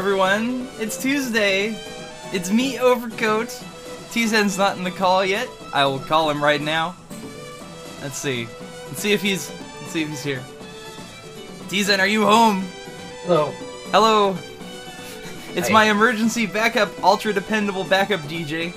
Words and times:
Hello 0.00 0.12
everyone. 0.12 0.66
It's 0.78 0.96
Tuesday. 0.96 1.78
It's 2.32 2.50
me, 2.50 2.78
Overcoat. 2.78 3.48
T-Zen's 4.10 4.56
not 4.56 4.78
in 4.78 4.82
the 4.82 4.90
call 4.90 5.22
yet. 5.26 5.46
I 5.74 5.84
will 5.84 5.98
call 5.98 6.30
him 6.30 6.42
right 6.42 6.62
now. 6.62 6.96
Let's 8.00 8.16
see. 8.16 8.48
Let's 8.86 9.00
see 9.00 9.12
if 9.12 9.20
he's 9.20 9.50
let's 9.50 9.92
see 9.92 10.00
if 10.00 10.08
he's 10.08 10.22
here. 10.22 10.42
T-Zen, 11.68 12.00
are 12.00 12.06
you 12.06 12.24
home? 12.24 12.62
Hello. 13.24 13.52
Hello. 13.92 14.38
It's 15.54 15.68
Hi. 15.68 15.74
my 15.74 15.90
emergency 15.90 16.46
backup, 16.46 16.88
ultra 17.04 17.34
dependable 17.34 17.84
backup 17.84 18.20
DJ. 18.20 18.72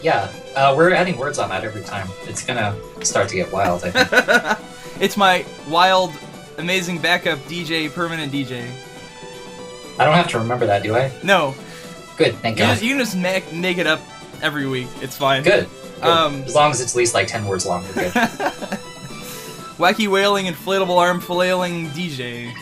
Yeah, 0.00 0.32
uh, 0.54 0.74
we're 0.76 0.92
adding 0.92 1.18
words 1.18 1.40
on 1.40 1.48
that 1.48 1.64
every 1.64 1.82
time. 1.82 2.06
It's 2.22 2.44
gonna 2.44 2.76
start 3.04 3.28
to 3.30 3.34
get 3.34 3.50
wild, 3.50 3.82
I 3.82 3.90
think. 3.90 4.58
it's 5.02 5.16
my 5.16 5.44
wild, 5.68 6.12
amazing 6.56 7.00
backup 7.00 7.40
DJ, 7.50 7.92
permanent 7.92 8.32
DJ. 8.32 8.70
I 9.98 10.04
don't 10.04 10.14
have 10.14 10.28
to 10.28 10.38
remember 10.38 10.66
that, 10.66 10.82
do 10.82 10.94
I? 10.96 11.12
No, 11.22 11.54
Good, 12.16 12.34
thank 12.36 12.58
you 12.58 12.64
God. 12.64 12.70
just, 12.72 12.82
you 12.82 12.90
can 12.90 12.98
just 12.98 13.16
make, 13.16 13.52
make 13.52 13.78
it 13.78 13.86
up 13.86 14.00
every 14.42 14.66
week. 14.66 14.88
It's 15.00 15.16
fine. 15.16 15.42
Good. 15.44 15.68
good. 15.96 16.04
Um, 16.04 16.42
as 16.42 16.54
long 16.54 16.70
as 16.70 16.80
it's 16.80 16.92
at 16.94 16.98
least 16.98 17.14
like 17.14 17.28
10 17.28 17.46
words 17.46 17.64
long, 17.66 17.82
we're 17.84 17.94
good. 17.94 18.12
Wacky 19.78 20.08
wailing, 20.08 20.46
inflatable 20.46 20.96
arm 20.98 21.20
flailing 21.20 21.86
DJ. 21.90 22.52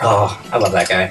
oh, 0.00 0.40
I 0.50 0.56
love 0.56 0.72
that 0.72 0.88
guy. 0.88 1.10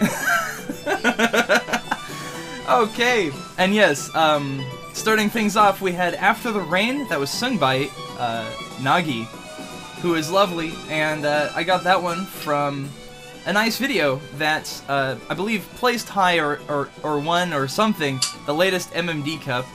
okay, 2.81 3.31
and 3.59 3.73
yes, 3.75 4.13
um, 4.15 4.65
starting 4.93 5.29
things 5.29 5.55
off, 5.55 5.79
we 5.81 5.91
had 5.91 6.15
After 6.15 6.51
the 6.51 6.61
Rain, 6.61 7.07
that 7.09 7.19
was 7.19 7.29
sung 7.29 7.57
by 7.57 7.89
uh, 8.17 8.49
Nagi, 8.79 9.25
who 10.01 10.15
is 10.15 10.31
lovely, 10.31 10.73
and 10.89 11.25
uh, 11.25 11.51
I 11.55 11.63
got 11.63 11.83
that 11.83 12.01
one 12.01 12.25
from 12.25 12.89
a 13.45 13.53
nice 13.53 13.77
video 13.77 14.17
that 14.37 14.81
uh, 14.87 15.15
I 15.29 15.33
believe 15.33 15.67
placed 15.75 16.09
high 16.09 16.39
or, 16.39 16.59
or, 16.69 16.89
or 17.03 17.19
won 17.19 17.53
or 17.53 17.67
something 17.67 18.19
the 18.45 18.53
latest 18.53 18.91
MMD 18.91 19.41
Cup. 19.41 19.65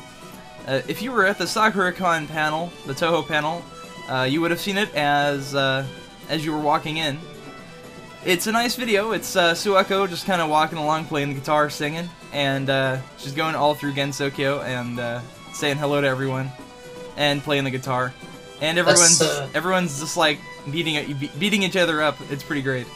Uh, 0.66 0.82
if 0.88 1.02
you 1.02 1.12
were 1.12 1.26
at 1.26 1.38
the 1.38 1.44
SakuraCon 1.44 2.28
panel, 2.28 2.72
the 2.86 2.92
Touhou 2.92 3.26
panel, 3.26 3.62
uh, 4.08 4.22
you 4.22 4.40
would 4.40 4.50
have 4.50 4.60
seen 4.60 4.78
it 4.78 4.94
as 4.94 5.54
uh, 5.54 5.86
as 6.28 6.44
you 6.44 6.52
were 6.52 6.60
walking 6.60 6.98
in. 6.98 7.18
It's 8.24 8.46
a 8.46 8.52
nice 8.52 8.74
video. 8.74 9.12
It's 9.12 9.36
uh, 9.36 9.52
Suwako 9.54 10.08
just 10.08 10.26
kind 10.26 10.42
of 10.42 10.50
walking 10.50 10.76
along, 10.78 11.06
playing 11.06 11.28
the 11.28 11.34
guitar, 11.34 11.70
singing, 11.70 12.08
and 12.32 12.68
uh, 12.68 12.98
she's 13.16 13.32
going 13.32 13.54
all 13.54 13.74
through 13.74 13.92
Gensokyo 13.92 14.62
and 14.64 14.98
uh, 14.98 15.20
saying 15.52 15.76
hello 15.76 16.00
to 16.00 16.06
everyone, 16.06 16.50
and 17.16 17.42
playing 17.42 17.64
the 17.64 17.70
guitar, 17.70 18.12
and 18.60 18.78
everyone's 18.78 19.22
everyone's 19.54 20.00
just 20.00 20.16
like 20.16 20.38
beating 20.70 21.16
beating 21.38 21.62
each 21.62 21.76
other 21.76 22.02
up. 22.02 22.16
It's 22.30 22.42
pretty 22.42 22.62
great. 22.62 22.86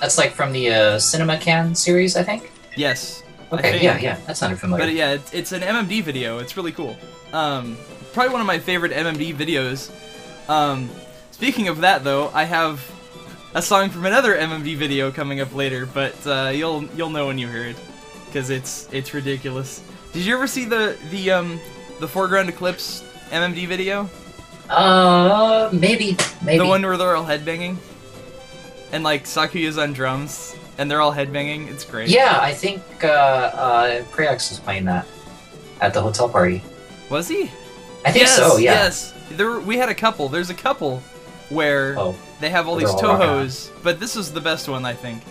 That's 0.00 0.18
like 0.18 0.32
from 0.32 0.52
the 0.52 0.70
uh, 0.70 0.98
Cinema 0.98 1.38
Can 1.38 1.74
series, 1.74 2.16
I 2.16 2.22
think? 2.22 2.50
Yes. 2.76 3.22
Okay, 3.50 3.82
yeah, 3.82 3.98
yeah, 3.98 4.18
that 4.26 4.36
sounded 4.36 4.60
familiar. 4.60 4.84
But 4.84 4.92
yeah, 4.92 5.12
it's, 5.12 5.32
it's 5.32 5.52
an 5.52 5.62
MMD 5.62 6.02
video. 6.02 6.38
It's 6.38 6.56
really 6.56 6.72
cool. 6.72 6.96
Um, 7.32 7.76
probably 8.12 8.32
one 8.32 8.40
of 8.40 8.46
my 8.46 8.58
favorite 8.58 8.92
MMD 8.92 9.34
videos. 9.34 9.90
Um, 10.50 10.90
speaking 11.30 11.68
of 11.68 11.80
that, 11.80 12.04
though, 12.04 12.30
I 12.34 12.44
have 12.44 12.84
a 13.54 13.62
song 13.62 13.88
from 13.88 14.04
another 14.06 14.36
MMD 14.36 14.76
video 14.76 15.10
coming 15.10 15.40
up 15.40 15.54
later, 15.54 15.86
but 15.86 16.14
uh, 16.26 16.50
you'll 16.54 16.84
you'll 16.96 17.10
know 17.10 17.26
when 17.26 17.38
you 17.38 17.48
hear 17.48 17.64
it 17.64 17.76
because 18.26 18.50
it's 18.50 18.88
it's 18.92 19.14
ridiculous. 19.14 19.82
Did 20.12 20.24
you 20.26 20.34
ever 20.34 20.46
see 20.46 20.64
the 20.64 20.96
the 21.10 21.30
um 21.30 21.60
the 22.00 22.08
foreground 22.08 22.48
eclipse 22.48 23.02
MMD 23.30 23.66
video? 23.66 24.08
Uh, 24.68 25.70
maybe, 25.72 26.16
maybe. 26.44 26.58
The 26.58 26.66
one 26.66 26.82
where 26.82 26.98
they're 26.98 27.16
all 27.16 27.24
headbanging, 27.24 27.76
and 28.92 29.04
like 29.04 29.24
Sakuya's 29.24 29.78
on 29.78 29.92
drums, 29.92 30.56
and 30.78 30.90
they're 30.90 31.00
all 31.00 31.12
headbanging. 31.12 31.68
It's 31.70 31.84
great. 31.84 32.08
Yeah, 32.08 32.38
I 32.40 32.52
think 32.52 32.82
uh, 33.02 33.06
uh, 33.08 34.02
Preax 34.04 34.50
was 34.50 34.60
playing 34.60 34.84
that 34.86 35.06
at 35.80 35.94
the 35.94 36.00
hotel 36.00 36.28
party. 36.28 36.62
Was 37.10 37.28
he? 37.28 37.50
I 38.04 38.12
think 38.12 38.24
yes, 38.24 38.36
so, 38.36 38.56
yeah. 38.58 38.72
Yes. 38.72 39.14
There 39.32 39.60
we 39.60 39.76
had 39.76 39.88
a 39.88 39.94
couple. 39.94 40.28
There's 40.28 40.50
a 40.50 40.54
couple 40.54 41.02
where 41.50 41.98
Oh, 41.98 42.14
they 42.40 42.50
have 42.50 42.68
all 42.68 42.76
these 42.76 42.90
all 42.90 43.00
Touhous, 43.00 43.70
but 43.82 44.00
this 44.00 44.16
is 44.16 44.32
the 44.32 44.40
best 44.40 44.68
one 44.68 44.84
I 44.84 44.94
think. 44.94 45.22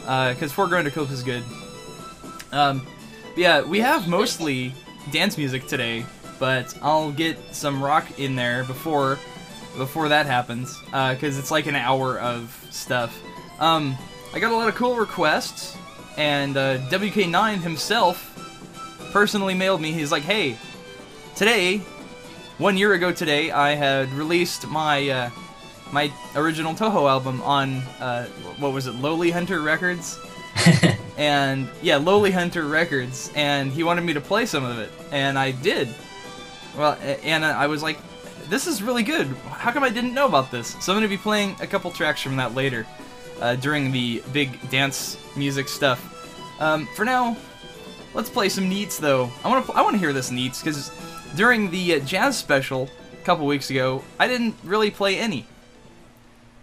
Because 0.00 0.52
Foreground 0.52 0.86
Eclipse 0.86 1.12
is 1.12 1.22
good. 1.22 1.42
Um, 2.52 2.86
yeah, 3.36 3.62
we 3.62 3.78
have 3.80 4.08
mostly 4.08 4.72
dance 5.12 5.36
music 5.36 5.66
today, 5.66 6.06
but 6.38 6.76
I'll 6.82 7.12
get 7.12 7.36
some 7.54 7.82
rock 7.82 8.18
in 8.18 8.34
there 8.34 8.64
before 8.64 9.18
before 9.78 10.08
that 10.10 10.26
happens. 10.26 10.78
Because 10.86 11.38
it's 11.38 11.50
like 11.50 11.66
an 11.66 11.76
hour 11.76 12.18
of 12.18 12.66
stuff. 12.70 13.18
Um, 13.58 13.96
I 14.32 14.40
got 14.40 14.52
a 14.52 14.56
lot 14.56 14.68
of 14.68 14.74
cool 14.74 14.96
requests, 14.96 15.76
and 16.16 16.56
uh, 16.56 16.78
WK9 16.88 17.60
himself 17.60 18.34
personally 19.12 19.54
mailed 19.54 19.80
me. 19.80 19.92
He's 19.92 20.12
like, 20.12 20.22
"Hey, 20.22 20.56
today, 21.34 21.78
one 22.58 22.76
year 22.76 22.92
ago 22.92 23.10
today, 23.10 23.50
I 23.50 23.74
had 23.74 24.12
released 24.12 24.68
my 24.68 25.08
uh, 25.08 25.30
my 25.92 26.12
original 26.36 26.74
Touhou 26.74 27.08
album 27.08 27.40
on 27.42 27.76
uh, 28.00 28.26
what 28.58 28.72
was 28.72 28.86
it, 28.86 28.94
Lowly 28.96 29.30
Hunter 29.30 29.60
Records." 29.60 30.18
and 31.16 31.68
yeah, 31.82 31.96
Lowly 31.96 32.30
Hunter 32.30 32.64
Records, 32.64 33.32
and 33.34 33.72
he 33.72 33.82
wanted 33.82 34.02
me 34.02 34.12
to 34.12 34.20
play 34.20 34.44
some 34.44 34.64
of 34.64 34.78
it, 34.78 34.90
and 35.10 35.38
I 35.38 35.52
did. 35.52 35.88
Well, 36.76 36.98
and 37.24 37.44
I 37.44 37.66
was 37.66 37.82
like, 37.82 37.98
"This 38.48 38.66
is 38.66 38.82
really 38.82 39.02
good. 39.02 39.26
How 39.50 39.70
come 39.72 39.84
I 39.84 39.90
didn't 39.90 40.14
know 40.14 40.26
about 40.26 40.50
this?" 40.50 40.76
So 40.80 40.92
I'm 40.92 40.96
gonna 40.98 41.08
be 41.08 41.16
playing 41.16 41.56
a 41.60 41.66
couple 41.66 41.90
tracks 41.90 42.20
from 42.22 42.36
that 42.36 42.54
later, 42.54 42.86
uh, 43.40 43.54
during 43.56 43.92
the 43.92 44.22
big 44.32 44.70
dance 44.70 45.16
music 45.36 45.68
stuff. 45.68 46.14
Um, 46.60 46.88
for 46.96 47.04
now, 47.04 47.36
let's 48.14 48.30
play 48.30 48.48
some 48.48 48.68
Neats 48.68 48.98
though. 48.98 49.30
I 49.44 49.48
want 49.48 49.66
to 49.66 49.72
I 49.72 49.82
want 49.82 49.94
to 49.94 49.98
hear 49.98 50.12
this 50.12 50.30
Neats 50.30 50.60
because 50.62 50.90
during 51.36 51.70
the 51.70 51.94
uh, 51.94 51.98
jazz 52.00 52.36
special 52.38 52.88
a 53.12 53.24
couple 53.24 53.46
weeks 53.46 53.70
ago, 53.70 54.02
I 54.18 54.26
didn't 54.26 54.54
really 54.64 54.90
play 54.90 55.18
any. 55.18 55.38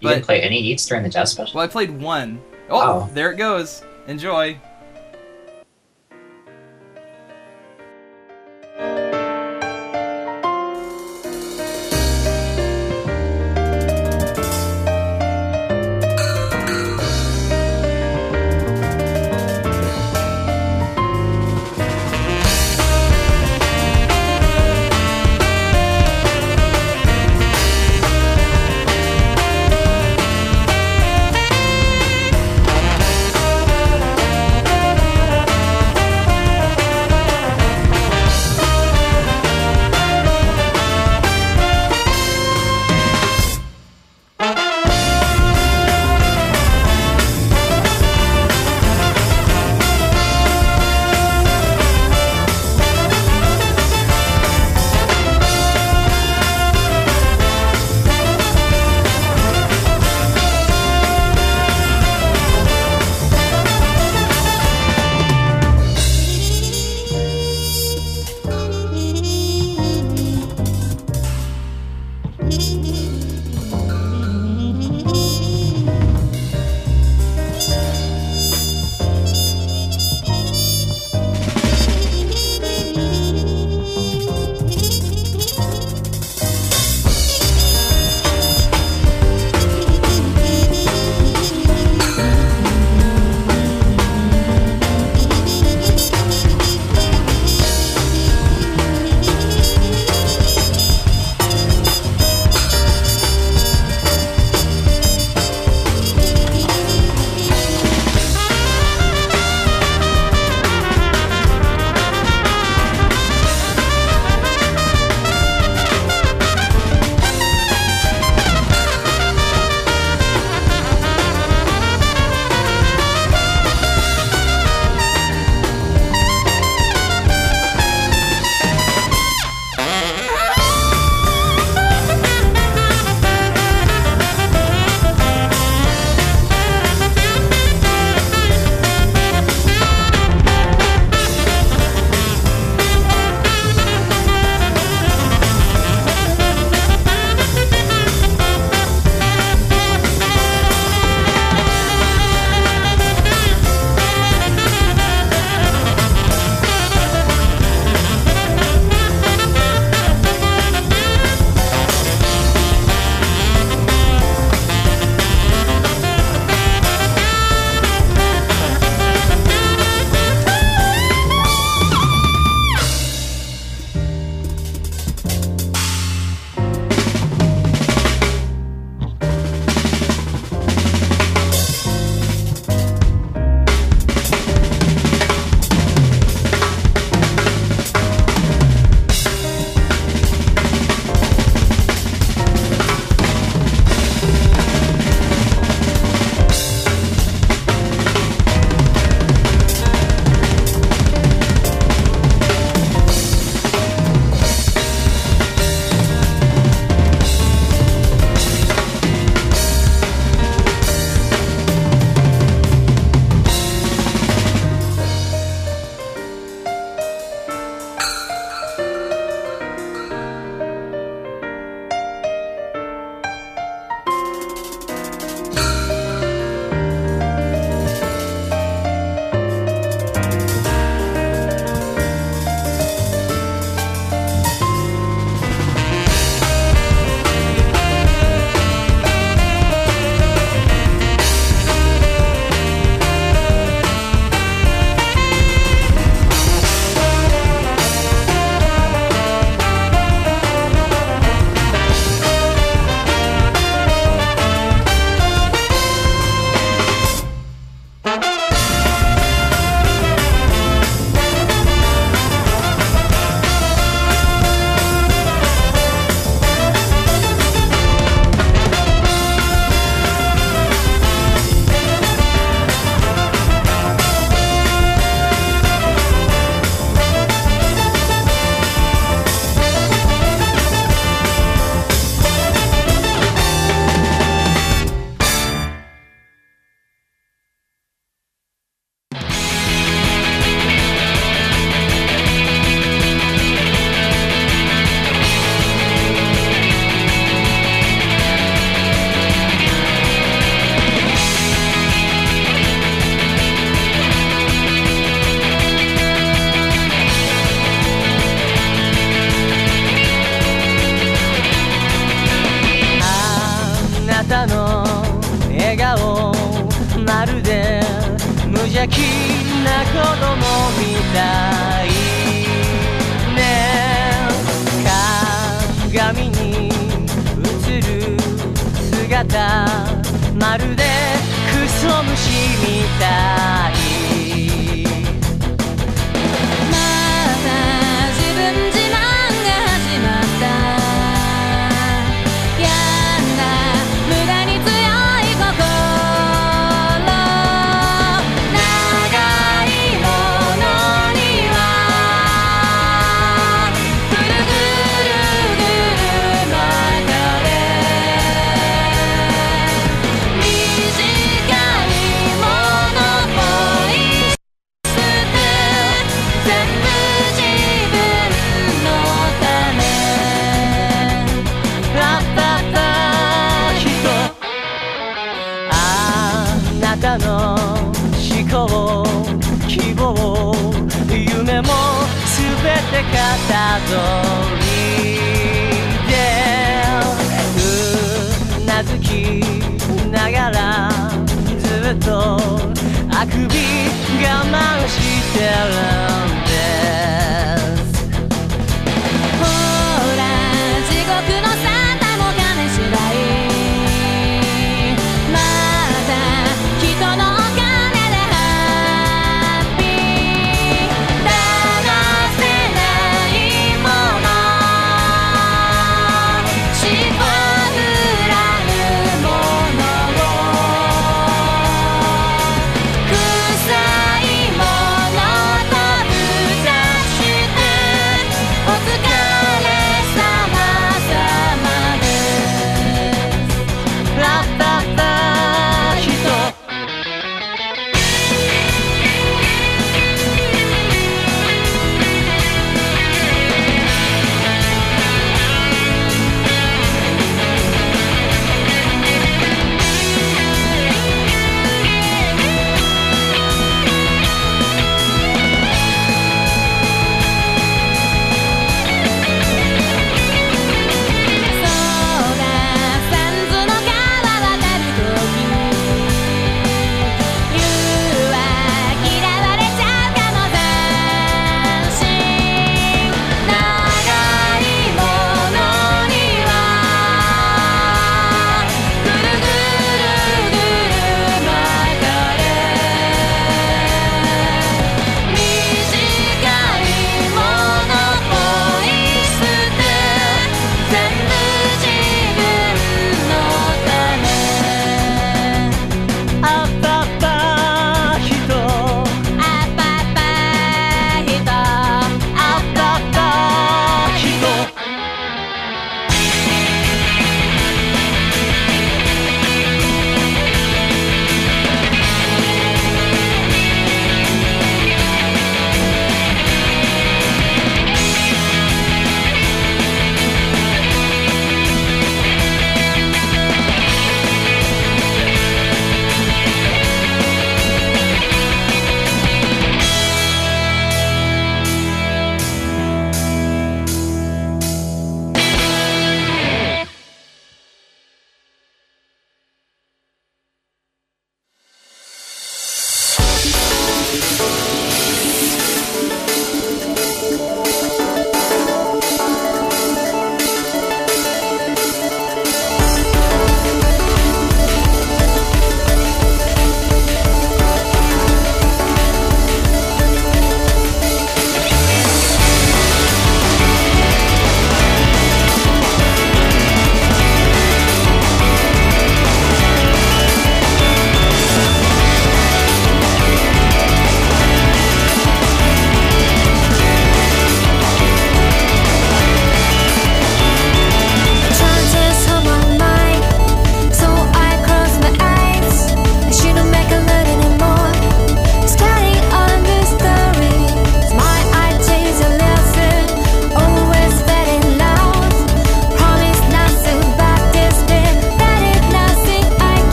you 0.00 0.08
but- 0.08 0.10
didn't 0.14 0.26
play 0.26 0.42
any 0.42 0.58
Eats 0.58 0.86
during 0.86 1.02
the 1.02 1.08
jazz 1.08 1.30
special? 1.32 1.56
Well, 1.56 1.64
I 1.64 1.68
played 1.68 1.90
one. 2.00 2.40
Oh, 2.68 2.80
Oh. 3.08 3.10
there 3.14 3.32
it 3.32 3.36
goes. 3.36 3.82
Enjoy. 4.06 4.56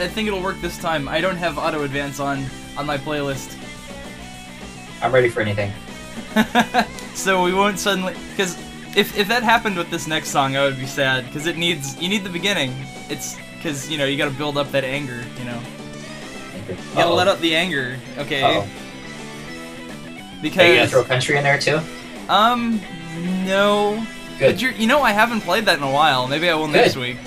I 0.00 0.08
think 0.08 0.08
it. 0.08 0.08
sh- 0.08 0.10
I 0.10 0.14
think 0.14 0.28
it'll 0.28 0.42
work 0.42 0.60
this 0.60 0.78
time. 0.78 1.08
I 1.08 1.20
don't 1.20 1.36
have 1.36 1.58
auto 1.58 1.82
advance 1.82 2.20
on 2.20 2.44
on 2.76 2.86
my 2.86 2.98
playlist, 2.98 3.56
I'm 5.02 5.12
ready 5.12 5.28
for 5.28 5.40
anything. 5.40 5.72
so 7.14 7.42
we 7.42 7.52
won't 7.54 7.78
suddenly. 7.78 8.14
Because 8.30 8.58
if 8.96 9.16
if 9.18 9.28
that 9.28 9.42
happened 9.42 9.76
with 9.76 9.90
this 9.90 10.06
next 10.06 10.28
song, 10.28 10.56
I 10.56 10.64
would 10.64 10.78
be 10.78 10.86
sad. 10.86 11.26
Because 11.26 11.46
it 11.46 11.56
needs. 11.56 12.00
You 12.00 12.08
need 12.08 12.24
the 12.24 12.30
beginning. 12.30 12.74
It's 13.08 13.36
because 13.56 13.90
you 13.90 13.98
know 13.98 14.04
you 14.04 14.16
got 14.16 14.30
to 14.30 14.36
build 14.36 14.56
up 14.58 14.70
that 14.72 14.84
anger. 14.84 15.24
You 15.38 15.44
know. 15.44 15.60
You 16.68 16.76
gotta 16.94 17.14
let 17.14 17.26
out 17.26 17.40
the 17.40 17.56
anger. 17.56 17.98
Okay. 18.18 18.42
Uh-oh. 18.42 18.68
Are 20.42 20.46
you 20.46 20.50
gonna 20.50 20.86
throw 20.88 21.04
country 21.04 21.36
in 21.36 21.44
there 21.44 21.58
too? 21.58 21.80
um 22.28 22.80
no. 23.44 24.06
Good. 24.38 24.52
But 24.54 24.62
you're, 24.62 24.72
you 24.72 24.86
know 24.86 25.02
I 25.02 25.12
haven't 25.12 25.40
played 25.40 25.66
that 25.66 25.78
in 25.78 25.82
a 25.82 25.90
while. 25.90 26.28
Maybe 26.28 26.48
I 26.48 26.54
will 26.54 26.68
next 26.68 26.96
week. 26.96 27.18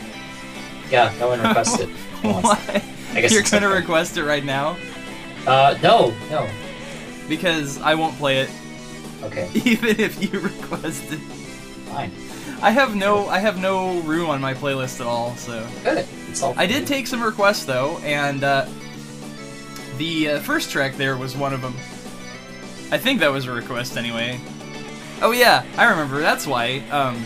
Yeah, 0.89 1.13
no 1.19 1.27
one 1.27 1.41
requested. 1.41 1.89
Who 2.23 2.29
wants 2.29 2.49
that? 2.65 2.83
Why? 2.83 3.17
I 3.17 3.21
guess 3.21 3.31
You're 3.31 3.43
gonna 3.43 3.67
okay. 3.67 3.75
request 3.79 4.17
it 4.17 4.23
right 4.23 4.43
now 4.43 4.75
Uh, 5.45 5.77
no, 5.83 6.13
no. 6.31 6.49
because 7.29 7.79
I 7.81 7.93
won't 7.93 8.17
play 8.17 8.39
it, 8.39 8.49
Okay, 9.21 9.49
even 9.65 9.99
if 9.99 10.21
you 10.21 10.39
request 10.41 11.03
it. 11.11 11.19
fine. 11.19 12.11
I 12.61 12.71
have 12.71 12.95
no, 12.95 13.27
I 13.27 13.39
have 13.39 13.59
no 13.59 13.99
room 14.01 14.29
on 14.29 14.41
my 14.41 14.53
playlist 14.53 14.99
at 15.01 15.05
all. 15.05 15.35
So 15.35 15.67
Good. 15.83 16.07
It's 16.29 16.41
all. 16.41 16.53
I 16.57 16.65
did 16.65 16.87
take 16.87 17.05
some 17.07 17.21
requests 17.21 17.65
though, 17.65 17.97
and 17.99 18.43
uh, 18.43 18.65
the 19.97 20.29
uh, 20.29 20.39
first 20.39 20.71
track 20.71 20.95
there 20.95 21.17
was 21.17 21.35
one 21.37 21.53
of 21.53 21.61
them. 21.61 21.73
I 22.91 22.97
think 22.97 23.19
that 23.19 23.31
was 23.31 23.45
a 23.45 23.51
request 23.51 23.97
anyway. 23.97 24.39
Oh 25.21 25.31
yeah, 25.31 25.63
I 25.77 25.85
remember. 25.89 26.19
That's 26.19 26.47
why. 26.47 26.79
Um, 26.89 27.25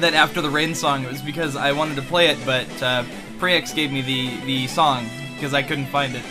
that 0.00 0.12
after 0.14 0.40
the 0.40 0.50
rain 0.50 0.74
song, 0.74 1.04
it 1.04 1.10
was 1.10 1.22
because 1.22 1.54
I 1.56 1.70
wanted 1.72 1.94
to 1.96 2.02
play 2.02 2.26
it, 2.28 2.38
but 2.44 2.82
uh, 2.82 3.04
Prex 3.38 3.74
gave 3.74 3.92
me 3.92 4.02
the 4.02 4.36
the 4.44 4.66
song 4.66 5.06
because 5.34 5.54
I 5.54 5.62
couldn't 5.62 5.86
find 5.86 6.14
it. 6.14 6.24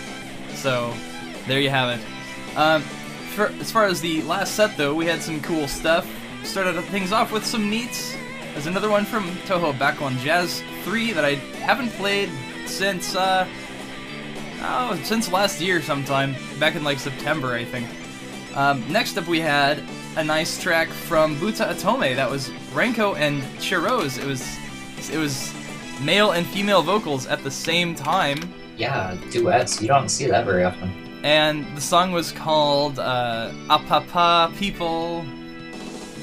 So 0.55 0.93
there 1.47 1.59
you 1.59 1.69
have 1.69 1.99
it. 1.99 2.57
Um, 2.57 2.81
for, 3.33 3.47
as 3.59 3.71
far 3.71 3.85
as 3.85 3.99
the 4.01 4.21
last 4.23 4.55
set 4.55 4.77
though, 4.77 4.93
we 4.93 5.05
had 5.05 5.21
some 5.21 5.41
cool 5.41 5.67
stuff. 5.67 6.07
Started 6.43 6.79
things 6.85 7.11
off 7.11 7.31
with 7.31 7.45
some 7.45 7.69
neats. 7.69 8.15
There's 8.53 8.67
another 8.67 8.89
one 8.89 9.05
from 9.05 9.29
Touhou 9.47 9.77
back 9.79 10.01
on 10.01 10.17
Jazz 10.19 10.61
3 10.83 11.13
that 11.13 11.25
I 11.25 11.35
haven't 11.65 11.89
played 11.93 12.29
since 12.65 13.15
uh 13.15 13.47
oh 14.61 14.99
since 15.03 15.31
last 15.31 15.59
year 15.59 15.81
sometime 15.81 16.35
back 16.59 16.75
in 16.75 16.83
like 16.83 16.99
September 16.99 17.53
I 17.53 17.65
think. 17.65 17.87
Um, 18.55 18.83
next 18.91 19.17
up 19.17 19.27
we 19.27 19.39
had 19.39 19.83
a 20.15 20.23
nice 20.23 20.61
track 20.61 20.87
from 20.89 21.35
Butaotome 21.37 22.15
that 22.15 22.29
was 22.29 22.49
Renko 22.71 23.17
and 23.17 23.41
Chiroz. 23.57 24.21
It 24.21 24.27
was 24.27 24.57
it 25.11 25.17
was 25.17 25.53
male 26.01 26.31
and 26.31 26.45
female 26.47 26.81
vocals 26.81 27.25
at 27.27 27.43
the 27.43 27.51
same 27.51 27.95
time 27.95 28.37
Yeah, 28.77 29.15
duets. 29.31 29.81
You 29.81 29.87
don't 29.87 30.09
see 30.09 30.25
that 30.27 30.45
very 30.45 30.63
often. 30.63 30.91
and 31.23 31.65
the 31.77 31.81
song 31.81 32.11
was 32.11 32.31
called 32.31 32.99
uh, 32.99 33.51
"Apapa 33.69 34.55
People." 34.57 35.23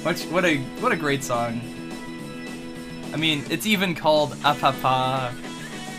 What 0.02 0.18
what 0.32 0.44
a 0.44 0.58
what 0.80 0.92
a 0.92 0.96
great 0.96 1.22
song! 1.24 1.60
I 3.12 3.16
mean, 3.16 3.44
it's 3.50 3.66
even 3.66 3.94
called 3.94 4.32
"Apapa." 4.42 5.32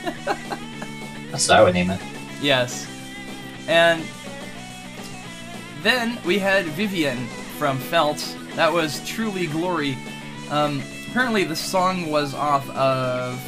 That's 1.32 1.48
what 1.48 1.58
I 1.58 1.64
would 1.64 1.74
name 1.74 1.90
it. 1.92 2.02
Yes, 2.42 2.86
and 3.68 4.04
then 5.84 6.18
we 6.26 6.38
had 6.40 6.66
Vivian 6.66 7.28
from 7.58 7.78
Felt. 7.80 8.20
That 8.56 8.72
was 8.74 9.02
"Truly 9.08 9.48
Glory." 9.48 9.98
Um, 10.50 10.82
apparently, 11.10 11.44
the 11.44 11.56
song 11.56 12.10
was 12.12 12.34
off 12.34 12.70
of 12.72 13.40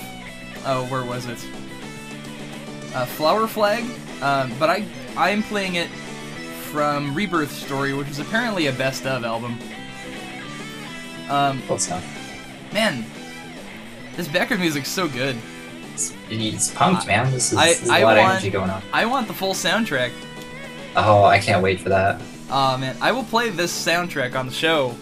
oh, 0.66 0.86
where 0.90 1.04
was 1.04 1.26
it? 1.26 1.44
Uh, 2.96 3.06
Flower 3.06 3.48
Flag. 3.48 3.84
Um, 4.22 4.54
but 4.60 4.70
I 4.70 4.86
I'm 5.18 5.44
playing 5.44 5.76
it 5.76 5.90
from 6.72 7.14
Rebirth 7.14 7.52
Story, 7.52 7.94
which 7.94 8.08
is 8.10 8.20
apparently 8.20 8.68
a 8.68 8.72
best 8.72 9.06
of 9.06 9.24
album. 9.24 9.58
Um, 11.30 11.62
Cool 11.68 11.78
stuff. 11.80 12.04
man, 12.74 13.06
this 14.16 14.28
background 14.28 14.62
music's 14.62 14.90
so 14.90 15.08
good. 15.08 15.38
It's, 15.94 16.14
it's 16.30 16.72
punked, 16.74 17.06
man. 17.08 17.32
This 17.32 17.52
is, 17.54 17.58
I- 17.58 17.68
this 17.68 17.84
is 17.84 17.90
a 17.90 17.94
I 17.94 18.04
lot 18.04 18.18
of 18.18 18.24
want- 18.24 18.32
energy 18.34 18.50
going 18.50 18.70
on. 18.70 18.82
I 18.92 19.06
want 19.06 19.28
the 19.28 19.34
full 19.34 19.54
soundtrack. 19.54 20.12
Oh, 20.96 21.24
I 21.24 21.40
can't 21.40 21.64
wait 21.64 21.80
for 21.80 21.90
that. 21.90 22.22
Aw 22.52 22.78
man, 22.78 22.96
I 23.02 23.12
will 23.12 23.24
play 23.24 23.50
this 23.50 23.72
soundtrack 23.74 24.36
on 24.36 24.46
the 24.46 24.52
show 24.54 24.96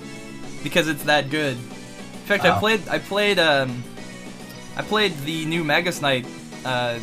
because 0.63 0.87
it's 0.87 1.03
that 1.03 1.29
good. 1.29 1.57
In 1.57 2.27
fact, 2.37 2.45
I 2.45 2.57
played 2.59 2.87
I 2.87 2.99
played 2.99 3.39
um 3.39 3.83
I 4.77 4.81
played 4.81 5.15
the 5.19 5.45
new 5.45 5.63
Magus 5.63 6.01
Knight 6.01 6.25
uh 6.65 6.99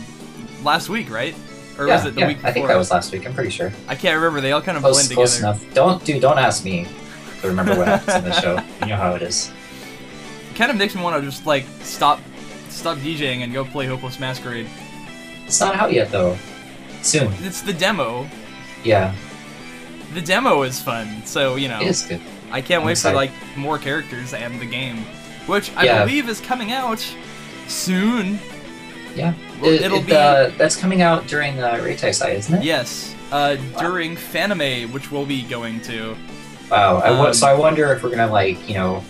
last 0.63 0.89
week, 0.89 1.11
right? 1.11 1.35
Or 1.79 1.87
yeah, 1.87 1.95
was 1.97 2.07
it 2.07 2.15
the 2.15 2.21
yeah, 2.23 2.27
week 2.29 2.37
before? 2.39 2.51
I 2.51 2.53
think 2.53 2.67
that 2.69 2.77
was 2.77 2.91
last 2.91 3.13
week. 3.13 3.27
I'm 3.27 3.35
pretty 3.35 3.51
sure. 3.51 3.73
I 3.87 3.95
can't 3.95 4.17
remember. 4.17 4.41
They 4.41 4.53
all 4.53 4.61
kind 4.63 4.77
of 4.77 4.83
Close, 4.83 4.97
blend 5.07 5.15
close 5.15 5.37
together. 5.37 5.59
enough. 5.61 5.75
Don't, 5.75 6.05
dude. 6.05 6.21
Don't 6.23 6.39
ask 6.39 6.65
me 6.65 6.87
to 7.41 7.47
remember 7.49 7.77
what 7.77 7.87
happens 7.87 8.17
in 8.17 8.25
the 8.25 8.41
show. 8.41 8.61
You 8.83 8.89
know 8.95 8.97
how 8.97 9.15
it 9.15 9.23
is. 9.23 9.53
It 10.51 10.57
kind 10.57 10.71
of 10.71 10.77
makes 10.77 10.95
me 10.97 11.03
want 11.03 11.21
to 11.23 11.29
just 11.29 11.47
like 11.47 11.65
stop 11.83 12.21
stop 12.69 12.97
DJing 12.99 13.43
and 13.45 13.53
go 13.53 13.65
play 13.65 13.87
Hopeless 13.87 14.19
Masquerade. 14.19 14.67
It's 15.47 15.61
not 15.61 15.77
out 15.77 15.93
yet, 15.93 16.11
though. 16.11 16.37
Soon. 17.03 17.33
It's 17.41 17.63
the 17.63 17.73
demo. 17.73 18.29
Yeah, 18.85 19.15
The 20.15 20.21
demo 20.21 20.63
is 20.63 20.81
fun, 20.81 21.23
so 21.27 21.57
you 21.57 21.69
know 21.69 21.81
it 21.81 21.87
is 21.89 22.03
good. 22.03 22.21
I 22.51 22.61
can't 22.61 22.81
I'm 22.83 22.87
wait 22.87 22.99
for 22.99 23.13
like 23.13 23.31
more 23.57 23.77
characters 23.79 24.33
and 24.35 24.61
the 24.61 24.67
game, 24.67 24.99
which 25.47 25.71
I 25.77 25.85
Yeah. 25.85 26.05
believe 26.05 26.29
is 26.29 26.41
coming 26.41 26.73
out 26.73 27.05
soon. 27.69 28.39
Yeah. 29.15 29.35
Well, 29.61 29.71
It- 29.73 29.83
it'll 29.83 29.99
it, 29.99 30.07
be- 30.07 30.15
Uh, 30.17 30.51
that's 30.57 30.77
coming 30.77 31.03
out 31.03 31.27
during 31.27 31.59
uh, 31.61 31.75
Reitaisai, 31.83 32.35
isn't 32.35 32.55
it? 32.57 32.63
Yes, 32.65 33.15
uh, 33.33 33.57
during 33.79 34.17
Fanime, 34.17 34.93
which 34.93 35.11
we'll 35.11 35.27
be 35.27 35.43
going 35.43 35.81
to. 35.83 36.17
Wow. 36.71 36.99
I 36.99 37.11
wo- 37.11 37.27
Um, 37.29 37.35
so 37.35 37.47
I 37.47 37.55
wonder 37.55 37.93
if 37.93 38.03
we're 38.03 38.11
gonna 38.11 38.31
like 38.33 38.69
you 38.69 38.75
know 38.75 39.03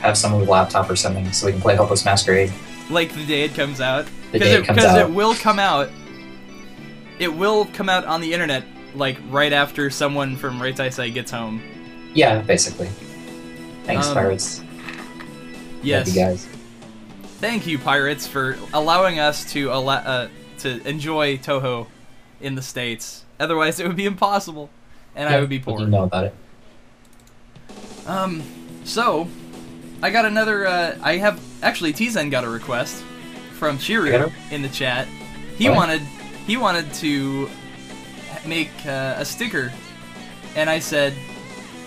have 0.00 0.16
someone 0.16 0.40
with 0.40 0.48
a 0.48 0.52
laptop 0.52 0.90
or 0.90 0.96
something 0.96 1.30
so 1.32 1.46
we 1.46 1.52
can 1.52 1.60
play 1.60 1.76
Hopeless 1.76 2.04
Masquerade. 2.04 2.52
like 2.90 3.12
the 3.14 3.24
day 3.24 3.42
it 3.42 3.54
comes 3.54 3.80
out. 3.80 4.06
The 4.32 4.38
Because 4.38 4.48
day 4.48 4.54
it, 4.54 4.60
it 4.60 4.66
comes 4.66 4.78
'cause 4.78 4.86
out. 4.86 4.98
it 4.98 5.10
will 5.10 5.34
come 5.34 5.58
out. 5.58 5.88
It 7.18 7.32
will 7.32 7.66
come 7.66 7.88
out 7.88 8.04
on 8.06 8.20
the 8.20 8.32
internet, 8.32 8.64
like 8.96 9.16
right 9.30 9.52
after 9.52 9.90
someone 9.90 10.36
from 10.36 10.58
Reitaisai 10.58 11.14
gets 11.14 11.30
home. 11.30 11.62
Yeah, 12.14 12.40
basically. 12.40 12.88
Thanks, 13.84 14.08
Um, 14.08 14.14
pirates. 14.14 14.62
Yes. 15.82 16.08
Love 16.08 16.16
you 16.16 16.22
guys. 16.22 16.46
Thank 17.42 17.66
you, 17.66 17.76
pirates, 17.76 18.24
for 18.24 18.56
allowing 18.72 19.18
us 19.18 19.50
to 19.52 19.72
allow 19.72 19.96
uh, 19.96 20.28
to 20.58 20.80
enjoy 20.88 21.38
Touhou 21.38 21.88
in 22.40 22.54
the 22.54 22.62
states. 22.62 23.24
Otherwise, 23.40 23.80
it 23.80 23.86
would 23.88 23.96
be 23.96 24.06
impossible, 24.06 24.70
and 25.16 25.28
I 25.28 25.40
would 25.40 25.48
be 25.48 25.58
poor. 25.58 25.80
You 25.80 25.88
know 25.88 26.04
about 26.04 26.26
it. 26.26 26.34
Um, 28.06 28.44
so 28.84 29.26
I 30.04 30.10
got 30.10 30.24
another. 30.24 30.68
Uh, 30.68 30.96
I 31.02 31.16
have 31.16 31.42
actually 31.64 31.92
T-Zen 31.92 32.30
got 32.30 32.44
a 32.44 32.48
request 32.48 33.02
from 33.58 33.76
got 33.76 33.82
Chiru 33.84 34.32
in 34.52 34.62
the 34.62 34.68
chat. 34.68 35.08
He 35.58 35.68
What? 35.68 35.74
wanted 35.78 36.02
he 36.46 36.56
wanted 36.56 36.94
to 36.94 37.50
make 38.46 38.70
uh, 38.86 39.16
a 39.18 39.24
sticker, 39.24 39.72
and 40.54 40.70
I 40.70 40.78
said, 40.78 41.12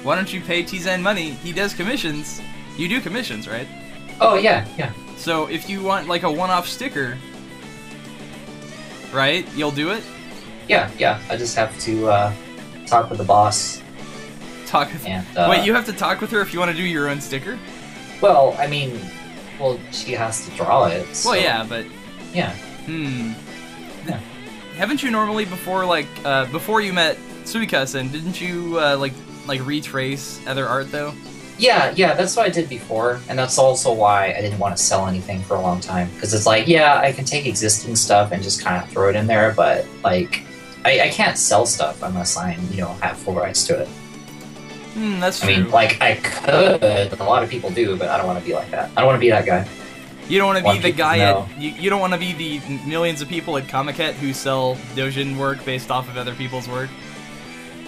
"Why 0.04 0.15
don't 0.15 0.34
you 0.34 0.41
pay 0.41 0.63
T-Zen 0.63 1.02
money? 1.02 1.30
He 1.30 1.54
does 1.54 1.74
commissions. 1.74 2.41
You 2.78 2.89
do 2.89 3.00
commissions, 3.00 3.48
right? 3.48 3.70
Oh 4.20 4.36
yeah, 4.36 4.68
yeah. 4.78 4.91
So 5.17 5.47
if 5.47 5.69
you 5.69 5.84
want 5.84 6.08
like 6.08 6.23
a 6.23 6.32
one-off 6.32 6.67
sticker, 6.67 7.17
right? 9.12 9.47
You'll 9.56 9.71
do 9.71 9.91
it. 9.91 10.04
Yeah, 10.67 10.89
yeah. 10.97 11.21
I 11.30 11.38
just 11.38 11.56
have 11.56 11.78
to 11.82 12.08
uh, 12.10 12.34
talk 12.86 13.10
with 13.10 13.19
the 13.19 13.25
boss 13.25 13.82
Talk 14.65 14.91
with. 14.91 15.06
and. 15.06 15.25
Uh, 15.38 15.47
Wait, 15.49 15.65
you 15.65 15.73
have 15.73 15.86
to 15.86 15.93
talk 15.93 16.21
with 16.21 16.32
her 16.32 16.41
if 16.41 16.54
you 16.54 16.60
want 16.60 16.71
to 16.71 16.78
do 16.78 16.84
your 16.84 17.08
own 17.10 17.21
sticker. 17.21 17.58
Well, 18.21 18.56
I 18.58 18.67
mean, 18.67 18.99
well, 19.60 19.80
she 19.91 20.13
has 20.13 20.45
to 20.45 20.51
draw 20.56 20.86
it. 20.86 21.15
So, 21.15 21.32
Well, 21.32 21.39
yeah, 21.39 21.65
but 21.67 21.86
Yeah. 22.34 22.51
Hmm. 22.86 23.34
Yeah. 24.08 24.19
Haven't 24.75 25.01
you 25.04 25.12
normally 25.12 25.45
before 25.45 25.86
like 25.86 26.08
uh, 26.23 26.45
before 26.51 26.82
you 26.82 26.93
met 26.93 27.17
Suikasen, 27.43 28.12
didn't 28.12 28.41
you 28.41 28.80
uh, 28.80 28.97
like 28.97 29.13
like 29.47 29.65
retrace 29.65 30.45
other 30.47 30.67
art 30.67 30.91
though? 30.91 31.13
Yeah, 31.58 31.94
yeah, 31.96 32.13
that's 32.15 32.36
what 32.36 32.46
I 32.46 32.50
did 32.50 32.68
before, 32.68 33.22
and 33.30 33.39
that's 33.39 33.58
also 33.58 33.94
why 33.94 34.34
I 34.34 34.41
didn't 34.41 34.60
want 34.60 34.76
to 34.76 34.84
sell 34.84 35.08
anything 35.08 35.41
for 35.44 35.56
a 35.56 35.62
long 35.62 35.80
time. 35.80 36.10
Because 36.13 36.34
it's 36.34 36.46
like, 36.46 36.68
yeah, 36.68 37.00
I 37.00 37.13
can 37.13 37.24
take 37.24 37.46
existing 37.46 37.96
stuff 37.96 38.34
and 38.34 38.44
just 38.44 38.62
kind 38.62 38.84
of 38.84 38.89
throw 38.89 39.10
it 39.10 39.15
in 39.15 39.26
there, 39.26 39.54
but 39.54 39.86
like, 40.04 40.44
I, 40.84 41.02
I 41.02 41.10
can't 41.10 41.38
sell 41.38 41.65
stuff 41.65 42.04
unless 42.04 42.36
I'm, 42.36 42.62
you 42.72 42.82
know, 42.82 42.94
have 42.96 43.18
full 43.18 43.36
rights 43.36 43.65
to 43.68 43.82
it. 43.82 43.88
Hmm, 43.88 45.20
that's 45.20 45.41
I 45.44 45.46
true. 45.54 45.63
mean, 45.63 45.72
like, 45.72 46.02
I 46.02 46.15
could, 46.15 46.84
a 47.20 47.24
lot 47.24 47.41
of 47.44 47.50
people 47.50 47.70
do, 47.70 47.96
but 47.98 48.10
I 48.10 48.18
don't 48.18 48.28
want 48.28 48.39
to 48.39 48.46
be 48.46 48.54
like 48.54 48.72
that. 48.72 48.91
I 48.96 49.02
don't 49.02 49.08
want 49.08 49.15
to 49.15 49.22
be 49.22 49.30
that 49.30 49.46
guy. 49.46 49.68
you 50.28 50.38
don't 50.38 50.54
want 50.54 50.65
to 50.65 50.74
be 50.74 50.80
the 50.80 50.91
guy 50.91 51.20
at 51.20 51.58
you, 51.58 51.70
you 51.70 51.89
don't 51.89 52.02
want 52.02 52.13
to 52.13 52.20
be 52.20 52.34
the 52.34 52.80
millions 52.86 53.22
of 53.22 53.30
people 53.30 53.58
at 53.58 53.65
Comiket 53.65 54.13
who 54.13 54.34
sell 54.34 54.76
dojin 54.94 55.38
work 55.38 55.63
based 55.63 55.89
off 55.89 56.10
of 56.10 56.18
other 56.18 56.36
people's 56.36 56.68
work. 56.68 56.89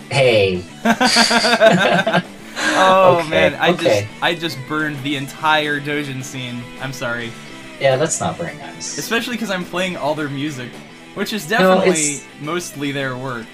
Hey. 0.10 0.64
oh 2.58 3.20
Okay, 3.22 3.30
man, 3.30 3.56
I 3.56 3.70
okay. 3.72 4.02
just 4.12 4.24
I 4.24 4.34
just 4.36 4.58
burned 4.68 5.02
the 5.04 5.16
entire 5.16 5.80
dojin 5.80 6.24
scene. 6.24 6.62
I'm 6.82 6.94
sorry. 6.94 7.32
Yeah, 7.80 7.96
that's 7.96 8.20
not 8.20 8.38
very 8.38 8.56
nice. 8.58 8.98
especially 8.98 9.36
because 9.36 9.52
I'm 9.52 9.64
playing 9.66 9.98
all 9.98 10.16
their 10.16 10.30
music, 10.30 10.72
which 11.14 11.32
is 11.34 11.48
definitely 11.48 11.90
it's- 11.90 12.26
mostly 12.42 12.92
their 12.92 13.16
work. 13.18 13.46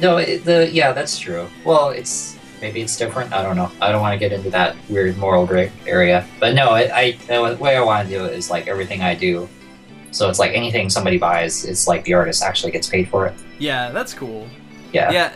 No, 0.00 0.16
it, 0.16 0.44
the 0.44 0.68
yeah, 0.72 0.92
that's 0.92 1.16
true. 1.18 1.46
Well, 1.64 1.90
it's 1.90 2.36
maybe 2.60 2.80
it's 2.80 2.96
different. 2.96 3.32
I 3.32 3.42
don't 3.42 3.54
know. 3.56 3.70
I 3.80 3.92
don't 3.92 4.00
want 4.00 4.14
to 4.14 4.18
get 4.18 4.32
into 4.32 4.50
that 4.50 4.74
weird 4.88 5.16
moral 5.16 5.46
gray 5.46 5.70
area. 5.86 6.26
But 6.40 6.54
no, 6.54 6.74
it, 6.74 6.90
I 6.90 7.12
the 7.28 7.56
way 7.60 7.76
I 7.76 7.82
want 7.82 8.08
to 8.08 8.14
do 8.18 8.24
it 8.24 8.32
is 8.34 8.50
like 8.50 8.66
everything 8.66 9.02
I 9.02 9.14
do. 9.14 9.48
So 10.10 10.28
it's 10.28 10.38
like 10.38 10.52
anything 10.52 10.90
somebody 10.90 11.18
buys, 11.18 11.64
it's 11.64 11.86
like 11.88 12.04
the 12.04 12.14
artist 12.14 12.42
actually 12.42 12.72
gets 12.72 12.88
paid 12.88 13.08
for 13.08 13.26
it. 13.26 13.34
Yeah, 13.58 13.90
that's 13.92 14.12
cool. 14.12 14.46
Yeah. 14.92 15.10
Yeah, 15.12 15.32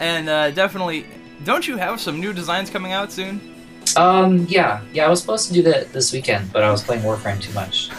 and 0.00 0.28
uh, 0.28 0.50
definitely. 0.50 1.06
Don't 1.42 1.66
you 1.66 1.76
have 1.76 2.00
some 2.00 2.20
new 2.20 2.32
designs 2.32 2.70
coming 2.70 2.92
out 2.92 3.12
soon? 3.12 3.54
Um. 3.96 4.46
Yeah. 4.48 4.80
Yeah. 4.92 5.06
I 5.06 5.08
was 5.08 5.20
supposed 5.20 5.48
to 5.48 5.52
do 5.52 5.62
that 5.64 5.92
this 5.92 6.12
weekend, 6.12 6.52
but 6.52 6.62
I 6.62 6.70
was 6.70 6.82
playing 6.82 7.02
Warframe 7.02 7.40
too 7.40 7.52
much. 7.52 7.90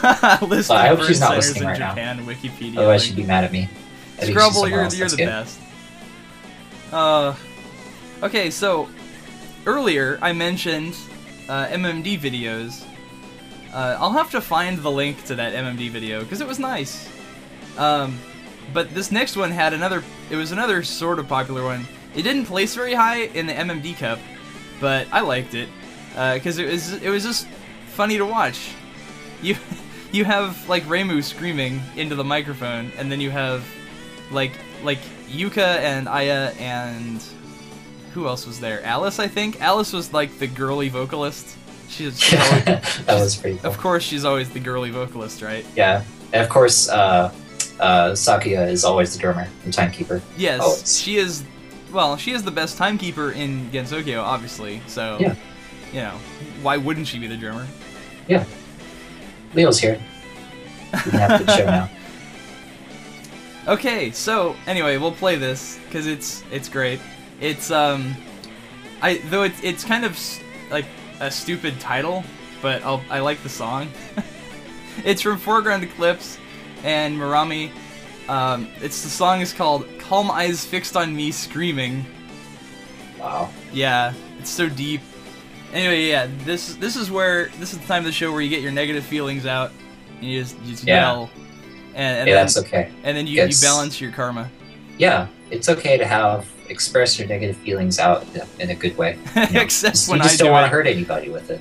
List 0.41 0.71
I 0.71 0.88
hope 0.88 1.04
she's 1.04 1.19
not 1.19 1.36
listening 1.36 1.63
in 1.63 1.69
right 1.69 1.80
now. 1.80 1.93
Wikipedia. 1.93 2.78
Otherwise, 2.78 3.02
link. 3.02 3.15
she'd 3.15 3.15
be 3.15 3.28
mad 3.28 3.43
at 3.43 3.52
me. 3.52 3.69
She's 4.19 4.30
Scrubble, 4.30 4.67
you're, 4.67 4.88
you're 4.88 5.10
the 5.10 5.17
good. 5.17 5.26
best. 5.26 5.60
Uh, 6.91 7.36
okay, 8.24 8.50
so 8.50 8.89
earlier 9.65 10.17
I 10.21 10.34
mentioned 10.34 10.95
uh, 11.50 11.67
MMD 11.67 12.19
videos. 12.19 12.86
Uh, 13.74 13.98
I'll 14.00 14.13
have 14.13 14.32
to 14.32 14.39
find 14.41 14.80
the 14.80 14.91
link 14.91 15.26
to 15.26 15.36
that 15.36 15.54
MMD 15.54 15.89
video 15.89 16.21
because 16.21 16.39
it 16.39 16.48
was 16.48 16.60
nice. 16.60 17.10
Um, 17.78 18.17
but 18.74 18.93
this 18.93 19.12
next 19.12 19.36
one 19.36 19.52
had 19.52 19.74
another. 19.74 20.04
It 20.30 20.38
was 20.38 20.52
another 20.52 20.82
sort 20.84 21.19
of 21.19 21.28
popular 21.28 21.63
one. 21.63 21.86
It 22.15 22.21
didn't 22.23 22.45
place 22.45 22.75
very 22.75 22.93
high 22.93 23.23
in 23.23 23.45
the 23.45 23.54
MMD 23.54 23.97
Cup, 23.97 24.19
but 24.80 25.08
I 25.12 25.21
liked 25.21 25.54
it 25.54 25.69
because 26.34 26.58
it 26.58 26.67
was 26.67 26.93
it 26.93 27.10
was 27.10 27.23
just 27.23 27.47
funny 27.88 28.17
to 28.17 28.25
watch. 28.25 28.71
You 29.41 29.58
you 30.12 30.25
have 30.25 30.67
like 30.69 30.84
Reimu 30.84 31.23
screaming 31.23 31.82
into 31.95 32.15
the 32.15 32.23
microphone, 32.23 32.91
and 32.97 33.12
then 33.12 33.19
you 33.19 33.32
have 33.32 33.65
like 34.32 34.54
like 34.84 34.99
Yuka 35.30 35.58
and 35.80 36.08
Aya 36.08 36.54
and 36.60 37.21
who 38.13 38.28
else 38.28 38.47
was 38.47 38.60
there? 38.62 38.82
Alice, 38.86 39.19
I 39.19 39.28
think. 39.28 39.62
Alice 39.62 39.91
was 39.91 40.13
like 40.13 40.39
the 40.39 40.47
girly 40.47 40.89
vocalist. 40.89 41.58
She's, 41.88 42.19
she's 42.19 42.39
always, 42.39 42.65
that 42.65 43.19
was 43.19 43.36
pretty 43.36 43.58
cool. 43.60 43.69
of 43.69 43.78
course 43.78 44.04
she's 44.04 44.25
always 44.25 44.49
the 44.49 44.60
girly 44.60 44.89
vocalist, 44.89 45.43
right? 45.43 45.63
Yeah, 45.75 46.04
and 46.34 46.41
of 46.41 46.49
course, 46.49 46.89
uh, 46.89 47.32
uh, 47.80 48.10
Sakuya 48.13 48.67
is 48.69 48.84
always 48.84 49.13
the 49.13 49.19
drummer, 49.19 49.47
the 49.63 49.71
timekeeper. 49.71 50.19
Yes, 50.36 50.62
Always. 50.62 50.99
she 50.99 51.17
is. 51.17 51.43
Well, 51.95 52.17
she 52.17 52.34
is 52.34 52.43
the 52.43 52.51
best 52.51 52.77
timekeeper 52.77 53.31
in 53.31 53.69
Gensokyo, 53.71 54.21
obviously. 54.21 54.81
So, 54.86 55.15
Yeah. 55.17 55.36
you 55.93 56.01
know, 56.01 56.17
why 56.62 56.75
wouldn't 56.75 57.08
she 57.08 57.19
be 57.19 57.27
the 57.27 57.38
drummer? 57.38 57.65
Yeah. 58.27 58.43
Leo's 59.53 59.79
here. 59.79 59.97
We 61.05 61.12
have 61.12 61.39
good 61.45 61.49
show 61.55 61.65
now. 61.65 61.89
Okay, 63.67 64.12
so 64.12 64.58
anyway, 64.67 64.97
we'll 64.97 65.13
play 65.13 65.38
this 65.38 65.79
because 65.86 66.05
it's 66.05 66.43
it's 66.51 66.67
great. 66.67 66.99
It's 67.39 67.71
um, 67.71 68.13
I 69.01 69.21
though 69.29 69.43
it's 69.43 69.63
it's 69.63 69.86
kind 69.86 70.03
of 70.03 70.19
like 70.69 70.86
a 71.21 71.31
stupid 71.31 71.79
title, 71.79 72.25
but 72.62 72.84
I'll, 72.84 73.01
I 73.10 73.19
like 73.19 73.41
the 73.41 73.49
song. 73.49 73.89
it's 75.05 75.21
from 75.21 75.38
Foreground 75.38 75.84
Eclipse 75.84 76.38
and 76.84 77.17
Murami. 77.17 77.71
Um, 78.27 78.67
it's 78.81 79.01
the 79.01 79.10
song 79.10 79.39
is 79.39 79.53
called 79.53 79.88
"Calm 80.08 80.30
Eyes 80.32 80.65
Fixed 80.65 80.96
on 80.96 81.15
Me 81.15 81.32
Screaming." 81.32 82.06
Wow. 83.20 83.50
Yeah, 83.74 84.13
it's 84.39 84.50
so 84.50 84.70
deep. 84.70 85.02
Anyway, 85.74 86.06
yeah, 86.08 86.28
this 86.44 86.76
this 86.76 86.96
is 86.96 87.10
where 87.12 87.48
this 87.60 87.74
is 87.74 87.80
the 87.80 87.88
time 87.88 88.00
of 88.00 88.06
the 88.06 88.12
show 88.12 88.32
where 88.32 88.41
you 88.41 88.50
get 88.50 88.62
your 88.62 88.72
negative 88.72 89.04
feelings 89.04 89.46
out 89.46 89.72
and 90.20 90.24
you 90.26 90.41
just, 90.41 90.58
you 90.63 90.72
just 90.72 90.84
Yeah. 90.86 91.02
yell, 91.02 91.30
and, 91.96 92.20
and 92.20 92.28
yeah, 92.30 92.36
then 92.36 92.44
that's 92.44 92.58
okay. 92.58 92.91
and 93.04 93.18
then 93.18 93.28
you, 93.28 93.41
you 93.44 93.56
balance 93.62 94.00
your 94.00 94.12
karma. 94.12 94.50
Yeah, 94.98 95.28
it's 95.52 95.68
okay 95.70 95.98
to 95.98 96.06
have 96.06 96.48
express 96.70 97.20
your 97.20 97.28
negative 97.28 97.58
feelings 97.58 98.00
out 98.00 98.26
in 98.60 98.70
a, 98.70 98.76
good 98.76 98.98
way. 98.98 99.20
You 99.36 99.41
know, 99.54 99.62
Except 99.62 99.96
just- 99.96 100.10
when 100.10 100.20
you 100.20 100.24
just 100.24 100.36
I 100.36 100.38
don't 100.38 100.48
do 100.48 100.52
want 100.54 100.65
to 100.65 100.70
hurt 100.70 100.88
anybody 100.88 101.30
with 101.30 101.50
it. 101.52 101.60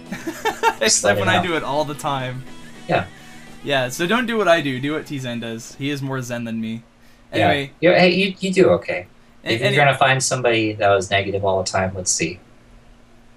Except 0.83 1.19
when 1.19 1.29
it 1.29 1.33
I 1.33 1.43
do 1.43 1.57
it 1.57 1.63
all 1.63 1.85
the 1.85 1.95
time. 1.95 2.45
Yeah. 2.89 3.07
Yeah, 3.65 3.89
so 3.89 4.07
don't 4.07 4.27
do 4.27 4.37
what 4.37 4.47
I 4.49 4.61
do. 4.61 4.79
Do 4.79 4.93
what 4.95 5.07
T 5.07 5.19
Zen 5.19 5.41
does. 5.41 5.75
He 5.77 5.91
is 5.91 6.01
more 6.03 6.21
Zen 6.23 6.45
than 6.45 6.61
me. 6.61 6.83
Yeah. 7.35 7.49
Anyway, 7.49 7.73
You're, 7.81 7.95
hey, 7.99 8.11
you, 8.15 8.35
you 8.41 8.53
do 8.53 8.69
okay. 8.71 9.07
If 9.43 9.61
you're 9.61 9.73
gonna 9.77 9.97
find 9.99 10.23
somebody 10.23 10.73
that 10.75 10.89
was 10.89 11.11
negative 11.11 11.45
all 11.45 11.63
the 11.63 11.69
time, 11.71 11.93
let's 11.95 12.11
see. 12.11 12.41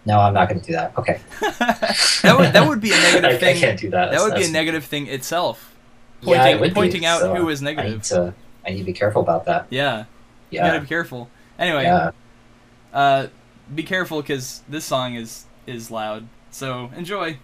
No, 0.05 0.19
I'm 0.19 0.33
not 0.33 0.47
gonna 0.47 0.62
do 0.62 0.71
that. 0.73 0.97
Okay. 0.97 1.19
that 1.60 2.36
would 2.38 2.53
that 2.53 2.65
would 2.67 2.79
be 2.79 2.91
a 2.91 2.95
negative 2.97 3.25
I, 3.31 3.33
I 3.33 3.38
thing. 3.38 3.57
can't 3.57 3.79
do 3.79 3.89
that. 3.89 4.12
that 4.12 4.21
would 4.21 4.36
be 4.36 4.45
a 4.45 4.49
negative 4.51 4.86
thing 4.86 5.07
itself. 5.07 5.75
Yeah, 6.21 6.36
it 6.36 6.38
Pointing, 6.38 6.60
would 6.62 6.69
be, 6.69 6.73
pointing 6.75 7.05
out 7.05 7.19
so 7.21 7.36
who 7.36 7.49
is 7.49 7.62
I 7.62 7.65
negative. 7.65 7.91
need 7.91 8.03
to. 8.03 8.33
I 8.65 8.69
need 8.71 8.77
to 8.79 8.83
be 8.86 8.93
careful 8.93 9.21
about 9.21 9.45
that. 9.45 9.67
Yeah, 9.69 10.05
you 10.49 10.60
gotta 10.60 10.79
be 10.81 10.88
careful. 10.88 11.29
Anyway, 11.60 11.83
Yeah. 11.83 12.12
uh, 12.93 13.27
be 13.75 13.83
careful 13.83 14.21
because 14.21 14.63
this 14.69 14.86
song 14.86 15.15
is 15.15 15.43
is 15.65 15.91
loud. 15.91 16.27
So 16.51 16.89
enjoy.「 16.95 17.38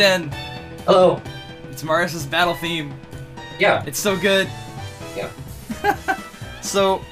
Hello. 0.00 1.20
it's 1.70 1.82
Maris's 1.82 2.24
battle 2.24 2.54
theme. 2.54 2.94
Yeah. 3.58 3.84
It's 3.86 3.98
so 3.98 4.16
good. 4.18 4.48
Yeah. 5.14 5.30
so, 6.62 7.02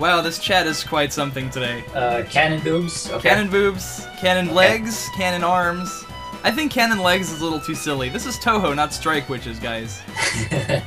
wow, 0.00 0.20
this 0.20 0.38
chat 0.38 0.66
is 0.66 0.82
quite 0.82 1.12
something 1.12 1.48
today. 1.50 1.84
Uh, 1.94 2.24
cannon 2.24 2.60
boobs. 2.60 3.08
Okay. 3.08 3.28
Cannon 3.28 3.48
boobs, 3.48 4.06
cannon 4.18 4.54
legs, 4.54 5.08
cannon 5.16 5.44
arms. 5.44 6.04
I 6.42 6.50
think 6.50 6.72
cannon 6.72 6.98
legs 6.98 7.30
is 7.30 7.40
a 7.40 7.44
little 7.44 7.60
too 7.60 7.74
silly. 7.74 8.08
This 8.08 8.26
is 8.26 8.36
Touhou, 8.36 8.74
not 8.74 8.92
Strike 8.92 9.28
Witches, 9.28 9.60
guys. 9.60 10.02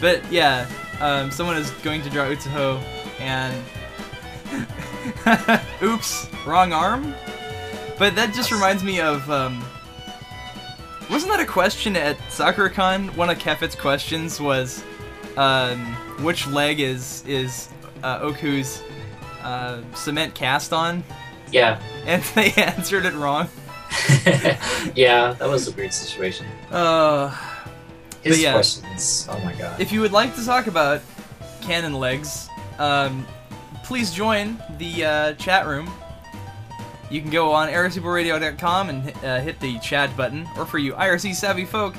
But 0.00 0.30
yeah, 0.30 0.68
um, 1.00 1.30
someone 1.30 1.56
is 1.56 1.70
going 1.82 2.02
to 2.02 2.10
draw 2.10 2.26
Utsuho, 2.26 2.82
and 3.18 3.56
oops, 5.82 6.28
wrong 6.46 6.72
arm. 6.72 7.14
But 7.98 8.14
that 8.14 8.34
just 8.34 8.52
reminds 8.52 8.84
me 8.84 9.00
of 9.00 9.28
um, 9.30 9.64
wasn't 11.36 11.50
a 11.50 11.52
question 11.52 11.96
at 11.96 12.16
SakuraCon? 12.30 13.14
One 13.14 13.28
of 13.28 13.38
Kefit's 13.38 13.74
questions 13.74 14.40
was 14.40 14.82
um, 15.36 15.78
which 16.22 16.46
leg 16.46 16.80
is 16.80 17.22
is 17.26 17.68
uh, 18.02 18.20
Okuu's 18.20 18.82
uh, 19.42 19.82
cement 19.94 20.34
cast 20.34 20.72
on, 20.72 21.04
yeah. 21.52 21.78
and 22.06 22.22
they 22.34 22.52
answered 22.52 23.04
it 23.04 23.12
wrong. 23.12 23.50
yeah, 24.94 25.34
that 25.38 25.46
was 25.46 25.68
a 25.68 25.72
weird 25.72 25.92
situation. 25.92 26.46
Uh, 26.70 27.28
His 28.22 28.40
yeah. 28.40 28.54
questions. 28.54 29.28
Oh 29.30 29.38
my 29.40 29.52
god. 29.56 29.78
If 29.78 29.92
you 29.92 30.00
would 30.00 30.12
like 30.12 30.34
to 30.36 30.44
talk 30.44 30.68
about 30.68 31.02
cannon 31.60 31.92
legs, 31.92 32.48
um, 32.78 33.26
please 33.84 34.10
join 34.10 34.56
the 34.78 35.04
uh, 35.04 35.32
chat 35.34 35.66
room. 35.66 35.92
You 37.10 37.20
can 37.20 37.30
go 37.30 37.52
on 37.52 37.68
ircbradio.com 37.68 38.88
and 38.88 39.02
hit- 39.04 39.24
uh, 39.24 39.40
hit 39.40 39.60
the 39.60 39.78
chat 39.78 40.16
button, 40.16 40.46
or 40.56 40.66
for 40.66 40.78
you 40.78 40.92
IRC 40.94 41.34
savvy 41.34 41.64
folk, 41.64 41.94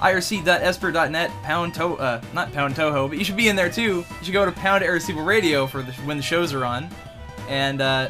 irc.esper.net 0.00 1.30
pound 1.42 1.74
to 1.74 1.84
uh, 1.94 2.20
not 2.32 2.52
pound 2.52 2.74
touhou, 2.74 3.08
but 3.08 3.18
you 3.18 3.24
should 3.24 3.36
be 3.36 3.48
in 3.48 3.56
there 3.56 3.70
too. 3.70 3.98
You 3.98 4.24
should 4.24 4.32
go 4.32 4.44
to 4.44 4.52
pound 4.52 4.84
irc 4.84 5.24
radio 5.26 5.66
for 5.66 5.82
the, 5.82 5.92
when 6.04 6.16
the 6.16 6.22
shows 6.22 6.52
are 6.52 6.64
on, 6.64 6.88
and 7.48 7.80
uh, 7.80 8.08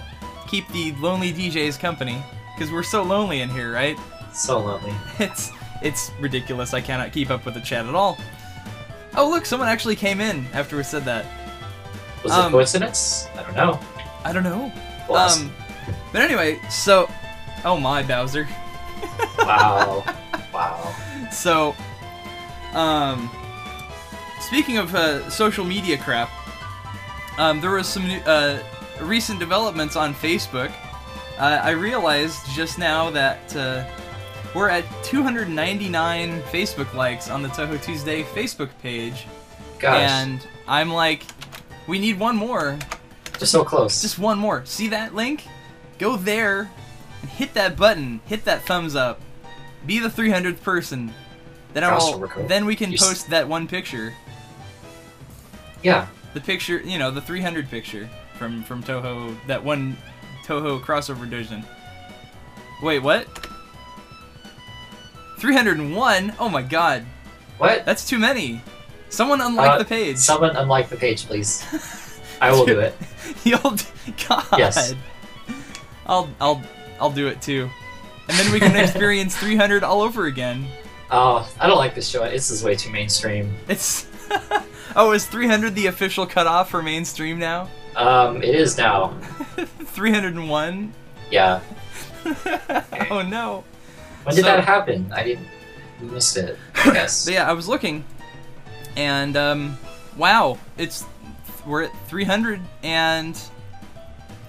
keep 0.49 0.66
the 0.68 0.93
lonely 0.93 1.32
DJs 1.32 1.78
company 1.78 2.22
because 2.57 2.72
we're 2.72 2.82
so 2.82 3.03
lonely 3.03 3.40
in 3.40 3.49
here, 3.49 3.72
right? 3.72 3.97
so 4.32 4.59
lonely. 4.59 4.93
It's 5.18 5.51
it's 5.82 6.11
ridiculous. 6.20 6.74
I 6.74 6.80
cannot 6.80 7.12
keep 7.12 7.30
up 7.30 7.45
with 7.45 7.55
the 7.55 7.61
chat 7.61 7.86
at 7.86 7.95
all. 7.95 8.18
Oh 9.16 9.28
look, 9.28 9.45
someone 9.47 9.68
actually 9.68 9.97
came 9.97 10.20
in 10.20 10.47
after 10.55 10.76
we 10.76 10.82
said 10.84 11.05
that. 11.05 11.26
Was 12.24 12.32
Um, 12.32 12.47
it 12.47 12.51
coincidence? 12.57 13.26
I 13.36 13.43
don't 13.43 13.55
know. 13.57 13.80
I 14.24 14.32
don't 14.32 14.45
know. 14.45 14.72
Bless. 15.09 15.40
Um, 15.40 15.53
but 16.12 16.22
anyway, 16.22 16.60
so 16.70 17.10
oh 17.64 17.78
my 17.78 18.02
Bowser. 18.02 18.46
wow. 19.38 20.04
Wow. 20.52 20.94
So, 21.30 21.74
um, 22.74 23.30
speaking 24.38 24.76
of 24.76 24.94
uh, 24.94 25.30
social 25.30 25.64
media 25.64 25.96
crap, 25.96 26.28
um, 27.38 27.58
there 27.62 27.70
was 27.70 27.86
some 27.86 28.06
new, 28.06 28.18
uh, 28.26 28.62
recent 29.00 29.38
developments 29.38 29.96
on 29.96 30.14
Facebook. 30.14 30.70
Uh, 31.38 31.60
I 31.62 31.70
realized 31.70 32.44
just 32.50 32.78
now 32.78 33.10
that 33.10 33.56
uh, 33.56 33.84
we're 34.54 34.68
at 34.68 34.84
299 35.04 36.42
Facebook 36.42 36.92
likes 36.92 37.30
on 37.30 37.42
the 37.42 37.48
Touhou 37.48 37.82
Tuesday 37.82 38.22
Facebook 38.22 38.68
page. 38.82 39.26
Gosh. 39.78 40.10
And 40.10 40.46
I'm 40.68 40.90
like, 40.90 41.24
we 41.86 41.98
need 41.98 42.18
one 42.18 42.36
more. 42.36 42.78
We're 43.40 43.46
so 43.46 43.64
close. 43.64 44.02
Just 44.02 44.18
one 44.18 44.38
more. 44.38 44.64
See 44.66 44.88
that 44.88 45.14
link? 45.14 45.46
Go 46.03 46.16
there 46.16 46.68
and 47.20 47.30
hit 47.30 47.55
that 47.55 47.76
button. 47.76 48.20
Hit 48.26 48.44
that 48.46 48.62
thumbs 48.62 48.96
up. 48.96 49.20
Be 49.86 50.00
the 50.00 50.09
300th 50.09 50.61
person. 50.61 51.14
Then 51.74 51.84
I 51.84 51.96
will. 51.96 52.28
Then 52.48 52.66
we 52.66 52.74
can 52.74 52.90
You 52.90 52.96
s- 52.96 53.07
post 53.07 53.30
that 53.30 53.46
one 53.46 53.68
picture. 53.68 54.12
yeah. 55.84 56.09
The 56.34 56.40
picture, 56.40 56.80
you 56.80 56.98
know, 56.98 57.12
the 57.12 57.20
300 57.20 57.70
picture 57.70 58.11
from 58.36 58.64
from 58.64 58.82
Touhou. 58.82 59.36
That 59.46 59.62
one 59.62 59.96
Touhou 60.44 60.80
crossover 60.80 61.20
division. 61.30 61.64
Wait, 62.82 62.98
what? 62.98 63.28
301? 65.38 66.34
Oh 66.40 66.48
my 66.48 66.62
god, 66.62 67.05
What? 67.59 67.84
that's 67.84 68.09
too 68.09 68.18
many. 68.18 68.61
Someone 69.09 69.40
unlike 69.40 69.70
Uh, 69.70 69.78
the 69.78 69.84
page. 69.84 70.16
Someone 70.18 70.57
unlike 70.57 70.88
the 70.88 70.96
page, 70.96 71.26
please. 71.26 71.62
I 72.40 72.50
will 72.50 72.66
do 72.66 72.80
it. 72.80 72.94
You'll 73.44 73.76
God. 74.28 74.46
Yes. 74.59 74.94
I'll 76.12 76.28
I'll 76.40 76.62
I'll 77.00 77.10
do 77.10 77.26
it 77.28 77.40
too. 77.40 77.70
And 78.28 78.38
then 78.38 78.52
we 78.52 78.60
can 78.60 78.76
experience 78.84 79.34
300 79.36 79.82
all 79.82 80.02
over 80.02 80.26
again. 80.26 80.66
Oh, 81.10 81.50
I 81.58 81.66
don't 81.66 81.78
like 81.78 81.94
this 81.94 82.06
show. 82.08 82.22
This 82.28 82.50
is 82.50 82.62
way 82.62 82.76
too 82.76 82.90
mainstream. 82.90 83.52
It's 83.68 84.06
Oh, 84.96 85.12
is 85.12 85.24
300 85.26 85.74
the 85.74 85.86
official 85.86 86.26
cutoff 86.26 86.70
for 86.70 86.82
mainstream 86.82 87.38
now? 87.38 87.68
Um, 87.96 88.42
it 88.42 88.54
is 88.54 88.76
now. 88.76 89.08
301? 89.84 90.92
Yeah. 91.30 91.60
oh 93.10 93.22
no. 93.26 93.64
When 94.24 94.34
did 94.36 94.42
So- 94.44 94.48
that 94.50 94.64
happen? 94.64 95.10
I 95.14 95.24
didn't. 95.24 95.48
We 96.00 96.08
missed 96.08 96.36
it. 96.36 96.58
I 96.74 96.92
guess. 96.92 97.24
But 97.24 97.34
yeah, 97.34 97.48
I 97.48 97.52
was 97.54 97.68
looking 97.68 98.04
and 98.96 99.36
um 99.38 99.78
wow, 100.18 100.58
it's 100.76 101.04
we're 101.66 101.84
at 101.84 102.08
300 102.08 102.60
and 102.82 103.40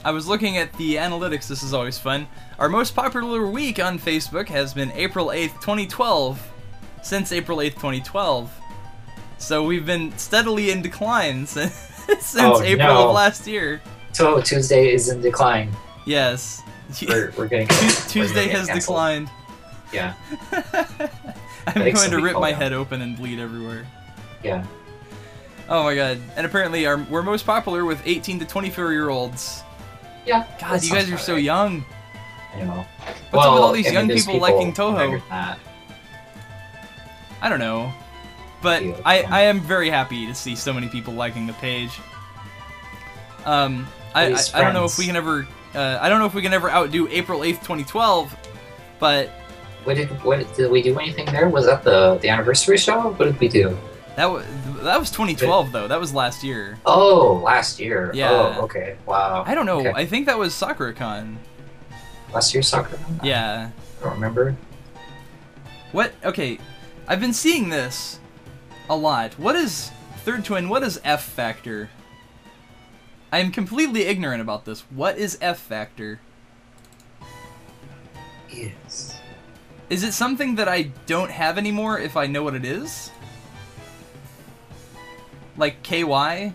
I 0.05 0.11
was 0.11 0.27
looking 0.27 0.57
at 0.57 0.71
the 0.73 0.95
analytics. 0.95 1.47
This 1.47 1.63
is 1.63 1.73
always 1.73 1.97
fun. 1.97 2.27
Our 2.59 2.67
most 2.69 2.93
popular 2.95 3.45
week 3.47 3.79
on 3.83 3.97
Facebook 3.97 4.47
has 4.49 4.73
been 4.73 4.91
April 4.93 5.27
8th, 5.27 5.53
2012. 5.61 6.51
Since 7.01 7.31
April 7.31 7.57
8th, 7.59 7.73
2012. 7.75 8.51
So 9.37 9.63
we've 9.63 9.85
been 9.85 10.17
steadily 10.17 10.71
in 10.71 10.81
decline 10.81 11.45
since, 11.47 11.73
since 12.19 12.35
Oh, 12.39 12.61
April 12.61 12.87
no. 12.93 13.09
of 13.09 13.15
last 13.15 13.47
year. 13.47 13.81
So 14.11 14.41
Tuesday 14.41 14.93
is 14.93 15.09
in 15.09 15.21
decline. 15.21 15.71
Yes. 16.05 16.61
We're, 17.07 17.33
we're 17.37 17.47
getting 17.47 17.67
Tu- 17.69 17.75
we're 17.75 18.09
Tuesday 18.09 18.47
has 18.49 18.67
canceled. 18.67 18.79
declined. 18.79 19.29
Yeah. 19.91 20.13
I'm 21.67 21.75
going 21.93 22.11
to 22.11 22.21
rip 22.21 22.37
my 22.37 22.51
them. 22.51 22.59
head 22.61 22.73
open 22.73 23.01
and 23.01 23.15
bleed 23.17 23.39
everywhere. 23.39 23.87
Yeah. 24.43 24.65
Oh 25.69 25.83
my 25.83 25.95
god. 25.95 26.19
And 26.35 26.45
apparently 26.45 26.85
our, 26.85 26.97
we're 27.09 27.23
most 27.23 27.45
popular 27.45 27.85
with 27.85 28.01
18 28.05 28.39
to 28.39 28.45
24 28.45 28.91
year 28.91 29.09
olds. 29.09 29.63
Yeah. 30.25 30.45
God, 30.59 30.83
you 30.83 30.91
guys 30.91 31.11
are 31.11 31.17
so 31.17 31.33
right. 31.33 31.43
young. 31.43 31.85
I 32.53 32.63
know. 32.63 32.85
What's 33.31 33.47
up 33.47 33.53
with 33.53 33.63
all 33.63 33.71
these 33.71 33.87
I 33.87 33.91
young 33.91 34.07
there's 34.07 34.25
people 34.25 34.41
liking 34.41 34.73
Touhou? 34.73 35.21
that. 35.29 35.59
I 37.41 37.49
don't 37.49 37.59
know. 37.59 37.91
But 38.61 38.83
I. 39.05 39.23
I 39.23 39.41
am 39.41 39.59
very 39.59 39.89
happy 39.89 40.25
to 40.27 40.35
see 40.35 40.55
so 40.55 40.71
many 40.71 40.87
people 40.87 41.13
liking 41.13 41.47
the 41.47 41.53
page. 41.53 41.99
Um, 43.45 43.87
I, 44.15 44.31
I, 44.31 44.37
I 44.53 44.61
don't 44.61 44.73
know 44.73 44.85
if 44.85 44.97
we 44.97 45.05
can 45.05 45.15
ever 45.17 45.45
uh, 45.75 45.97
I 45.99 46.09
don't 46.09 46.19
know 46.19 46.25
if 46.25 46.33
we 46.33 46.41
can 46.41 46.53
ever 46.53 46.69
outdo 46.69 47.07
April 47.09 47.39
8th, 47.39 47.61
2012, 47.61 48.35
but 48.99 49.29
What 49.85 49.97
did 49.97 50.09
what 50.23 50.55
did 50.55 50.69
we 50.69 50.81
do 50.81 50.97
anything 50.99 51.25
there? 51.25 51.49
Was 51.49 51.65
that 51.65 51.83
the 51.83 52.17
the 52.21 52.29
anniversary 52.29 52.77
show? 52.77 53.09
What 53.11 53.25
did 53.25 53.39
we 53.39 53.47
do? 53.47 53.77
That 54.15 54.25
was 54.25 54.45
that 54.81 54.99
was 54.99 55.09
2012 55.11 55.71
though. 55.71 55.87
That 55.87 55.99
was 55.99 56.13
last 56.13 56.43
year. 56.43 56.77
Oh, 56.85 57.41
last 57.43 57.79
year. 57.79 58.11
Yeah. 58.13 58.31
Oh, 58.31 58.63
okay. 58.63 58.97
Wow. 59.05 59.43
I 59.45 59.55
don't 59.55 59.65
know. 59.65 59.79
Okay. 59.79 59.93
I 59.93 60.05
think 60.05 60.25
that 60.27 60.37
was 60.37 60.53
SakuraCon. 60.53 61.37
Last 62.33 62.53
year, 62.53 62.63
soccer. 62.63 62.99
Yeah. 63.23 63.69
I 63.99 64.03
don't 64.03 64.13
remember. 64.13 64.55
What? 65.91 66.13
Okay, 66.23 66.59
I've 67.07 67.19
been 67.19 67.33
seeing 67.33 67.69
this 67.69 68.19
a 68.89 68.95
lot. 68.95 69.33
What 69.39 69.55
is 69.55 69.91
third 70.23 70.43
twin? 70.43 70.69
What 70.69 70.83
is 70.83 70.99
F 71.03 71.23
factor? 71.23 71.89
I 73.31 73.39
am 73.39 73.51
completely 73.51 74.05
ignorant 74.05 74.41
about 74.41 74.65
this. 74.65 74.81
What 74.91 75.17
is 75.17 75.37
F 75.41 75.59
factor? 75.59 76.19
Yes. 78.49 79.19
Is 79.89 80.03
it 80.03 80.13
something 80.13 80.55
that 80.55 80.67
I 80.67 80.91
don't 81.05 81.31
have 81.31 81.57
anymore 81.57 81.99
if 81.99 82.15
I 82.15 82.27
know 82.27 82.43
what 82.43 82.55
it 82.55 82.65
is? 82.65 83.11
Like 85.57 85.81
KY? 85.83 86.03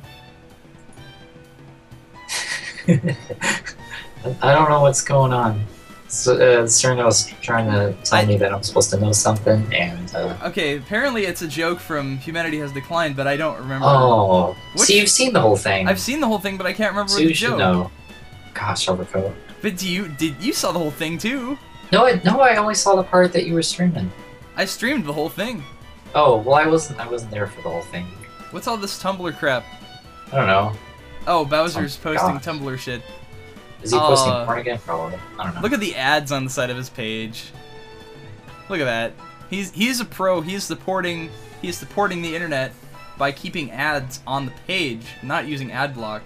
I 4.43 4.53
don't 4.53 4.69
know 4.71 4.81
what's 4.83 5.03
going 5.03 5.33
on. 5.33 5.65
So, 6.09 6.35
uh, 6.37 6.63
Cerno 6.65 7.05
was 7.05 7.31
trying 7.43 7.71
to 7.71 7.93
tell 8.03 8.19
I- 8.21 8.25
me 8.25 8.39
that 8.39 8.53
I'm 8.53 8.63
supposed 8.63 8.89
to 8.91 8.99
know 8.99 9.13
something, 9.13 9.63
and 9.75 10.15
uh, 10.15 10.37
Okay, 10.45 10.79
apparently 10.79 11.27
it's 11.27 11.43
a 11.43 11.49
joke 11.49 11.79
from 11.81 12.17
Humanity 12.17 12.59
Has 12.61 12.73
Declined, 12.73 13.15
but 13.15 13.27
I 13.27 13.37
don't 13.37 13.59
remember. 13.59 13.87
oh, 13.87 14.57
Which- 14.73 14.85
see, 14.85 14.99
you've 14.99 15.11
seen 15.11 15.35
the 15.35 15.41
whole 15.41 15.57
thing. 15.57 15.87
I've 15.87 16.01
seen 16.01 16.21
the 16.21 16.27
whole 16.27 16.39
thing, 16.39 16.57
but 16.57 16.67
I 16.67 16.73
can't 16.73 16.93
remember 16.93 17.11
so 17.13 17.19
the 17.19 17.33
joke. 17.33 17.59
know. 17.59 17.91
Gosh, 18.55 18.89
overcoat. 18.89 19.35
But 19.61 19.77
do 19.77 19.87
you 19.89 20.09
did 20.09 20.43
you 20.43 20.53
saw 20.55 20.73
the 20.73 20.79
whole 20.79 20.91
thing 20.91 21.19
too? 21.19 21.59
No, 21.93 22.07
I, 22.07 22.21
no, 22.25 22.41
I 22.41 22.57
only 22.57 22.75
saw 22.75 22.97
the 22.97 23.03
part 23.03 23.33
that 23.35 23.45
you 23.45 23.53
were 23.55 23.63
streaming. 23.63 24.11
I 24.57 24.65
streamed 24.65 25.05
the 25.05 25.13
whole 25.13 25.29
thing. 25.29 25.63
Oh, 26.15 26.39
well, 26.39 26.55
I 26.55 26.67
wasn't. 26.67 26.99
I 27.01 27.07
wasn't 27.09 27.31
there 27.33 27.47
for 27.47 27.61
the 27.63 27.69
whole 27.69 27.83
thing. 27.83 28.07
What's 28.51 28.67
all 28.67 28.77
this 28.77 29.03
Tumblr 29.03 29.37
crap? 29.39 29.65
I 30.33 30.37
don't 30.37 30.47
know. 30.47 30.73
Oh, 31.27 31.45
Bowser's 31.45 31.99
Oh, 31.99 32.03
posting 32.15 32.35
gosh. 32.35 32.45
Tumblr 32.45 32.79
shit. 32.79 33.03
Is 33.83 33.93
he 33.93 33.99
posting 33.99 34.33
Uh, 34.33 34.45
porn 34.45 34.59
again? 34.59 34.79
Probably. 34.85 35.19
I 35.39 35.45
don't 35.45 35.55
know. 35.57 35.61
Look 35.61 35.73
at 35.73 35.81
the 35.81 35.95
ads 35.95 36.33
on 36.33 36.45
the 36.45 36.51
side 36.51 36.71
of 36.71 36.77
his 36.77 36.89
page. 36.91 37.45
Look 38.69 38.81
at 38.81 38.85
that. 38.85 39.13
He's 39.51 39.71
he's 39.73 40.01
a 40.01 40.05
pro. 40.05 40.41
He's 40.41 40.65
supporting 40.65 41.31
he's 41.63 41.77
supporting 41.79 42.21
the 42.23 42.35
internet 42.35 42.73
by 43.17 43.33
keeping 43.33 43.71
ads 43.71 44.21
on 44.27 44.47
the 44.47 44.53
page, 44.67 45.05
not 45.23 45.47
using 45.47 45.73
ad 45.73 45.95
block. 45.95 46.23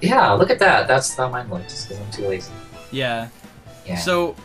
Yeah, 0.00 0.32
look 0.32 0.50
at 0.50 0.58
that. 0.60 0.86
That's 0.88 1.16
not 1.18 1.30
mine 1.32 1.50
looks. 1.50 1.72
Just 1.72 1.88
because 1.88 2.02
I'm 2.04 2.10
too 2.12 2.28
lazy. 2.28 2.52
Yeah. 2.90 3.28
Yeah. 3.86 3.96
So, 3.96 4.36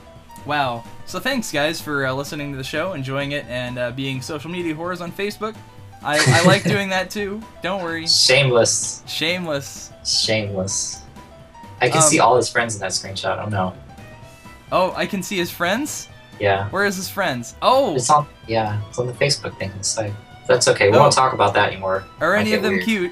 wow. 0.46 0.84
So 1.06 1.20
thanks 1.20 1.52
guys 1.52 1.80
for 1.80 2.06
uh, 2.08 2.14
listening 2.14 2.52
to 2.52 2.58
the 2.58 2.64
show, 2.64 2.94
enjoying 2.94 3.34
it, 3.34 3.46
and 3.48 3.78
uh, 3.78 3.92
being 3.92 4.22
social 4.22 4.50
media 4.50 4.74
whores 4.74 5.00
on 5.02 5.12
Facebook. 5.12 5.56
I, 6.04 6.20
I 6.42 6.44
like 6.46 6.64
doing 6.64 6.90
that 6.90 7.10
too. 7.10 7.42
Don't 7.62 7.82
worry. 7.84 8.08
Shameless. 8.08 9.04
Shameless. 9.08 9.92
Shameless. 10.06 11.02
I 11.82 11.90
can 11.90 11.98
Um, 11.98 12.04
see 12.04 12.20
all 12.20 12.36
his 12.36 12.50
friends 12.50 12.76
in 12.76 12.82
that 12.82 12.92
screenshot. 12.92 13.44
Oh 13.46 13.50
no. 13.50 13.74
Oh, 14.72 14.94
I 14.96 15.06
can 15.06 15.22
see 15.24 15.38
his 15.38 15.52
friends. 15.52 16.08
Yeah. 16.40 16.68
Where 16.70 16.86
is 16.86 16.96
his 16.96 17.10
friends? 17.10 17.56
Oh, 17.62 17.96
It's 17.96 18.10
on. 18.10 18.28
Yeah, 18.48 18.82
it's 18.90 18.98
on 19.00 19.08
the 19.08 19.14
Facebook 19.14 19.58
thing 19.60 19.72
on 19.72 19.78
the 19.78 19.84
site. 19.84 20.14
That's 20.48 20.68
okay. 20.68 20.90
We 20.90 20.98
Oh. 20.98 21.02
won't 21.02 21.14
talk 21.14 21.34
about 21.34 21.54
that 21.54 21.68
anymore. 21.72 22.04
are 22.20 22.36
any 22.36 22.54
of 22.54 22.64
them 22.64 22.74
weird. 22.74 22.84
cute? 22.86 23.12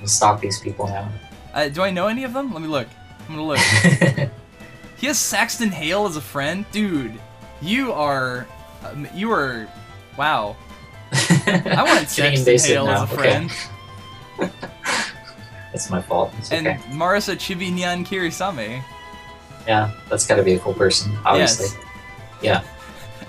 We 0.00 0.06
stalk 0.06 0.40
these 0.40 0.58
people 0.58 0.86
now. 0.88 1.08
Uh, 1.54 1.68
do 1.68 1.82
I 1.82 1.90
know 1.90 2.08
any 2.08 2.24
of 2.24 2.32
them? 2.32 2.52
Let 2.52 2.60
me 2.62 2.68
look. 2.68 2.88
I'm 3.28 3.36
gonna 3.36 3.46
look. 3.46 3.58
He 4.96 5.08
has 5.08 5.18
Saxton 5.18 5.70
Hale 5.72 6.06
as 6.06 6.16
a 6.16 6.20
friend, 6.20 6.64
dude. 6.70 7.18
You 7.60 7.92
are, 7.92 8.46
um, 8.84 9.08
you 9.12 9.32
are, 9.32 9.66
wow. 10.16 10.54
I 11.46 11.82
want 11.86 12.18
invasive 12.18 12.70
Hale 12.70 12.86
now. 12.86 13.04
as 13.04 13.10
a 13.10 13.14
okay. 13.14 13.48
friend, 13.48 13.52
That's 15.72 15.90
my 15.90 16.02
fault. 16.02 16.32
It's 16.38 16.52
and 16.52 16.66
okay. 16.66 16.78
Marisa 16.90 17.34
Chivinyan 17.36 18.06
Kirisame, 18.06 18.82
Yeah, 19.66 19.92
that's 20.08 20.26
got 20.26 20.36
to 20.36 20.42
be 20.42 20.54
a 20.54 20.58
cool 20.58 20.74
person, 20.74 21.16
obviously. 21.24 21.66
Yes. 22.42 22.64
Yeah. 22.64 22.64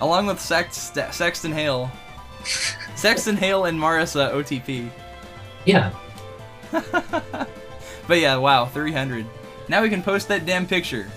along 0.01 0.25
with 0.27 0.39
Sax- 0.39 0.91
Saxton 1.11 1.51
Hale. 1.51 1.91
Saxton 2.95 3.37
Hale 3.37 3.65
and 3.65 3.79
Marisa 3.79 4.31
OTP. 4.33 4.89
Yeah. 5.65 5.91
But 8.07 8.19
yeah, 8.19 8.35
wow, 8.37 8.65
300. 8.65 9.25
Now 9.69 9.81
we 9.81 9.89
can 9.89 10.03
post 10.03 10.27
that 10.27 10.45
damn 10.45 10.67
picture. 10.67 11.07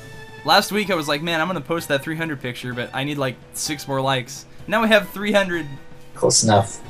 Last 0.44 0.70
week 0.70 0.90
I 0.90 0.94
was 0.94 1.08
like, 1.08 1.22
man, 1.22 1.40
I'm 1.40 1.48
gonna 1.48 1.60
post 1.60 1.88
that 1.88 2.02
300 2.02 2.40
picture, 2.40 2.72
but 2.72 2.90
I 2.94 3.02
need 3.04 3.18
like 3.18 3.36
six 3.54 3.88
more 3.88 4.00
likes. 4.00 4.46
Now 4.68 4.82
we 4.82 4.88
have 4.88 5.08
300. 5.10 5.66
Close 6.16 6.42
enough. 6.42 6.80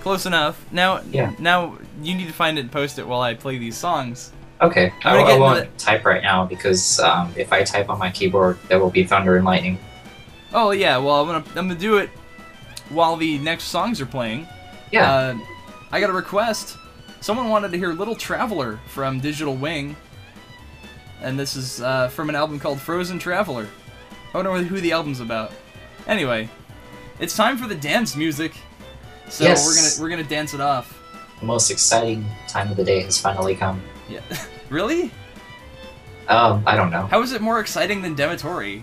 Close 0.00 0.26
enough. 0.26 0.64
Now, 0.72 1.00
Yeah. 1.10 1.32
now 1.38 1.78
you 2.02 2.14
need 2.14 2.26
to 2.26 2.32
find 2.32 2.58
it 2.58 2.62
and 2.62 2.72
post 2.72 2.98
it 2.98 3.06
while 3.06 3.20
I 3.20 3.34
play 3.34 3.58
these 3.58 3.76
songs. 3.76 4.32
Okay. 4.60 4.92
I'm 5.04 5.14
gonna 5.16 5.18
I 5.18 5.22
get 5.24 5.30
into 5.32 5.42
won't 5.42 5.78
type 5.78 6.04
right 6.04 6.22
now 6.22 6.44
because 6.44 6.98
um, 7.00 7.32
if 7.36 7.52
I 7.52 7.62
type 7.64 7.88
on 7.88 7.98
my 7.98 8.10
keyboard, 8.10 8.58
there 8.68 8.78
will 8.80 8.90
be 8.90 9.04
thunder 9.04 9.36
and 9.36 9.44
lightning. 9.44 9.78
Oh 10.54 10.70
yeah, 10.72 10.98
well 10.98 11.20
I'm 11.20 11.26
gonna 11.26 11.44
I'm 11.58 11.68
gonna 11.68 11.74
do 11.78 11.96
it 11.98 12.10
while 12.90 13.16
the 13.16 13.38
next 13.38 13.64
songs 13.64 14.00
are 14.00 14.06
playing. 14.06 14.46
Yeah. 14.90 15.10
Uh, 15.12 15.38
I 15.90 16.00
got 16.00 16.10
a 16.10 16.12
request. 16.12 16.76
Someone 17.20 17.48
wanted 17.48 17.70
to 17.72 17.78
hear 17.78 17.92
"Little 17.92 18.14
Traveler" 18.14 18.78
from 18.88 19.18
Digital 19.20 19.54
Wing, 19.54 19.96
and 21.22 21.38
this 21.38 21.56
is 21.56 21.80
uh, 21.80 22.08
from 22.08 22.28
an 22.28 22.34
album 22.36 22.58
called 22.60 22.80
Frozen 22.80 23.18
Traveler. 23.18 23.66
I 24.34 24.42
don't 24.42 24.44
know 24.44 24.62
who 24.62 24.80
the 24.80 24.92
album's 24.92 25.20
about. 25.20 25.52
Anyway, 26.06 26.48
it's 27.20 27.36
time 27.36 27.56
for 27.56 27.66
the 27.66 27.74
dance 27.74 28.16
music. 28.16 28.52
So 29.28 29.44
Yes. 29.44 29.64
we're 29.66 29.74
gonna 29.74 29.90
we're 30.02 30.16
gonna 30.16 30.28
dance 30.28 30.54
it 30.54 30.60
off. 30.60 30.98
the 31.40 31.46
most 31.46 31.70
exciting 31.70 32.24
time 32.48 32.70
of 32.70 32.76
the 32.76 32.84
day 32.84 33.00
has 33.02 33.18
finally 33.18 33.54
come. 33.54 33.82
Yeah. 34.08 34.20
really? 34.68 35.10
Um, 36.28 36.62
I 36.66 36.76
don't 36.76 36.90
know. 36.90 37.06
How 37.06 37.20
is 37.22 37.32
it 37.32 37.40
more 37.42 37.60
exciting 37.60 38.00
than 38.02 38.14
Demetori 38.14 38.82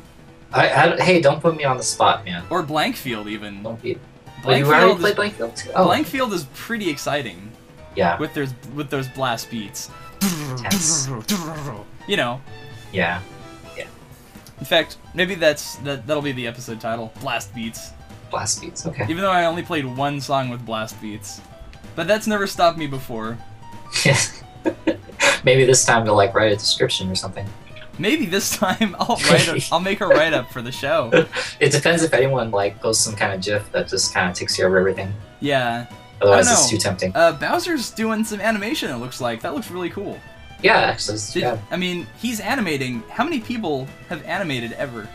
I, 0.52 0.70
I, 0.70 1.02
hey, 1.02 1.22
don't 1.22 1.42
put 1.42 1.56
me 1.56 1.64
on 1.64 1.78
the 1.78 1.84
spot, 1.84 2.26
man. 2.26 2.44
or 2.50 2.64
Blankfield 2.64 3.28
even? 3.28 3.62
Don't 3.64 3.82
be. 3.82 3.98
Well, 4.44 4.58
you 4.58 4.66
already 4.66 4.94
Blankfield 4.94 5.00
played 5.16 5.32
is, 5.34 5.38
Blankfield 5.38 5.56
too? 5.56 5.72
Oh, 5.76 5.88
Blankfield 5.88 6.34
is 6.34 6.46
pretty 6.56 6.90
exciting. 6.90 7.52
yeah. 7.96 8.18
with 8.18 8.34
those 8.34 8.54
with 8.74 8.90
those 8.90 9.08
blast 9.10 9.50
beats. 9.52 9.92
Tense. 10.58 11.08
You 12.08 12.18
know. 12.18 12.42
Yeah. 12.92 13.22
Yeah. 13.78 13.86
In 14.60 14.66
fact, 14.66 14.98
maybe 15.14 15.36
that's 15.36 15.76
that 15.78 16.08
that'll 16.08 16.24
be 16.24 16.32
the 16.32 16.48
episode 16.48 16.82
title, 16.82 17.14
Blast 17.22 17.54
Beats. 17.54 17.92
Blast 18.30 18.62
beats. 18.62 18.86
Okay. 18.86 19.04
Even 19.10 19.18
though 19.24 19.32
I 19.32 19.46
only 19.46 19.64
played 19.64 19.86
one 19.86 20.22
song 20.22 20.50
with 20.50 20.66
blast 20.66 21.00
beats. 21.02 21.42
But 21.96 22.08
that's 22.08 22.28
never 22.28 22.48
stopped 22.48 22.78
me 22.78 22.88
before. 22.88 23.38
Maybe 25.44 25.66
this 25.66 25.86
time 25.86 26.06
to 26.06 26.14
like 26.14 26.34
write 26.34 26.52
a 26.52 26.56
description 26.56 27.10
or 27.10 27.16
something. 27.16 27.48
Maybe 27.98 28.26
this 28.26 28.56
time 28.58 28.96
I'll 29.00 29.18
write 29.30 29.48
a, 29.48 29.66
I'll 29.72 29.80
make 29.80 30.02
a 30.02 30.08
write 30.08 30.34
up 30.34 30.52
for 30.52 30.62
the 30.62 30.72
show. 30.72 31.10
It 31.60 31.72
depends 31.72 32.04
if 32.04 32.14
anyone 32.14 32.52
like 32.52 32.80
posts 32.82 33.04
some 33.04 33.16
kind 33.16 33.34
of 33.34 33.42
GIF 33.42 33.72
that 33.74 33.88
just 33.90 34.14
kind 34.14 34.30
of 34.30 34.36
takes 34.36 34.56
care 34.56 34.68
of 34.68 34.76
everything. 34.76 35.14
Yeah. 35.42 35.88
Otherwise, 36.22 36.52
it's 36.52 36.70
too 36.70 36.78
tempting. 36.78 37.14
Uh, 37.16 37.32
Bowser's 37.34 37.92
doing 37.92 38.24
some 38.24 38.40
animation. 38.42 38.90
It 38.92 38.98
looks 38.98 39.20
like 39.22 39.42
that 39.42 39.54
looks 39.56 39.72
really 39.72 39.90
cool. 39.90 40.18
Yeah, 40.62 40.76
actually, 40.78 41.18
Did- 41.34 41.42
yeah. 41.44 41.58
I 41.72 41.78
mean, 41.78 42.06
he's 42.22 42.42
animating. 42.42 43.02
How 43.10 43.24
many 43.24 43.40
people 43.40 43.88
have 44.10 44.24
animated 44.26 44.74
ever? 44.74 45.08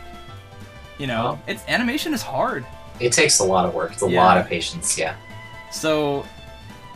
You 0.97 1.05
know, 1.07 1.37
Oh. 1.39 1.43
it's 1.47 1.63
animation 1.67 2.13
is 2.13 2.23
hard. 2.23 2.65
It 2.99 3.11
takes 3.11 3.39
a 3.39 3.43
lot 3.43 3.65
of 3.65 3.73
work. 3.73 3.91
It's 3.93 4.01
a 4.03 4.09
Yeah. 4.09 4.23
lot 4.23 4.37
of 4.37 4.47
patience. 4.47 4.97
Yeah. 4.97 5.15
So, 5.71 6.25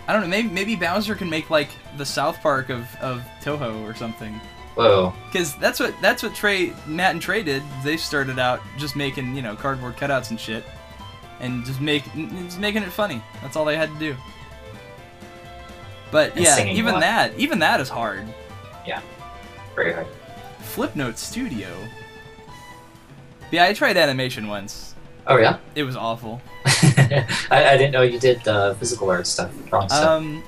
I 0.07 0.13
don't 0.13 0.21
know. 0.21 0.27
Maybe 0.27 0.47
maybe 0.49 0.75
Bowser 0.75 1.15
can 1.15 1.29
make 1.29 1.49
like 1.49 1.69
the 1.97 2.05
South 2.05 2.41
Park 2.41 2.69
of, 2.69 2.87
of 3.01 3.21
Touhou 3.43 3.83
or 3.83 3.93
something. 3.95 4.33
Whoa. 4.75 5.13
Because 5.25 5.55
that's 5.55 5.79
what 5.79 5.93
that's 6.01 6.23
what 6.23 6.33
Trey, 6.33 6.73
Matt, 6.87 7.11
and 7.11 7.21
Trey 7.21 7.43
did. 7.43 7.61
They 7.83 7.97
started 7.97 8.39
out 8.39 8.61
just 8.77 8.95
making 8.95 9.35
you 9.35 9.41
know 9.41 9.55
cardboard 9.55 9.97
cutouts 9.97 10.29
and 10.29 10.39
shit, 10.39 10.63
and 11.41 11.65
just 11.65 11.81
make 11.81 12.03
just 12.13 12.59
making 12.59 12.83
it 12.83 12.91
funny. 12.91 13.21
That's 13.41 13.55
all 13.57 13.65
they 13.65 13.75
had 13.75 13.91
to 13.91 13.99
do. 13.99 14.15
But 16.11 16.31
And 16.35 16.41
yeah, 16.45 16.63
even 16.63 16.99
that 17.01 17.37
even 17.37 17.59
that 17.59 17.79
is 17.81 17.89
hard. 17.89 18.25
Yeah, 18.87 19.01
very 19.75 19.93
hard. 19.93 20.07
Flipnote 20.63 21.17
Studio. 21.17 21.67
Yeah, 23.51 23.65
I 23.65 23.73
tried 23.73 23.97
animation 23.97 24.47
once. 24.47 24.88
Oh 25.29 25.37
yeah. 25.37 25.57
It 25.75 25.83
was 25.83 25.95
awful. 25.95 26.41
I, 26.65 27.25
I 27.51 27.77
didn't 27.77 27.91
know 27.91 28.01
you 28.01 28.19
did 28.19 28.45
uh, 28.47 28.73
physical 28.73 29.09
art 29.09 29.27
stuff, 29.27 29.51
drawing 29.69 29.87
stuff. 29.87 30.03
Um, 30.05 30.43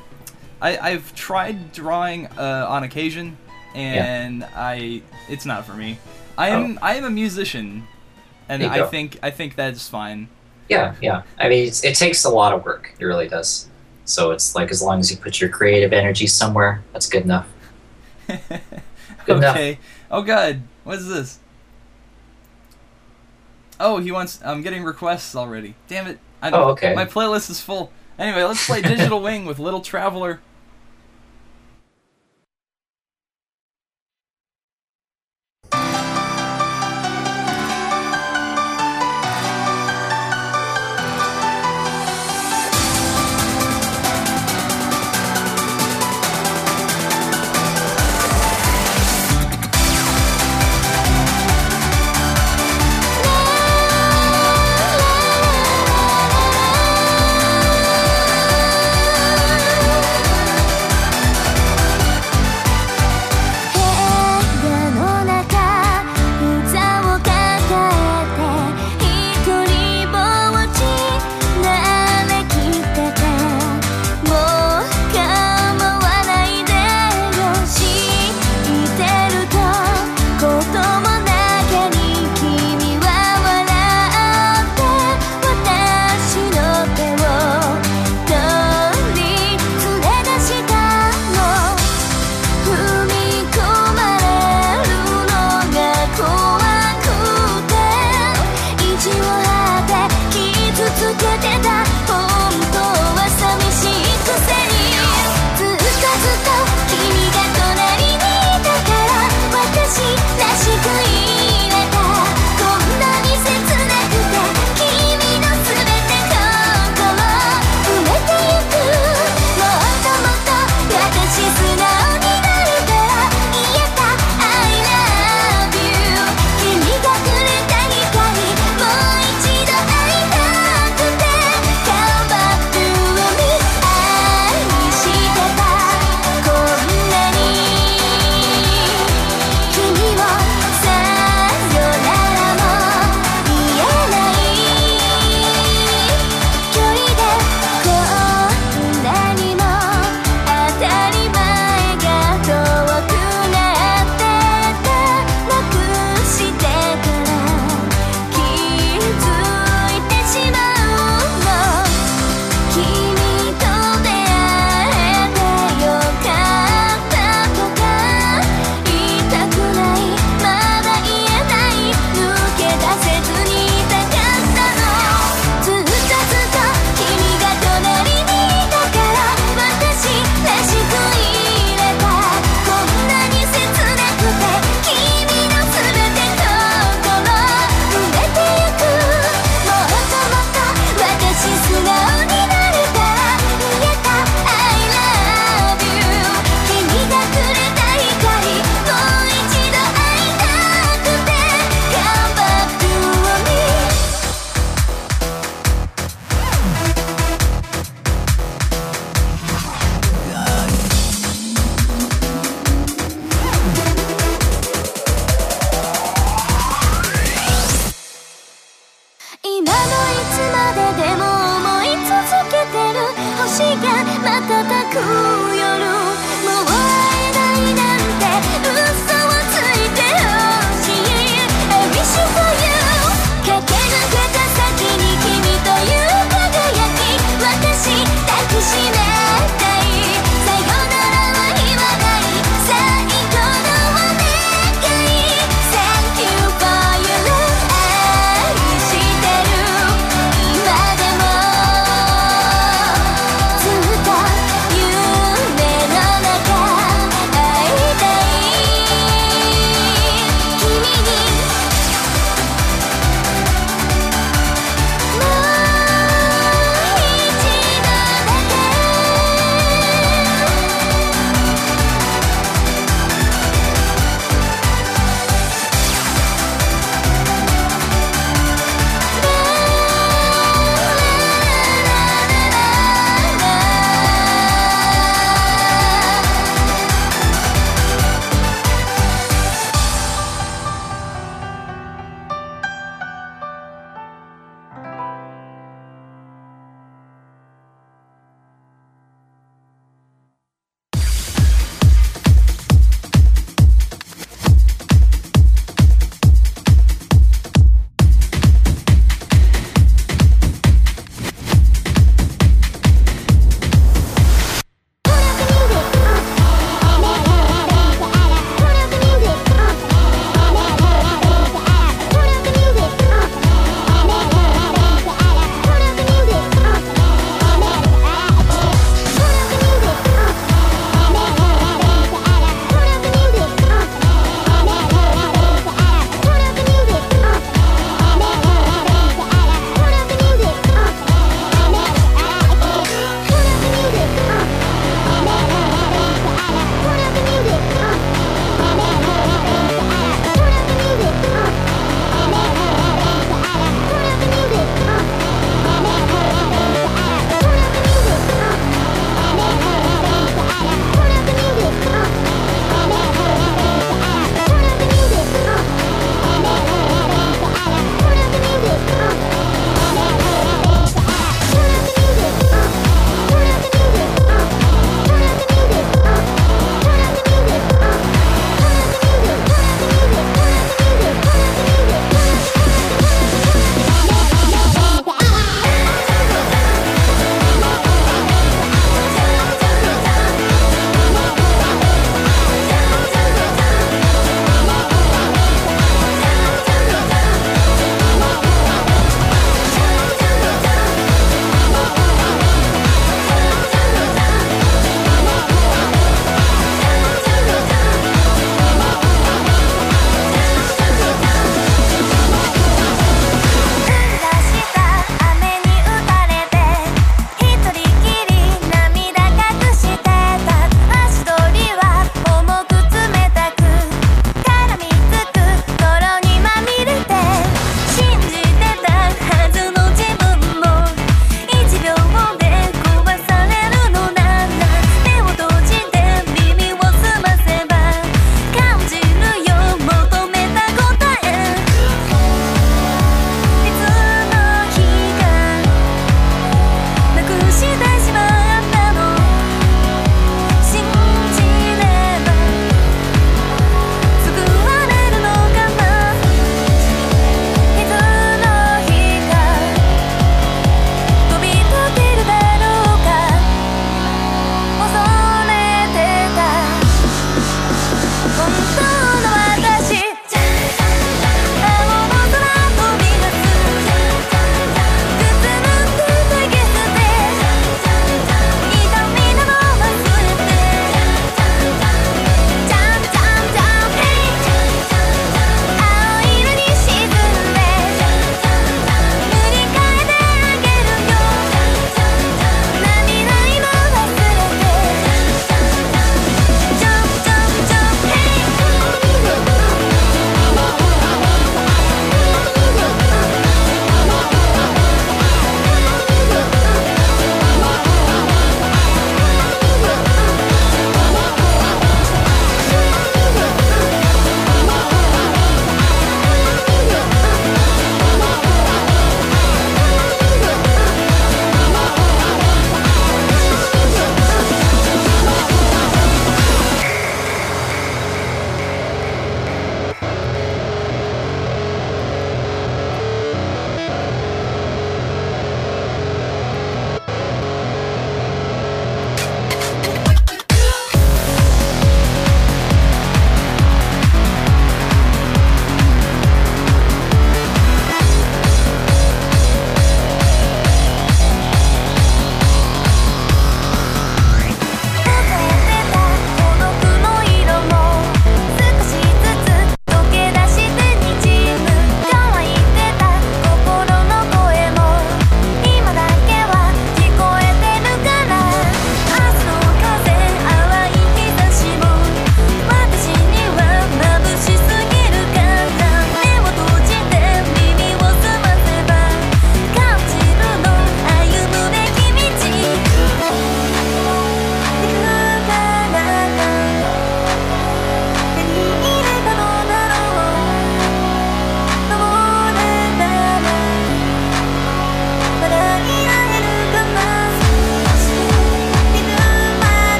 I, 0.61 0.77
I've 0.77 1.13
tried 1.15 1.71
drawing 1.71 2.27
uh, 2.37 2.65
on 2.67 2.83
occasion, 2.83 3.37
and 3.75 4.43
I 4.55 5.01
it's 5.29 5.45
not 5.45 5.65
for 5.65 5.73
me. 5.73 5.97
I 6.37 6.49
am 6.49 6.79
I 6.81 6.95
am 6.95 7.05
a 7.05 7.09
musician, 7.09 7.87
and 8.49 8.63
Oh. 8.63 8.67
I 8.69 8.77
go. 8.77 8.87
think 8.87 9.19
I 9.23 9.29
think 9.31 9.55
that's 9.55 9.87
fine. 9.87 10.27
Yeah, 10.67 10.95
yeah. 11.01 11.23
I 11.37 11.47
mean, 11.49 11.67
it's, 11.67 11.83
it 11.83 11.95
takes 11.95 12.23
a 12.23 12.29
lot 12.29 12.53
of 12.53 12.63
work. 12.65 12.93
It 12.97 13.05
really 13.05 13.27
does. 13.27 13.67
So 14.05 14.31
it's 14.31 14.55
like 14.55 14.71
as 14.71 14.81
long 14.81 14.99
as 14.99 15.11
you 15.11 15.17
put 15.17 15.39
your 15.39 15.49
creative 15.49 15.93
energy 15.93 16.27
somewhere, 16.27 16.81
that's 16.93 17.07
good 17.07 17.23
enough. 17.23 17.47
Good 19.25 19.37
enough. 19.37 19.55
okay. 19.55 19.77
Oh 20.09 20.21
God, 20.23 20.61
what 20.83 20.97
is 20.97 21.07
this? 21.07 21.39
Oh, 23.81 23.97
he 23.97 24.11
wants. 24.11 24.39
I'm 24.43 24.61
getting 24.61 24.83
requests 24.83 25.35
already. 25.35 25.75
Damn 25.87 26.07
it. 26.07 26.19
I, 26.41 26.51
Oh, 26.51 26.69
okay. 26.71 26.93
My 26.95 27.05
playlist 27.05 27.49
is 27.49 27.61
full. 27.61 27.91
Anyway, 28.17 28.43
let's 28.43 28.65
play 28.65 28.81
Digital 28.81 29.21
Wing 29.27 29.45
with 29.45 29.59
Little 29.59 29.81
Traveler.「 29.81 30.50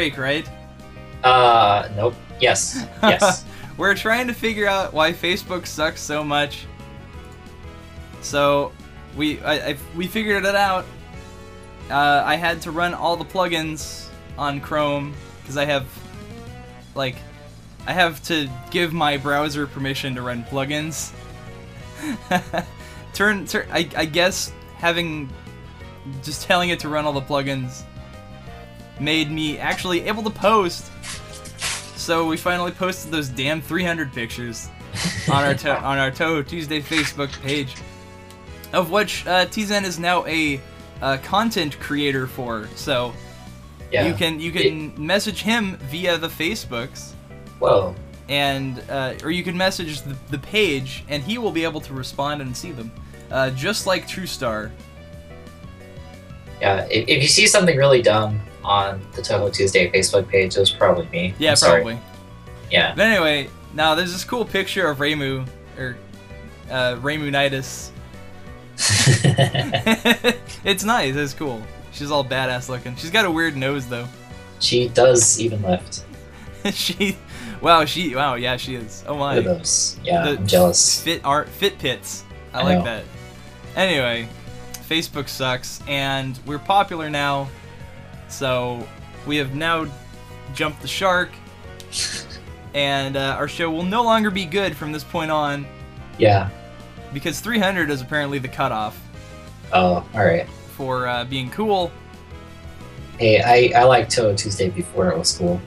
break, 0.00 0.16
right? 0.16 0.48
Uh, 1.22 1.86
nope. 1.94 2.14
Yes. 2.40 2.86
Yes. 3.02 3.44
We're 3.76 3.94
trying 3.94 4.26
to 4.28 4.34
figure 4.34 4.66
out 4.66 4.94
why 4.94 5.12
Facebook 5.12 5.66
sucks 5.66 6.00
so 6.00 6.24
much. 6.24 6.66
So, 8.22 8.72
we 9.16 9.40
I, 9.42 9.70
I 9.70 9.76
we 9.96 10.06
figured 10.06 10.44
it 10.46 10.54
out. 10.54 10.86
Uh, 11.90 12.22
I 12.24 12.36
had 12.36 12.62
to 12.62 12.70
run 12.70 12.94
all 12.94 13.16
the 13.16 13.24
plugins 13.24 14.08
on 14.38 14.60
Chrome 14.60 15.14
because 15.40 15.56
I 15.58 15.66
have 15.66 15.86
like 16.94 17.16
I 17.86 17.92
have 17.92 18.22
to 18.24 18.48
give 18.70 18.94
my 18.94 19.18
browser 19.18 19.66
permission 19.66 20.14
to 20.14 20.22
run 20.22 20.44
plugins. 20.44 21.12
turn, 23.14 23.46
turn 23.46 23.66
I, 23.70 23.88
I 23.96 24.04
guess 24.06 24.52
having 24.76 25.28
just 26.22 26.42
telling 26.42 26.70
it 26.70 26.80
to 26.80 26.88
run 26.88 27.04
all 27.04 27.12
the 27.12 27.20
plugins 27.20 27.84
made 29.00 29.30
me 29.30 29.58
actually 29.58 30.02
able 30.02 30.22
to 30.22 30.30
post. 30.30 30.90
So 31.96 32.26
we 32.26 32.36
finally 32.36 32.72
posted 32.72 33.10
those 33.12 33.28
damn 33.28 33.60
300 33.60 34.12
pictures 34.12 34.68
on 35.32 35.44
our 35.44 35.54
to- 35.54 35.80
on 35.80 35.98
our 35.98 36.10
Touhou 36.10 36.46
Tuesday 36.46 36.80
Facebook 36.80 37.30
page, 37.42 37.76
of 38.72 38.90
which 38.90 39.26
uh, 39.26 39.46
T-Zen 39.46 39.84
is 39.84 39.98
now 39.98 40.26
a 40.26 40.60
uh, 41.02 41.18
content 41.18 41.78
creator 41.80 42.26
for. 42.26 42.68
So 42.74 43.12
yeah. 43.90 44.06
you 44.06 44.14
can 44.14 44.40
you 44.40 44.52
can 44.52 44.92
message 44.96 45.42
him 45.42 45.76
via 45.76 46.18
the 46.18 46.28
Facebooks, 46.28 47.12
Whoa. 47.58 47.94
and 48.28 48.82
uh, 48.88 49.14
or 49.22 49.30
you 49.30 49.42
can 49.42 49.56
message 49.56 50.02
the, 50.02 50.16
the 50.30 50.38
page, 50.38 51.04
and 51.08 51.22
he 51.22 51.38
will 51.38 51.52
be 51.52 51.64
able 51.64 51.80
to 51.82 51.94
respond 51.94 52.42
and 52.42 52.56
see 52.56 52.72
them, 52.72 52.90
uh, 53.30 53.50
just 53.50 53.86
like 53.86 54.08
True 54.08 54.26
Star. 54.26 54.72
Yeah. 56.60 56.86
If, 56.90 57.08
if 57.08 57.22
you 57.22 57.28
see 57.28 57.46
something 57.46 57.76
really 57.76 58.02
dumb 58.02 58.40
on 58.64 59.00
the 59.12 59.22
Touhou 59.22 59.52
Tuesday 59.52 59.90
Facebook 59.90 60.28
page, 60.28 60.56
it 60.56 60.60
was 60.60 60.70
probably 60.70 61.06
me. 61.08 61.34
Yeah, 61.38 61.50
I'm 61.50 61.56
sorry. 61.56 61.82
probably. 61.82 62.00
Yeah. 62.70 62.94
But 62.94 63.06
anyway, 63.06 63.48
now 63.74 63.94
there's 63.94 64.12
this 64.12 64.24
cool 64.24 64.44
picture 64.44 64.88
of 64.88 64.98
Reimu 64.98 65.46
or 65.78 65.96
uh, 66.70 66.96
it's 70.64 70.84
nice. 70.84 71.14
It's 71.14 71.34
cool. 71.34 71.62
She's 71.92 72.10
all 72.10 72.24
badass 72.24 72.68
looking. 72.68 72.96
She's 72.96 73.10
got 73.10 73.24
a 73.24 73.30
weird 73.30 73.56
nose 73.56 73.86
though. 73.86 74.06
she 74.58 74.88
does 74.88 75.40
even 75.40 75.62
lift. 75.62 76.04
she, 76.72 77.16
wow, 77.60 77.84
she, 77.84 78.14
wow, 78.14 78.34
yeah, 78.34 78.56
she 78.56 78.74
is. 78.74 79.04
Oh 79.06 79.16
my. 79.16 79.36
Look 79.36 79.46
at 79.46 79.58
those. 79.58 79.98
Yeah, 80.04 80.22
The 80.22 80.30
I'm 80.38 80.46
jealous. 80.46 81.02
Fit 81.02 81.22
art, 81.24 81.48
fit 81.48 81.78
pits. 81.78 82.24
I, 82.52 82.60
I 82.60 82.62
like 82.62 82.78
know. 82.78 82.84
that. 82.84 83.04
Anyway, 83.76 84.28
Facebook 84.88 85.28
sucks, 85.28 85.80
and 85.86 86.38
we're 86.46 86.58
popular 86.58 87.08
now, 87.10 87.48
so 88.30 88.86
we 89.26 89.36
have 89.36 89.54
now 89.54 89.86
jumped 90.54 90.80
the 90.82 90.88
shark, 90.88 91.30
and 92.74 93.16
uh, 93.16 93.36
our 93.38 93.48
show 93.48 93.70
will 93.70 93.82
no 93.84 94.02
longer 94.02 94.30
be 94.30 94.44
good 94.44 94.76
from 94.76 94.92
this 94.92 95.04
point 95.04 95.30
on 95.30 95.66
Yeah. 96.18 96.48
because 97.12 97.40
300 97.40 97.90
is 97.90 98.00
apparently 98.00 98.38
the 98.38 98.48
cutoff 98.48 99.00
Oh, 99.72 100.04
all 100.14 100.24
right. 100.24 100.48
for 100.76 101.06
uh, 101.06 101.24
being 101.24 101.50
cool. 101.50 101.92
Hey, 103.18 103.42
I 103.72 103.80
I 103.80 103.84
liked 103.84 104.10
Touhou 104.16 104.36
Tuesday 104.36 104.70
before 104.70 105.10
it 105.10 105.18
was 105.18 105.36
cool. 105.36 105.60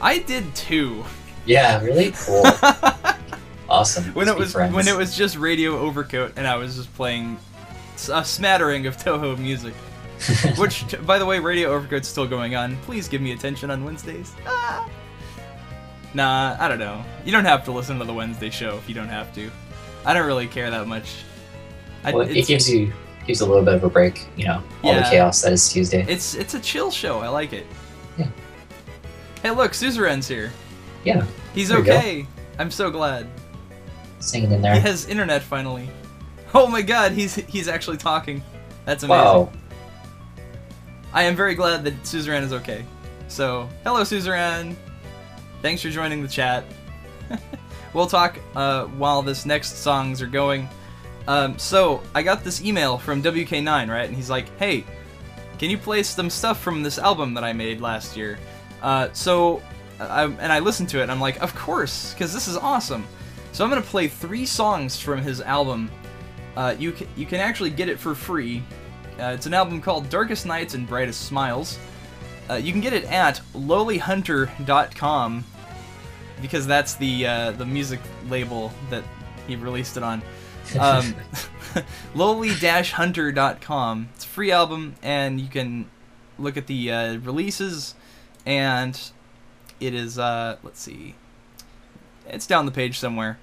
I 0.00 0.18
did 0.20 0.54
too. 0.54 1.04
Yeah, 1.44 1.82
really 1.82 2.12
cool. 2.12 2.44
awesome. 3.68 4.04
when 4.14 4.26
Let's 4.26 4.36
it 4.36 4.40
was 4.40 4.52
friends. 4.52 4.74
when 4.74 4.86
it 4.88 4.96
was 4.96 5.16
just 5.16 5.36
Radio 5.36 5.76
Overcoat, 5.78 6.34
and 6.36 6.46
I 6.46 6.56
was 6.56 6.76
just 6.76 6.94
playing 6.94 7.38
a 8.12 8.24
smattering 8.24 8.86
of 8.86 8.96
Touhou 8.96 9.36
music. 9.38 9.74
Which, 10.58 10.84
by 11.06 11.18
the 11.18 11.26
way, 11.26 11.38
Radio 11.38 11.70
Overcoat's 11.72 12.08
still 12.08 12.26
going 12.26 12.54
on. 12.54 12.76
Please 12.78 13.08
give 13.08 13.20
me 13.22 13.32
attention 13.32 13.70
on 13.70 13.84
Wednesdays. 13.84 14.32
Ah. 14.46 14.88
Nah, 16.14 16.56
I 16.58 16.68
don't 16.68 16.78
know. 16.78 17.04
You 17.24 17.32
don't 17.32 17.44
have 17.44 17.64
to 17.66 17.72
listen 17.72 17.98
to 17.98 18.04
the 18.04 18.12
Wednesday 18.12 18.50
show 18.50 18.76
if 18.76 18.88
you 18.88 18.94
don't 18.94 19.08
have 19.08 19.32
to. 19.36 19.50
I 20.04 20.12
don't 20.14 20.26
really 20.26 20.46
care 20.48 20.70
that 20.70 20.86
much. 20.86 21.22
I, 22.04 22.12
well, 22.12 22.28
it 22.28 22.46
gives 22.46 22.68
you 22.70 22.92
gives 23.26 23.42
a 23.42 23.46
little 23.46 23.62
bit 23.64 23.74
of 23.74 23.84
a 23.84 23.88
break, 23.90 24.26
you 24.36 24.46
know, 24.46 24.62
all 24.82 24.92
Yeah. 24.94 25.02
the 25.04 25.10
chaos 25.10 25.42
that 25.42 25.52
is 25.52 25.68
Tuesday. 25.72 26.04
it's 26.08 26.34
it's 26.34 26.54
a 26.54 26.60
chill 26.60 26.90
show. 26.90 27.20
I 27.20 27.28
like 27.28 27.52
it. 27.52 27.66
Yeah. 28.18 28.26
Hey, 29.42 29.50
look, 29.50 29.72
Suzerain's 29.74 30.26
here. 30.26 30.50
yeah, 31.04 31.24
He's 31.54 31.68
There 31.68 31.78
we 31.80 31.84
go. 31.84 31.96
okay. 31.96 32.26
I'm 32.58 32.70
so 32.70 32.90
glad. 32.90 33.28
singing 34.18 34.50
in 34.52 34.62
there. 34.62 34.74
He 34.74 34.80
has 34.80 35.06
internet 35.06 35.42
finally. 35.42 35.88
Oh 36.54 36.66
my 36.66 36.82
god, 36.82 37.12
he's 37.12 37.34
he's 37.36 37.68
actually 37.68 37.98
talking. 37.98 38.42
That's 38.84 39.04
amazing. 39.04 39.24
wow. 39.24 39.52
I 41.12 41.24
am 41.24 41.34
very 41.34 41.56
glad 41.56 41.82
that 41.84 41.94
Suzerain 42.06 42.42
is 42.42 42.52
okay. 42.52 42.84
So, 43.26 43.68
hello 43.84 44.02
Suzerain. 44.02 44.76
Thanks 45.60 45.82
for 45.82 45.90
joining 45.90 46.22
the 46.22 46.28
chat. 46.28 46.64
we'll 47.94 48.06
talk 48.06 48.38
uh, 48.54 48.84
while 48.86 49.20
this 49.20 49.44
next 49.44 49.78
songs 49.78 50.22
are 50.22 50.28
going. 50.28 50.68
Um, 51.26 51.58
so, 51.58 52.00
I 52.14 52.22
got 52.22 52.44
this 52.44 52.62
email 52.62 52.96
from 52.96 53.22
WK9, 53.22 53.88
right? 53.88 54.06
And 54.06 54.14
he's 54.14 54.30
like, 54.30 54.56
"Hey, 54.56 54.84
can 55.58 55.68
you 55.68 55.78
play 55.78 56.04
some 56.04 56.30
stuff 56.30 56.60
from 56.60 56.82
this 56.82 56.98
album 56.98 57.34
that 57.34 57.42
I 57.42 57.52
made 57.52 57.80
last 57.80 58.16
year?" 58.16 58.38
Uh, 58.80 59.08
so, 59.12 59.62
I, 59.98 60.24
and 60.24 60.52
I 60.52 60.60
listened 60.60 60.88
to 60.90 61.00
it, 61.00 61.02
and 61.02 61.10
I'm 61.10 61.20
like, 61.20 61.42
"Of 61.42 61.54
course, 61.56 62.14
because 62.14 62.32
this 62.32 62.46
is 62.46 62.56
awesome." 62.56 63.04
So 63.50 63.64
I'm 63.64 63.70
gonna 63.70 63.82
play 63.82 64.06
three 64.06 64.46
songs 64.46 65.00
from 65.00 65.22
his 65.22 65.40
album. 65.40 65.90
Uh, 66.56 66.76
you 66.78 66.92
can, 66.92 67.08
you 67.16 67.26
can 67.26 67.40
actually 67.40 67.70
get 67.70 67.88
it 67.88 67.98
for 67.98 68.14
free. 68.14 68.62
Uh, 69.20 69.32
it's 69.32 69.44
an 69.44 69.52
album 69.52 69.82
called 69.82 70.08
Darkest 70.08 70.46
Nights 70.46 70.72
and 70.72 70.86
Brightest 70.86 71.26
Smiles. 71.26 71.78
Uh, 72.48 72.54
you 72.54 72.72
can 72.72 72.80
get 72.80 72.94
it 72.94 73.04
at 73.04 73.42
lowlyhunter.com 73.54 75.44
because 76.40 76.66
that's 76.66 76.94
the 76.94 77.26
uh, 77.26 77.50
the 77.52 77.66
music 77.66 78.00
label 78.28 78.72
that 78.88 79.04
he 79.46 79.56
released 79.56 79.98
it 79.98 80.02
on. 80.02 80.22
Um, 80.78 81.14
lowly-hunter.com. 82.14 84.08
It's 84.14 84.24
a 84.24 84.28
free 84.28 84.50
album, 84.50 84.94
and 85.02 85.40
you 85.40 85.48
can 85.48 85.90
look 86.38 86.56
at 86.56 86.66
the 86.66 86.90
uh, 86.90 87.16
releases, 87.18 87.94
and 88.46 88.98
it 89.80 89.92
is 89.94 90.18
uh, 90.18 90.56
let's 90.62 90.80
see, 90.80 91.14
it's 92.26 92.46
down 92.46 92.64
the 92.64 92.72
page 92.72 92.98
somewhere. 92.98 93.38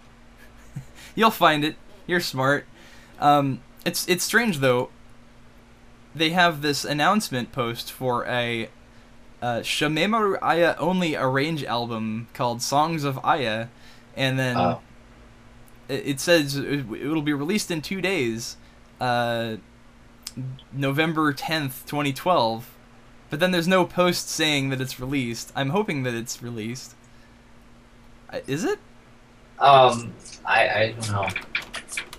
You'll 1.16 1.30
find 1.30 1.64
it. 1.64 1.76
You're 2.08 2.20
smart. 2.20 2.66
Um, 3.20 3.62
it's 3.86 4.08
it's 4.08 4.24
strange 4.24 4.58
though. 4.58 4.90
They 6.18 6.32
have 6.32 6.62
this 6.62 6.84
announcement 6.84 7.52
post 7.52 7.92
for 7.92 8.26
a 8.26 8.70
uh, 9.42 9.60
Shameimaru 9.60 10.38
Aya 10.42 10.76
only 10.80 11.16
arrange 11.16 11.64
album 11.64 12.28
called 12.34 12.62
Songs 12.62 13.04
of 13.04 13.24
Aya, 13.24 13.68
and 14.16 14.40
then 14.40 14.58
Oh. 14.58 14.82
it, 15.88 16.08
it 16.08 16.20
says 16.20 16.56
it, 16.58 16.86
it'll 16.92 17.22
be 17.22 17.34
released 17.34 17.70
in 17.70 17.82
two 17.82 18.02
days, 18.02 18.58
uh, 19.00 19.58
November 20.74 21.34
tenth, 21.34 21.86
twenty 21.86 22.14
twelve. 22.14 22.74
But 23.30 23.40
then 23.40 23.52
there's 23.52 23.68
no 23.68 23.86
post 23.86 24.30
saying 24.30 24.70
that 24.70 24.80
it's 24.80 25.00
released. 25.00 25.52
I'm 25.56 25.70
hoping 25.72 26.04
that 26.04 26.14
it's 26.14 26.42
released. 26.42 26.96
Is 28.48 28.64
it? 28.64 28.80
Um, 29.60 30.14
I 30.46 30.70
I 30.70 30.96
don't 30.98 31.12
know. 31.12 31.28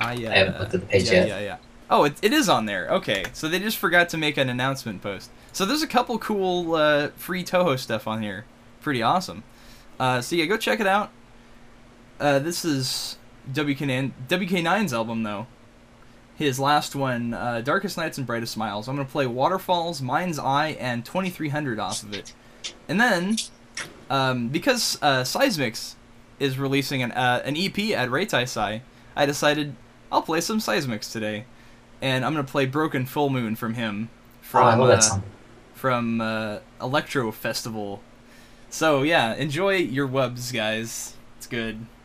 Ah, 0.01 0.13
yeah. 0.13 0.31
I 0.31 0.35
haven't 0.39 0.59
looked 0.61 0.75
at 0.75 0.81
the 0.81 0.87
page 0.87 1.07
yeah, 1.07 1.13
yet. 1.13 1.29
Yeah, 1.29 1.41
yeah. 1.41 1.57
Oh, 1.91 2.05
it, 2.05 2.17
it 2.23 2.33
is 2.33 2.49
on 2.49 2.67
there. 2.67 2.89
Okay, 2.89 3.25
so 3.33 3.49
they 3.49 3.59
just 3.59 3.79
forgot 3.79 4.09
to 4.11 4.19
make 4.19 4.37
an 4.37 4.49
announcement 4.49 5.03
post. 5.03 5.31
So 5.53 5.65
there's 5.65 5.83
a 5.83 5.87
couple 5.87 6.19
cool 6.19 6.75
uh, 6.75 7.09
free 7.17 7.43
Touhou 7.43 7.79
stuff 7.79 8.07
on 8.07 8.23
here. 8.23 8.45
Pretty 8.81 9.03
awesome. 9.03 9.43
Uh, 9.99 10.21
so 10.21 10.37
yeah, 10.37 10.45
go 10.45 10.57
check 10.57 10.81
it 10.81 10.87
out. 10.87 11.11
Uh, 12.21 12.39
this 12.39 12.65
is 12.65 13.17
WK9, 13.53 14.13
WK9's 14.29 14.93
album 14.93 15.23
though. 15.23 15.47
His 16.37 16.61
last 16.61 16.95
one, 16.95 17.35
uh, 17.35 17.63
Darkest 17.63 17.97
Nights 17.97 18.19
and 18.19 18.27
Brightest 18.27 18.53
Smiles. 18.53 18.89
I'm 18.89 18.97
gonna 18.97 19.09
play 19.09 19.27
Waterfalls, 19.27 20.01
Mind's 20.01 20.39
Eye, 20.39 20.77
and 20.79 21.05
2300 21.05 21.81
off 21.81 22.03
of 22.03 22.15
it. 22.15 22.33
And 22.89 23.01
then, 23.01 23.37
um, 24.09 24.49
because 24.49 24.99
uh, 25.03 25.23
Seismix 25.23 25.95
is 26.39 26.59
releasing 26.59 27.03
an 27.03 27.13
uh, 27.13 27.43
an 27.45 27.57
EP 27.57 27.77
at 27.91 28.09
Reitaisai, 28.09 28.83
I 29.17 29.27
decided 29.27 29.75
I'll 30.13 30.23
play 30.23 30.41
some 30.41 30.59
Seismix 30.59 31.11
today, 31.11 31.45
and 32.01 32.25
I'm 32.25 32.33
gonna 32.33 32.45
play 32.45 32.67
Broken 32.67 33.07
Full 33.07 33.31
Moon 33.31 33.57
from 33.57 33.75
him 33.75 34.09
from 34.41 34.65
oh, 34.65 34.69
I 34.69 34.75
love 34.77 35.01
uh, 35.03 35.21
from 35.75 36.21
uh, 36.21 36.59
Electro 36.81 37.31
Festival. 37.33 38.01
So 38.71 39.03
yeah, 39.03 39.35
enjoy 39.35 39.77
your 39.77 40.07
webs, 40.07 40.53
guys. 40.53 41.15
It's 41.37 41.47
good.「 41.47 41.98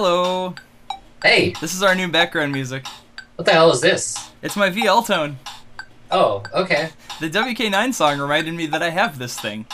Hello. 0.00 0.54
Hey, 1.24 1.54
This 1.60 1.74
is 1.74 1.82
our 1.82 1.92
new 1.92 2.06
background 2.06 2.52
music. 2.52 2.86
what 3.34 3.46
the 3.46 3.50
hell 3.50 3.72
is 3.72 3.80
this? 3.80 4.30
It's 4.42 4.54
my 4.54 4.70
VL 4.70 5.04
tone. 5.04 5.40
Oh, 6.12 6.44
okay. 6.54 6.90
The 7.18 7.28
WK9 7.28 7.92
song 7.92 8.20
reminded 8.20 8.54
me 8.54 8.66
that 8.66 8.80
I 8.80 8.90
have 8.90 9.18
this 9.18 9.40
thing. 9.40 9.66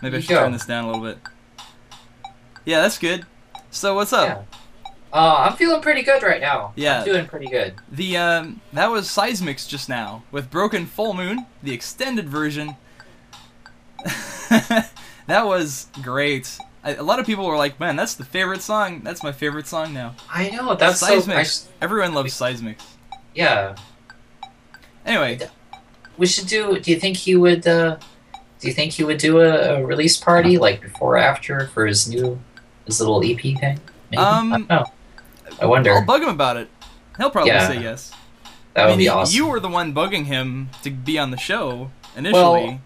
Maybe 0.00 0.18
I 0.18 0.20
should 0.20 0.28
go. 0.28 0.38
turn 0.44 0.52
this 0.52 0.64
down 0.64 0.84
a 0.84 0.86
little 0.86 1.02
bit. 1.02 1.18
Yeah, 2.64 2.82
that's 2.82 2.98
good. 2.98 3.26
So 3.72 3.96
what's 3.96 4.12
up? 4.12 4.46
Yeah. 4.86 4.90
Uh, 5.12 5.48
I'm 5.50 5.56
feeling 5.56 5.82
pretty 5.82 6.04
good 6.04 6.22
right 6.22 6.40
now. 6.40 6.72
Yeah. 6.76 7.00
I'm 7.00 7.04
doing 7.04 7.26
pretty 7.26 7.48
good. 7.48 7.74
The 7.90 8.16
um, 8.16 8.60
that 8.72 8.92
was 8.92 9.08
Seismix 9.08 9.68
just 9.68 9.88
now 9.88 10.22
with 10.30 10.52
Broken 10.52 10.86
Full 10.86 11.14
Moon, 11.14 11.46
the 11.64 11.72
extended 11.72 12.28
version. 12.28 12.76
that 14.06 15.44
was 15.46 15.88
great. 16.00 16.56
I, 16.84 16.94
a 16.94 17.02
lot 17.02 17.18
of 17.18 17.26
people 17.26 17.46
were 17.46 17.56
like, 17.56 17.78
"Man, 17.80 17.96
that's 17.96 18.14
the 18.14 18.24
favorite 18.24 18.62
song. 18.62 19.00
That's 19.02 19.22
my 19.22 19.32
favorite 19.32 19.66
song 19.66 19.92
now." 19.92 20.14
I 20.32 20.50
know 20.50 20.74
that's 20.74 21.00
so. 21.00 21.06
I, 21.30 21.44
Everyone 21.82 22.14
loves 22.14 22.32
Seismix. 22.38 22.80
yeah, 23.34 23.74
Anyway, 25.04 25.38
we 26.16 26.26
should 26.26 26.46
do. 26.46 26.78
Do 26.78 26.90
you 26.90 26.98
think 27.00 27.16
he 27.16 27.34
would? 27.36 27.66
Uh, 27.66 27.96
do 28.60 28.66
you 28.68 28.74
think 28.74 28.92
he 28.92 29.04
would 29.04 29.18
do 29.18 29.40
a, 29.40 29.76
a 29.80 29.84
release 29.86 30.16
party 30.16 30.58
like 30.58 30.80
before 30.80 31.14
or 31.14 31.18
after 31.18 31.68
for 31.68 31.86
his 31.86 32.08
new 32.08 32.38
his 32.86 33.00
little 33.00 33.22
EP 33.24 33.40
thing? 33.40 33.80
Maybe? 34.10 34.16
Um, 34.18 34.52
I 34.52 34.58
don't 34.58 34.68
know. 34.68 34.84
I 35.60 35.66
wonder. 35.66 35.92
I'll 35.94 36.04
bug 36.04 36.22
him 36.22 36.28
about 36.28 36.56
it. 36.56 36.68
He'll 37.16 37.30
probably 37.30 37.50
Yeah. 37.52 37.66
say 37.68 37.80
yes. 37.82 38.12
that 38.74 38.82
I 38.84 38.86
would 38.86 38.92
mean, 38.92 38.98
be 38.98 39.08
awesome. 39.08 39.34
you 39.34 39.46
were 39.48 39.60
the 39.60 39.68
one 39.68 39.92
bugging 39.94 40.26
him 40.26 40.70
to 40.82 40.90
be 40.90 41.18
on 41.18 41.30
the 41.30 41.36
show 41.36 41.90
initially. 42.16 42.80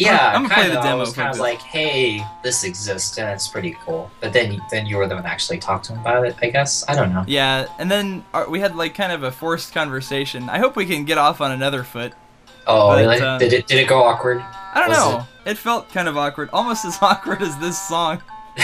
Yeah, 0.00 0.32
I'm 0.34 0.42
gonna 0.42 0.54
play 0.54 0.68
the 0.68 0.74
demo 0.74 0.88
I 0.88 0.94
was 0.94 1.12
kind 1.12 1.30
of 1.32 1.38
like, 1.38 1.60
hey, 1.60 2.24
this 2.42 2.64
exists 2.64 3.18
and 3.18 3.28
it's 3.30 3.48
pretty 3.48 3.76
cool. 3.84 4.10
But 4.20 4.32
then, 4.32 4.60
then 4.70 4.86
you 4.86 4.96
were 4.96 5.06
the 5.06 5.14
one 5.14 5.24
that 5.24 5.30
actually 5.32 5.58
talked 5.58 5.86
to 5.86 5.92
him 5.92 6.00
about 6.00 6.26
it. 6.26 6.36
I 6.42 6.50
guess 6.50 6.84
I 6.88 6.94
don't 6.94 7.12
know. 7.12 7.24
yeah, 7.26 7.66
and 7.78 7.90
then 7.90 8.24
uh, 8.32 8.46
we 8.48 8.60
had 8.60 8.76
like 8.76 8.94
kind 8.94 9.12
of 9.12 9.22
a 9.22 9.30
forced 9.30 9.72
conversation. 9.74 10.48
I 10.48 10.58
hope 10.58 10.76
we 10.76 10.86
can 10.86 11.04
get 11.04 11.18
off 11.18 11.40
on 11.40 11.52
another 11.52 11.84
foot. 11.84 12.12
Oh, 12.66 12.88
But, 12.88 12.98
really? 13.00 13.20
uh, 13.20 13.38
did 13.38 13.52
it? 13.52 13.66
Did 13.66 13.78
it 13.78 13.88
go 13.88 14.02
awkward? 14.02 14.40
I 14.42 14.80
don't 14.80 14.88
Was 14.90 14.98
know. 14.98 15.26
It? 15.50 15.58
felt 15.58 15.88
kind 15.90 16.08
of 16.08 16.16
awkward, 16.16 16.50
almost 16.52 16.84
as 16.90 16.98
awkward 17.02 17.42
as 17.42 17.56
this 17.58 17.80
song. 17.80 18.22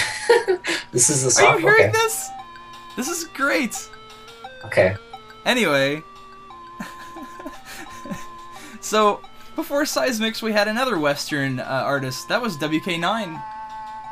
This 0.92 1.10
is 1.10 1.24
the 1.24 1.30
song. 1.30 1.44
Are 1.46 1.60
you 1.60 1.66
hearing 1.66 1.82
okay. 1.90 1.92
this? 1.92 2.28
This 2.96 3.08
is 3.08 3.24
great. 3.24 3.76
Okay. 4.64 4.96
Anyway, 5.44 6.02
so 8.80 9.20
before 9.56 9.82
Seismix, 9.82 10.42
we 10.42 10.52
had 10.52 10.68
another 10.68 10.98
Western 10.98 11.58
uh, 11.58 11.64
artist. 11.64 12.28
That 12.28 12.40
was 12.40 12.56
WK9. 12.58 13.42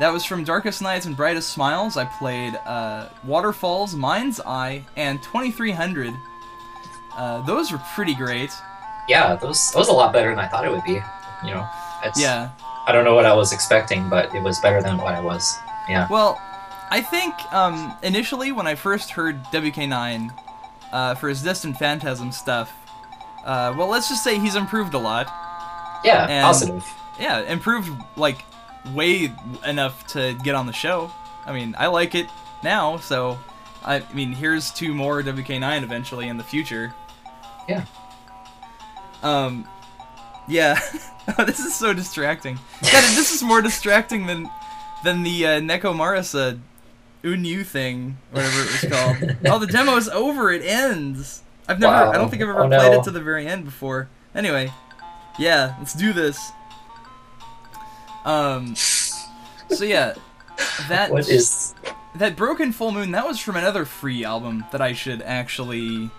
That 0.01 0.13
was 0.13 0.25
from 0.25 0.43
Darkest 0.43 0.83
Nights 0.83 1.07
and 1.07 1.17
Brightest 1.17 1.51
Smiles. 1.53 1.97
I 1.97 2.05
played 2.07 2.55
uh, 2.67 3.09
Waterfalls, 3.25 3.95
Mind's 3.95 4.41
Eye, 4.41 4.83
and 4.97 5.23
2300. 5.23 6.13
Uh, 7.17 7.43
those 7.43 7.71
were 7.71 7.81
pretty 7.95 8.15
great. 8.15 8.51
Yeah, 9.09 9.37
those 9.37 9.71
that 9.71 9.79
was 9.79 9.89
a 9.89 9.93
lot 9.93 10.13
better 10.13 10.31
than 10.31 10.39
I 10.39 10.49
thought 10.49 10.65
it 10.65 10.71
would 10.71 10.83
be. 10.83 11.01
You 11.45 11.55
know, 11.55 11.69
it's, 12.03 12.21
Yeah. 12.21 12.51
I 12.87 12.93
don't 12.93 13.05
know 13.05 13.15
what 13.15 13.25
I 13.25 13.33
was 13.35 13.53
expecting, 13.53 14.09
but 14.11 14.35
it 14.35 14.43
was 14.43 14.59
better 14.61 14.83
than 14.83 14.99
what 14.99 15.15
I 15.15 15.21
was. 15.21 15.57
Yeah. 15.89 16.09
Well, 16.11 16.41
I 16.91 17.01
think 17.01 17.35
um, 17.53 17.95
initially 18.03 18.51
when 18.53 18.67
I 18.67 18.75
first 18.75 19.11
heard 19.11 19.43
WK9 19.45 20.31
uh, 20.93 21.15
for 21.15 21.29
his 21.29 21.43
Distant 21.43 21.79
Phantasm 21.79 22.33
stuff, 22.33 22.73
uh, 23.45 23.75
well, 23.77 23.89
let's 23.89 24.09
just 24.09 24.25
say 24.25 24.39
he's 24.39 24.57
improved 24.57 24.95
a 24.95 24.99
lot. 24.99 25.27
Yeah, 26.05 26.27
And- 26.29 26.45
positive. 26.45 26.85
Yeah, 27.19 27.41
improved 27.43 27.91
like 28.17 28.39
way 28.93 29.33
enough 29.65 30.07
to 30.09 30.37
get 30.43 30.55
on 30.57 30.67
the 30.67 30.73
show. 30.73 31.11
I 31.47 31.53
mean, 31.53 31.75
I 31.79 31.87
like 31.87 32.15
it 32.15 32.27
now, 32.63 32.97
so 32.99 33.39
I 33.85 34.03
mean, 34.13 34.33
here's 34.33 34.71
two 34.73 34.95
more 34.95 35.23
WK9 35.23 35.83
eventually 35.83 36.29
in 36.29 36.39
the 36.39 36.45
future. 36.45 36.93
Yeah. 37.69 37.85
Um, 39.23 39.67
yeah. 40.49 40.79
this 41.39 41.61
is 41.61 41.75
so 41.75 41.93
distracting. 41.93 42.57
God, 42.83 43.03
this 43.15 43.33
is 43.33 43.43
more 43.43 43.63
distracting 43.63 44.27
than 44.27 44.51
than 45.05 45.23
the 45.23 45.47
uh, 45.47 45.51
Neko 45.61 45.95
Marisa 45.95 46.59
Unyu 47.23 47.65
thing, 47.65 48.17
whatever 48.33 48.61
it 48.63 48.83
was 48.83 48.93
called. 48.93 49.37
oh, 49.47 49.59
the 49.59 49.67
demo's 49.67 50.09
over. 50.09 50.51
It 50.51 50.63
ends. 50.65 51.43
I've 51.69 51.79
never. 51.81 51.95
I 51.95 52.13
don't 52.13 52.29
think 52.31 52.43
I've 52.43 52.49
ever 52.49 52.65
Oh, 52.65 52.69
played 52.69 52.93
no. 52.93 53.01
it 53.01 53.05
to 53.05 53.11
the 53.11 53.21
very 53.21 53.47
end 53.47 53.65
before. 53.65 54.09
Anyway, 54.35 54.73
yeah, 55.39 55.75
let's 55.79 55.95
do 55.95 56.13
this. 56.13 56.53
Um. 58.25 58.75
So 58.77 59.85
yeah, 59.85 60.15
that 60.89 61.11
What 61.11 61.29
is? 61.29 61.75
that 62.17 62.37
Broken 62.37 62.73
Full 62.73 62.93
Moon, 62.93 63.11
that 63.13 63.27
was 63.27 63.39
from 63.41 63.57
another 63.57 63.85
free 63.85 64.25
album 64.25 64.65
that 64.73 64.81
I 64.81 64.93
should 64.93 65.21
actually, 65.23 66.11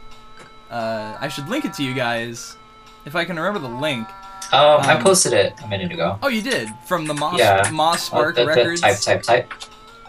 uh, 0.69 1.15
I 1.19 1.27
should 1.29 1.47
link 1.47 1.63
it 1.63 1.73
to 1.75 1.83
you 1.83 1.93
guys, 1.93 2.57
if 3.05 3.15
I 3.15 3.23
can 3.23 3.37
remember 3.37 3.59
the 3.59 3.73
link. 3.73 4.07
Um, 4.51 4.81
I 4.81 4.93
Um, 4.95 5.03
posted 5.03 5.33
it 5.33 5.53
a 5.63 5.67
minute 5.67 5.91
ago. 5.91 6.19
Oh, 6.21 6.27
you 6.27 6.41
did 6.41 6.69
from 6.85 7.07
the 7.07 7.13
Moss 7.13 7.39
Yeah. 7.39 7.67
Moss 7.71 8.03
Spark 8.03 8.35
Uh, 8.37 8.41
the- 8.45 8.51
the 8.51 8.55
Records. 8.57 8.81
Type, 8.81 8.99
type, 8.99 9.23
type. 9.23 9.53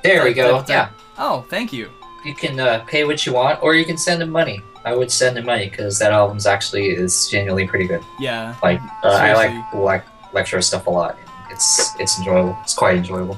There 0.03 0.25
we 0.25 0.35
go. 0.35 0.59
type, 0.59 0.69
Yeah. 0.69 0.89
Oh, 1.19 1.45
thank 1.49 1.73
you. 1.73 1.91
you 2.25 2.35
can 2.35 2.59
uh, 2.59 2.81
pay 2.87 3.05
what 3.05 3.25
you 3.25 3.33
want, 3.33 3.63
or 3.63 3.75
you 3.75 3.85
can 3.85 3.97
send 3.97 4.21
them 4.21 4.31
money. 4.31 4.61
I 4.87 4.95
would 4.95 5.11
send 5.11 5.37
him 5.37 5.47
money 5.47 5.69
because 5.69 5.99
that 5.99 6.13
album's 6.13 6.47
actually 6.47 6.91
is 6.91 7.29
genuinely 7.29 7.67
pretty 7.67 7.89
good. 7.89 8.05
Yeah. 8.21 8.55
Like 8.63 8.81
uh, 9.03 9.09
I 9.09 9.35
like 9.35 9.75
like 9.75 10.05
lecture 10.33 10.63
stuff 10.63 10.87
a 10.87 10.91
lot. 10.91 11.19
It's 11.51 11.99
it's 12.01 12.19
enjoyable. 12.19 12.57
It's 12.63 12.73
quite 12.75 12.97
enjoyable. 12.97 13.37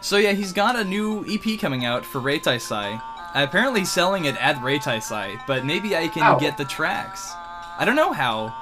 So 0.00 0.18
yeah, 0.18 0.32
he's 0.32 0.52
got 0.52 0.76
a 0.78 0.84
new 0.84 1.24
EP 1.28 1.58
coming 1.58 1.84
out 1.84 2.06
for 2.06 2.20
Reitaisai. 2.20 3.02
Apparently 3.34 3.84
selling 3.84 4.26
it 4.26 4.36
at 4.40 4.54
Reitaisai, 4.56 5.40
but 5.48 5.64
maybe 5.64 5.96
I 5.96 6.06
can 6.06 6.38
get 6.38 6.56
the 6.56 6.64
tracks. 6.64 7.32
I 7.76 7.84
don't 7.84 7.96
know 7.96 8.12
how. 8.12 8.54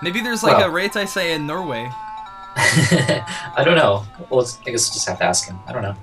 Maybe 0.00 0.20
there's 0.22 0.42
like 0.42 0.56
Well. 0.56 0.70
a 0.70 0.72
Reitaisai 0.72 1.36
in 1.36 1.46
Norway. 1.46 1.90
I 2.56 3.62
don't 3.64 3.76
know. 3.76 4.04
Well, 4.30 4.40
I 4.66 4.70
guess 4.70 4.88
we'll 4.88 4.94
just 4.94 5.06
have 5.08 5.18
to 5.18 5.24
ask 5.24 5.46
him. 5.46 5.58
I 5.66 5.72
don't 5.72 5.82
know. 5.82 5.94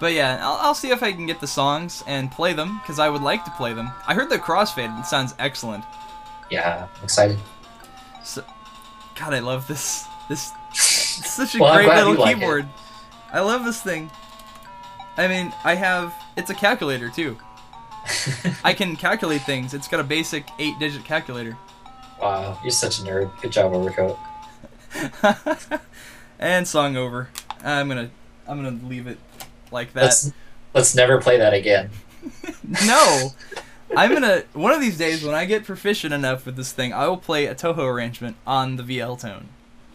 But 0.00 0.12
yeah, 0.12 0.38
I'll, 0.42 0.58
I'll 0.60 0.74
see 0.74 0.90
if 0.90 1.02
I 1.02 1.12
can 1.12 1.26
get 1.26 1.40
the 1.40 1.46
songs 1.46 2.02
and 2.06 2.30
play 2.30 2.52
them 2.52 2.78
because 2.82 2.98
I 2.98 3.08
would 3.08 3.22
like 3.22 3.44
to 3.44 3.50
play 3.52 3.72
them. 3.72 3.90
I 4.06 4.14
heard 4.14 4.28
the 4.30 4.38
crossfade; 4.38 4.98
it 4.98 5.06
sounds 5.06 5.34
excellent. 5.38 5.84
Yeah, 6.50 6.88
I'm 6.96 7.04
excited. 7.04 7.38
So, 8.22 8.42
God, 9.18 9.34
I 9.34 9.38
love 9.38 9.66
this. 9.66 10.06
This 10.28 10.52
such 10.72 11.54
a 11.54 11.58
Well, 11.58 11.74
great 11.74 11.88
little 11.88 12.14
you 12.14 12.18
like 12.20 12.36
keyboard. 12.36 12.68
I 13.32 13.40
love 13.40 13.64
this 13.64 13.80
thing. 13.82 14.10
I 15.16 15.28
mean, 15.28 15.52
I 15.64 15.74
have 15.74 16.12
it's 16.36 16.50
a 16.50 16.54
calculator 16.54 17.08
too. 17.10 17.38
I 18.64 18.74
can 18.74 18.96
calculate 18.96 19.42
things. 19.42 19.72
It's 19.74 19.88
got 19.88 20.00
a 20.00 20.04
basic 20.04 20.46
eight-digit 20.58 21.04
calculator. 21.04 21.56
wow, 22.20 22.58
you're 22.62 22.70
such 22.70 22.98
a 22.98 23.02
nerd. 23.02 23.30
Good 23.40 23.52
job, 23.52 23.72
Overcoat. 23.72 24.18
and 26.38 26.66
song 26.66 26.96
over. 26.96 27.28
I'm 27.62 27.88
gonna 27.88 28.10
I'm 28.46 28.62
gonna 28.62 28.86
leave 28.86 29.06
it 29.06 29.18
like 29.74 29.92
that. 29.92 30.04
Let's 30.04 30.32
let's 30.72 30.94
never 30.94 31.20
play 31.20 31.36
that 31.36 31.52
again. 31.52 31.90
No. 32.86 33.32
I'm 33.94 34.12
gonna 34.14 34.44
one 34.54 34.72
of 34.72 34.80
these 34.80 34.96
days 34.96 35.22
when 35.22 35.34
I 35.34 35.44
get 35.44 35.64
proficient 35.64 36.14
enough 36.14 36.46
with 36.46 36.56
this 36.56 36.72
thing, 36.72 36.94
I 36.94 37.06
will 37.06 37.18
play 37.18 37.44
a 37.46 37.54
Touhou 37.54 37.84
arrangement 37.86 38.36
on 38.46 38.76
the 38.76 38.82
VL 38.82 39.20
tone. 39.20 39.48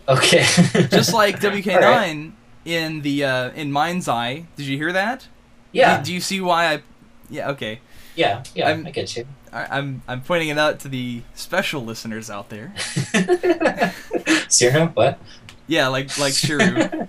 Okay. 0.07 0.43
Just 0.89 1.11
like 1.13 1.39
WK9 1.39 1.75
All 1.75 1.81
right. 1.81 2.31
in 2.65 3.01
the 3.01 3.23
uh, 3.25 3.49
in 3.51 3.71
Mind's 3.71 4.07
Eye. 4.07 4.45
Did 4.55 4.67
you 4.67 4.77
hear 4.77 4.93
that? 4.93 5.27
Yeah. 5.71 5.97
Do, 5.97 6.05
do 6.05 6.13
you 6.13 6.21
see 6.21 6.39
why 6.39 6.73
I? 6.73 6.81
Yeah. 7.29 7.49
Okay. 7.49 7.79
yeah. 8.15 8.43
Yeah. 8.53 8.67
I'm- 8.67 8.85
I 8.85 8.91
get 8.91 9.17
you. 9.17 9.25
I, 9.51 9.65
I'm 9.79 10.03
I'm 10.07 10.21
pointing 10.21 10.49
it 10.49 10.59
out 10.59 10.79
to 10.81 10.87
the 10.87 11.23
special 11.33 11.83
listeners 11.83 12.29
out 12.29 12.49
there. 12.49 12.71
Cyrano? 14.47 14.87
What? 14.93 15.19
Yeah, 15.67 15.87
like 15.87 16.15
like 16.19 16.33
Shiru. 16.33 17.07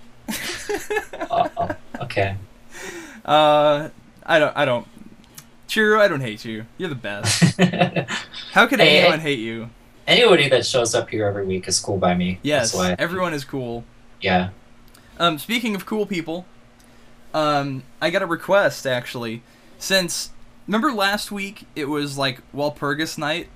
Oh, 1.29 1.69
okay. 2.01 2.35
Uh, 3.25 3.89
I 4.25 4.39
don't 4.39 4.55
I 4.57 4.65
don't. 4.65 4.87
Shiru, 5.67 5.99
I 5.99 6.07
don't 6.09 6.21
hate 6.21 6.43
you. 6.43 6.65
You're 6.77 6.89
the 6.89 6.95
best. 6.95 7.59
How 8.51 8.67
could 8.67 8.79
Hey, 8.81 8.99
anyone 8.99 9.19
hate 9.19 9.39
you? 9.39 9.69
Anybody 10.05 10.49
that 10.49 10.65
shows 10.65 10.93
up 10.93 11.09
here 11.09 11.25
every 11.25 11.45
week 11.45 11.67
is 11.67 11.79
cool 11.79 11.97
by 11.97 12.13
me. 12.13 12.39
Yes, 12.43 12.71
That's 12.73 12.89
why. 12.89 12.95
everyone 12.99 13.33
is 13.33 13.45
cool. 13.45 13.85
Yeah. 14.19 14.49
Um, 15.17 15.37
speaking 15.39 15.73
of 15.75 15.85
cool 15.85 16.05
people, 16.05 16.45
um, 17.33 17.83
I 18.01 18.09
got 18.09 18.21
a 18.21 18.25
request 18.25 18.85
actually. 18.85 19.43
Since 19.79 20.31
remember 20.67 20.91
last 20.91 21.31
week 21.31 21.65
it 21.75 21.85
was 21.85 22.17
like 22.17 22.41
Walpurgis 22.53 23.17
night, 23.17 23.47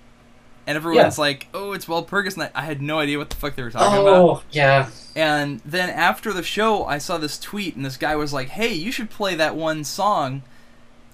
and 0.66 0.78
everyone's 0.78 1.18
like, 1.20 1.48
"Oh, 1.54 1.74
it's 1.74 1.86
Walpurgis 1.86 2.38
night." 2.38 2.52
I 2.56 2.62
had 2.62 2.82
no 2.82 3.00
idea 3.00 3.18
what 3.18 3.30
the 3.30 3.36
fuck 3.36 3.56
they 3.56 3.64
were 3.64 3.72
talking 3.72 4.02
about. 4.02 4.16
Oh, 4.16 4.44
yeah. 4.52 4.90
And 5.16 5.62
then 5.64 5.90
after 5.90 6.34
the 6.34 6.44
show, 6.44 6.86
I 6.86 6.98
saw 6.98 7.18
this 7.18 7.40
tweet, 7.40 7.76
and 7.76 7.86
this 7.86 7.98
guy 7.98 8.16
was 8.16 8.34
like, 8.34 8.50
"Hey, 8.50 8.74
you 8.74 8.92
should 8.92 9.10
play 9.10 9.34
that 9.36 9.56
one 9.56 9.84
song 9.86 10.44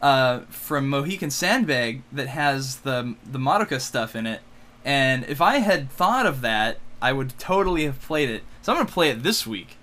uh, 0.01 0.39
from 0.49 0.89
Mohican 0.89 1.29
Sandbag 1.29 2.01
that 2.11 2.27
has 2.27 2.77
the 2.77 3.15
the 3.29 3.37
Madoka 3.39 3.79
stuff 3.79 4.15
in 4.15 4.25
it." 4.25 4.41
And 4.83 5.23
if 5.25 5.39
I 5.39 5.57
had 5.57 5.91
thought 5.91 6.25
of 6.25 6.41
that, 6.41 6.79
I 7.01 7.13
would 7.13 7.37
totally 7.37 7.85
have 7.85 8.01
played 8.01 8.29
it. 8.29 8.43
So 8.63 8.71
I'm 8.71 8.79
gonna 8.79 8.89
play 8.89 9.09
it 9.09 9.21
this 9.23 9.45
week 9.45 9.77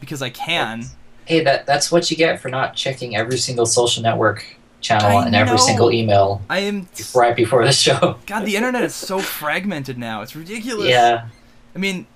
because 0.00 0.22
I 0.22 0.30
can. 0.30 0.84
Hey, 1.26 1.44
that 1.44 1.66
that's 1.66 1.92
what 1.92 2.10
you 2.10 2.16
get 2.16 2.40
for 2.40 2.48
not 2.48 2.74
checking 2.74 3.16
every 3.16 3.36
single 3.36 3.66
social 3.66 4.02
network 4.02 4.56
channel 4.80 5.18
I 5.18 5.26
and 5.26 5.34
every 5.34 5.58
single 5.58 5.92
email 5.92 6.40
I 6.48 6.60
am. 6.60 6.88
right 7.14 7.36
before 7.36 7.64
the 7.66 7.72
show. 7.72 8.16
God, 8.26 8.46
the 8.46 8.56
internet 8.56 8.82
is 8.82 8.94
so 8.94 9.18
fragmented 9.18 9.98
now. 9.98 10.22
It's 10.22 10.34
ridiculous. 10.34 10.88
yeah. 10.88 11.28
I 11.74 11.78
mean, 11.78 12.06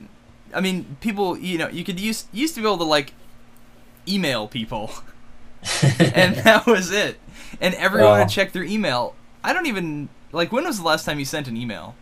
I 0.55 0.61
mean, 0.61 0.97
people. 1.01 1.37
You 1.39 1.59
know, 1.59 1.69
you 1.69 1.85
could 1.85 1.99
use 2.01 2.27
used 2.33 2.55
to 2.57 2.61
be 2.61 2.67
able 2.67 2.79
to 2.79 2.85
like 2.85 3.13
email 4.09 4.49
people, 4.49 4.91
and 5.83 6.37
that 6.37 6.65
was 6.67 6.91
it. 6.91 7.19
And 7.61 7.75
everyone 7.75 8.11
Yeah. 8.13 8.19
would 8.21 8.29
check 8.29 8.53
their 8.53 8.65
email. 8.65 9.15
I 9.45 9.53
don't 9.53 9.67
even 9.67 10.09
like. 10.33 10.53
When 10.53 10.65
was 10.65 10.79
the 10.79 10.85
last 10.85 11.05
time 11.05 11.19
you 11.19 11.25
sent 11.25 11.49
an 11.49 11.57
email? 11.57 11.95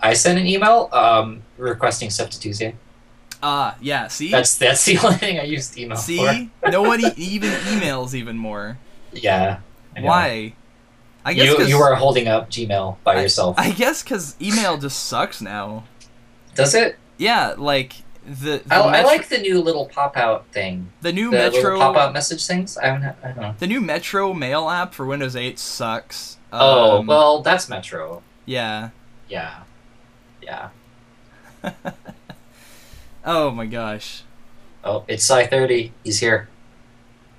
I 0.00 0.12
sent 0.14 0.38
an 0.38 0.46
email 0.46 0.88
um, 0.92 1.42
requesting 1.56 2.10
stuff 2.10 2.28
to 2.30 2.40
Tuesday. 2.40 2.74
Ah, 3.42 3.76
yeah. 3.80 4.08
See, 4.08 4.30
That's 4.30 4.56
that's 4.56 4.84
the 4.84 4.98
only 5.04 5.16
thing 5.18 5.38
I 5.38 5.44
used 5.44 5.76
email 5.78 5.96
for. 5.96 6.02
see, 6.02 6.50
no 6.68 6.82
one 6.82 7.00
e- 7.00 7.12
even 7.16 7.50
emails 7.50 8.14
even 8.14 8.36
more. 8.38 8.78
Yeah. 9.12 9.60
I. 9.96 10.00
Why? 10.00 10.54
I 11.26 11.32
guess 11.32 11.58
You 11.58 11.64
you 11.66 11.78
are 11.78 11.94
holding 11.94 12.28
up 12.28 12.50
Gmail 12.50 12.96
by 13.04 13.16
I- 13.16 13.22
yourself. 13.22 13.58
I 13.58 13.70
guess 13.70 14.02
because 14.02 14.34
email 14.42 14.76
just 14.76 15.04
sucks 15.04 15.40
now. 15.40 15.84
Does 16.54 16.74
it? 16.74 16.98
Yeah, 17.18 17.54
like 17.56 17.96
the 18.26 18.62
the, 18.64 18.74
I, 18.74 19.00
I 19.00 19.02
like 19.02 19.28
the 19.28 19.38
new 19.38 19.60
little 19.60 19.86
pop 19.86 20.16
out 20.16 20.46
thing. 20.52 20.90
the 21.02 21.12
new 21.12 21.30
The 21.30 21.36
Metro 21.36 21.78
pop 21.78 21.96
out 21.96 22.12
message 22.12 22.46
things. 22.46 22.76
I 22.78 22.86
don't, 22.88 23.04
I 23.04 23.14
don't 23.28 23.36
know. 23.36 23.54
the 23.58 23.66
new 23.66 23.80
Metro 23.80 24.32
Mail 24.32 24.68
app 24.70 24.94
for 24.94 25.04
Windows 25.06 25.36
8 25.36 25.58
sucks. 25.58 26.38
oh 26.52 26.98
Um, 27.00 27.06
well, 27.06 27.42
that's 27.42 27.68
Metro. 27.68 28.22
yeah. 28.46 28.90
Yeah. 29.28 29.60
Yeah. 30.42 30.68
Oh 33.24 33.50
my 33.50 33.64
gosh, 33.66 34.22
Oh, 34.84 35.04
it's 35.08 35.24
Psy 35.24 35.46
thirty. 35.46 35.92
He's 36.04 36.20
here. 36.20 36.48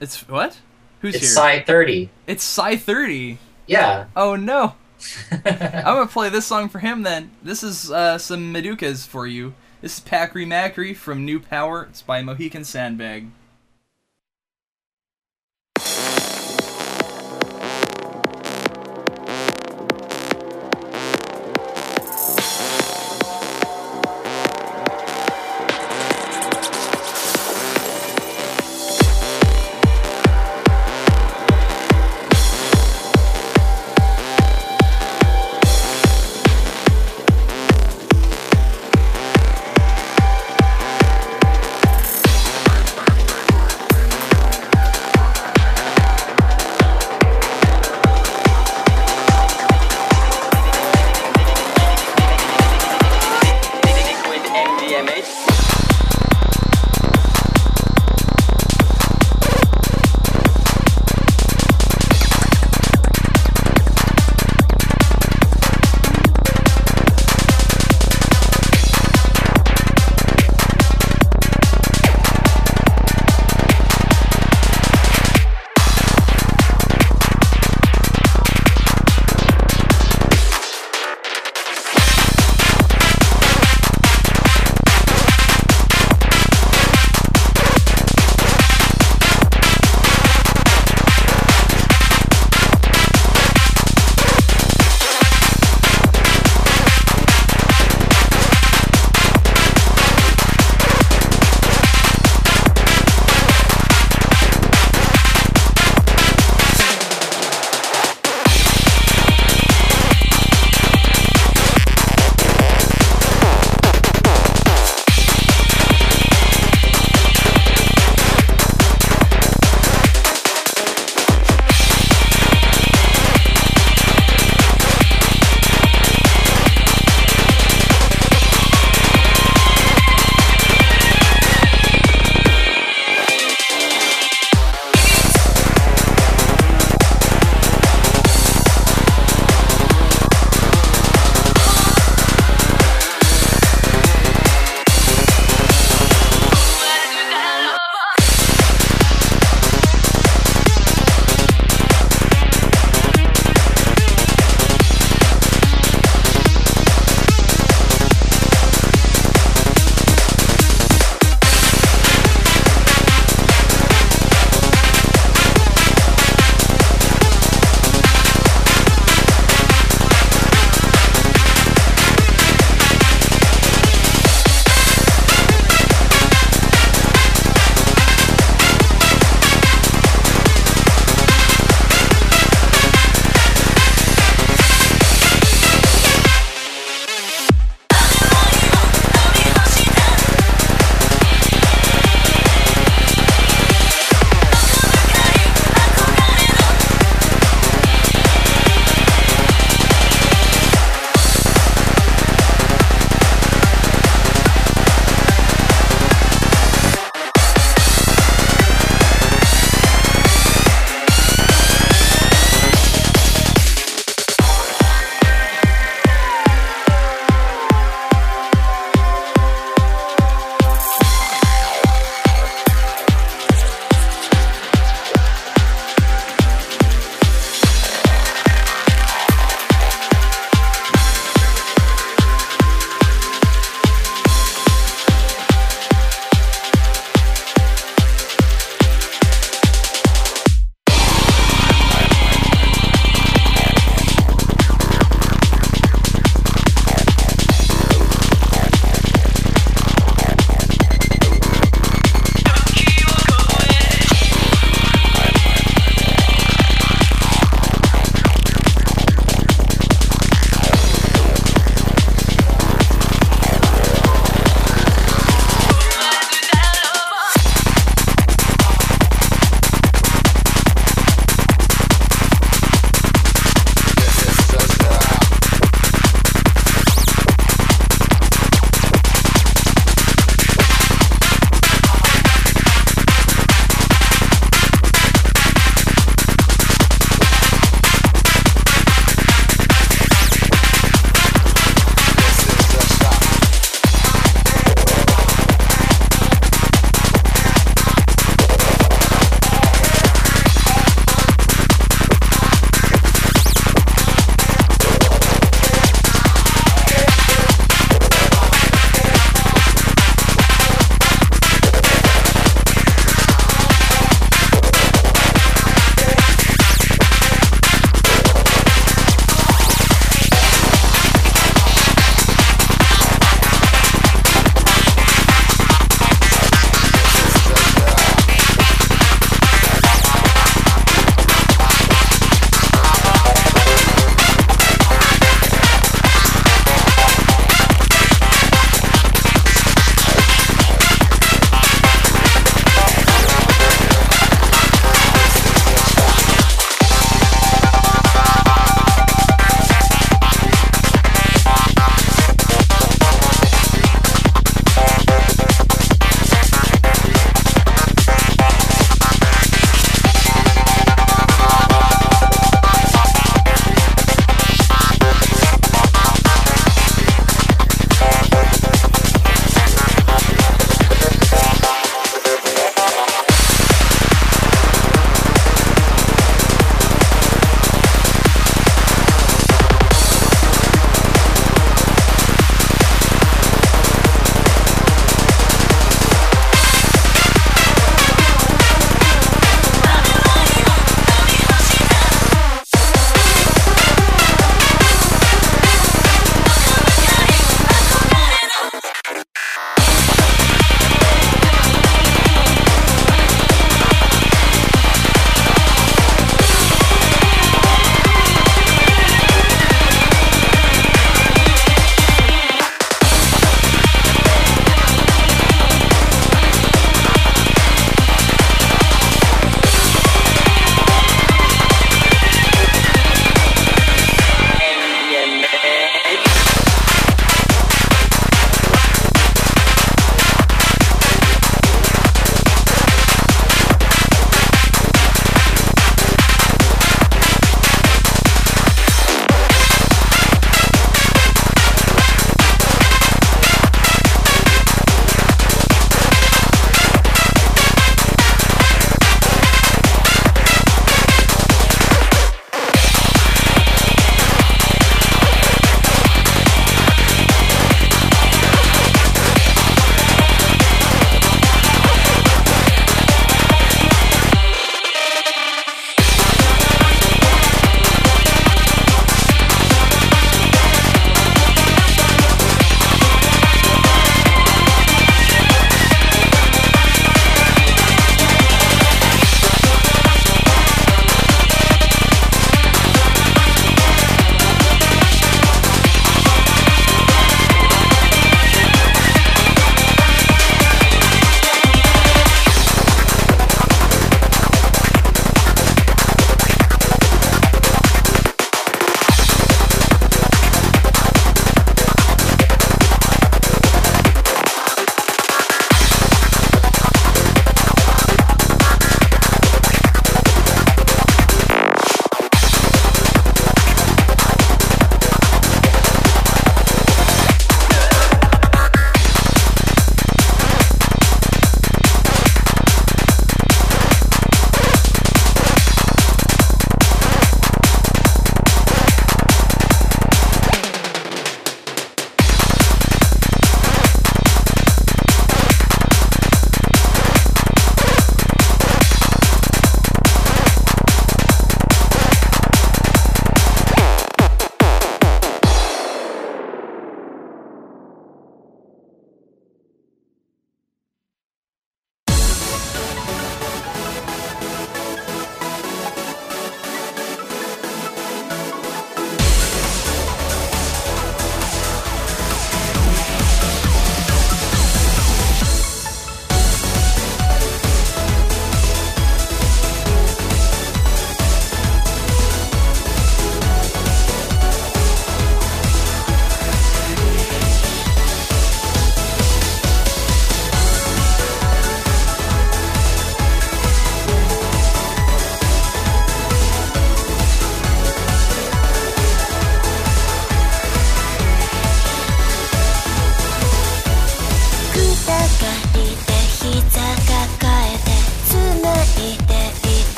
it's 0.00 0.26
what? 0.28 0.58
Who's 1.00 1.14
it's 1.14 1.24
here? 1.24 1.30
Psy 1.34 1.62
thirty. 1.62 2.08
it's 2.26 2.42
Psy 2.42 2.76
30. 2.76 3.36
Yeah. 3.66 4.06
Oh 4.16 4.34
no, 4.34 4.76
I'm 5.30 5.42
gonna 5.84 6.06
play 6.06 6.30
this 6.30 6.46
song 6.46 6.70
for 6.70 6.78
him 6.78 7.02
then. 7.02 7.32
This 7.42 7.62
is 7.62 7.90
uh, 7.90 8.16
some 8.16 8.52
Madokas 8.54 9.06
for 9.06 9.26
you. 9.26 9.52
This 9.84 9.98
is 9.98 10.04
Packery 10.04 10.46
Mackery 10.46 10.96
from 10.96 11.26
New 11.26 11.38
Power. 11.38 11.82
It's 11.90 12.00
by 12.00 12.22
Mohican 12.22 12.64
Sandbag.「 12.64 13.43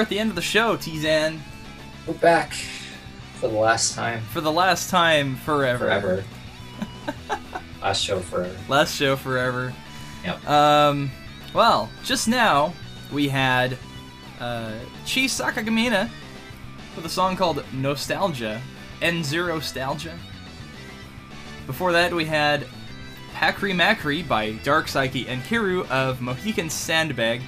We're 0.00 0.04
at 0.04 0.08
the 0.08 0.18
end 0.18 0.30
of 0.30 0.36
the 0.36 0.40
show, 0.40 0.76
T-Zen. 0.76 1.38
We're 2.06 2.14
back 2.14 2.54
for 3.34 3.48
the 3.48 3.58
last 3.58 3.94
time. 3.94 4.22
For 4.32 4.40
the 4.40 4.50
last 4.50 4.88
time 4.88 5.36
forever. 5.36 5.84
Forever. 5.84 6.24
last 7.82 8.02
show 8.02 8.20
forever. 8.20 8.56
Last 8.66 8.96
show 8.96 9.14
forever. 9.14 9.74
Yep. 10.24 10.48
Um, 10.48 11.10
well, 11.52 11.90
just 12.02 12.28
now 12.28 12.72
we 13.12 13.28
had 13.28 13.74
uh, 14.40 14.72
Chi 15.04 15.26
Sakagamina 15.26 16.08
with 16.96 17.04
a 17.04 17.10
song 17.10 17.36
called 17.36 17.62
Nostalgia 17.70 18.62
N 19.02 19.22
Zero 19.22 19.56
Nostalgia. 19.56 20.18
Before 21.66 21.92
that, 21.92 22.14
we 22.14 22.24
had 22.24 22.66
Pakri 23.34 23.74
Makri 23.74 24.26
by 24.26 24.52
Dark 24.64 24.88
Psyche 24.88 25.28
and 25.28 25.42
Kiru 25.42 25.86
of 25.90 26.22
Mohican 26.22 26.70
Sandbag. 26.70 27.42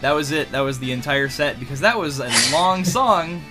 That 0.00 0.12
was 0.12 0.30
it. 0.32 0.52
That 0.52 0.60
was 0.60 0.78
the 0.78 0.92
entire 0.92 1.28
set 1.28 1.58
because 1.58 1.80
that 1.80 1.98
was 1.98 2.20
a 2.20 2.30
long 2.52 2.84
song. 2.98 3.42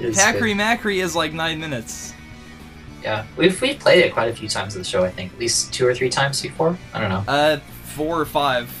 Is 0.00 0.16
Pakri 0.16 1.02
is 1.02 1.16
like 1.16 1.32
nine 1.32 1.60
minutes. 1.60 2.14
Yeah, 3.02 3.24
we've 3.36 3.60
we've 3.60 3.78
played 3.78 4.04
it 4.04 4.12
quite 4.12 4.28
a 4.28 4.34
few 4.34 4.48
times 4.48 4.74
in 4.76 4.82
the 4.82 4.88
show. 4.88 5.04
I 5.04 5.10
think 5.10 5.32
at 5.32 5.38
least 5.38 5.72
two 5.72 5.86
or 5.86 5.94
three 5.94 6.10
times 6.10 6.42
before. 6.42 6.76
I 6.92 7.00
don't 7.00 7.10
know. 7.10 7.24
Uh, 7.32 7.58
four 7.84 8.20
or 8.20 8.24
five. 8.26 8.72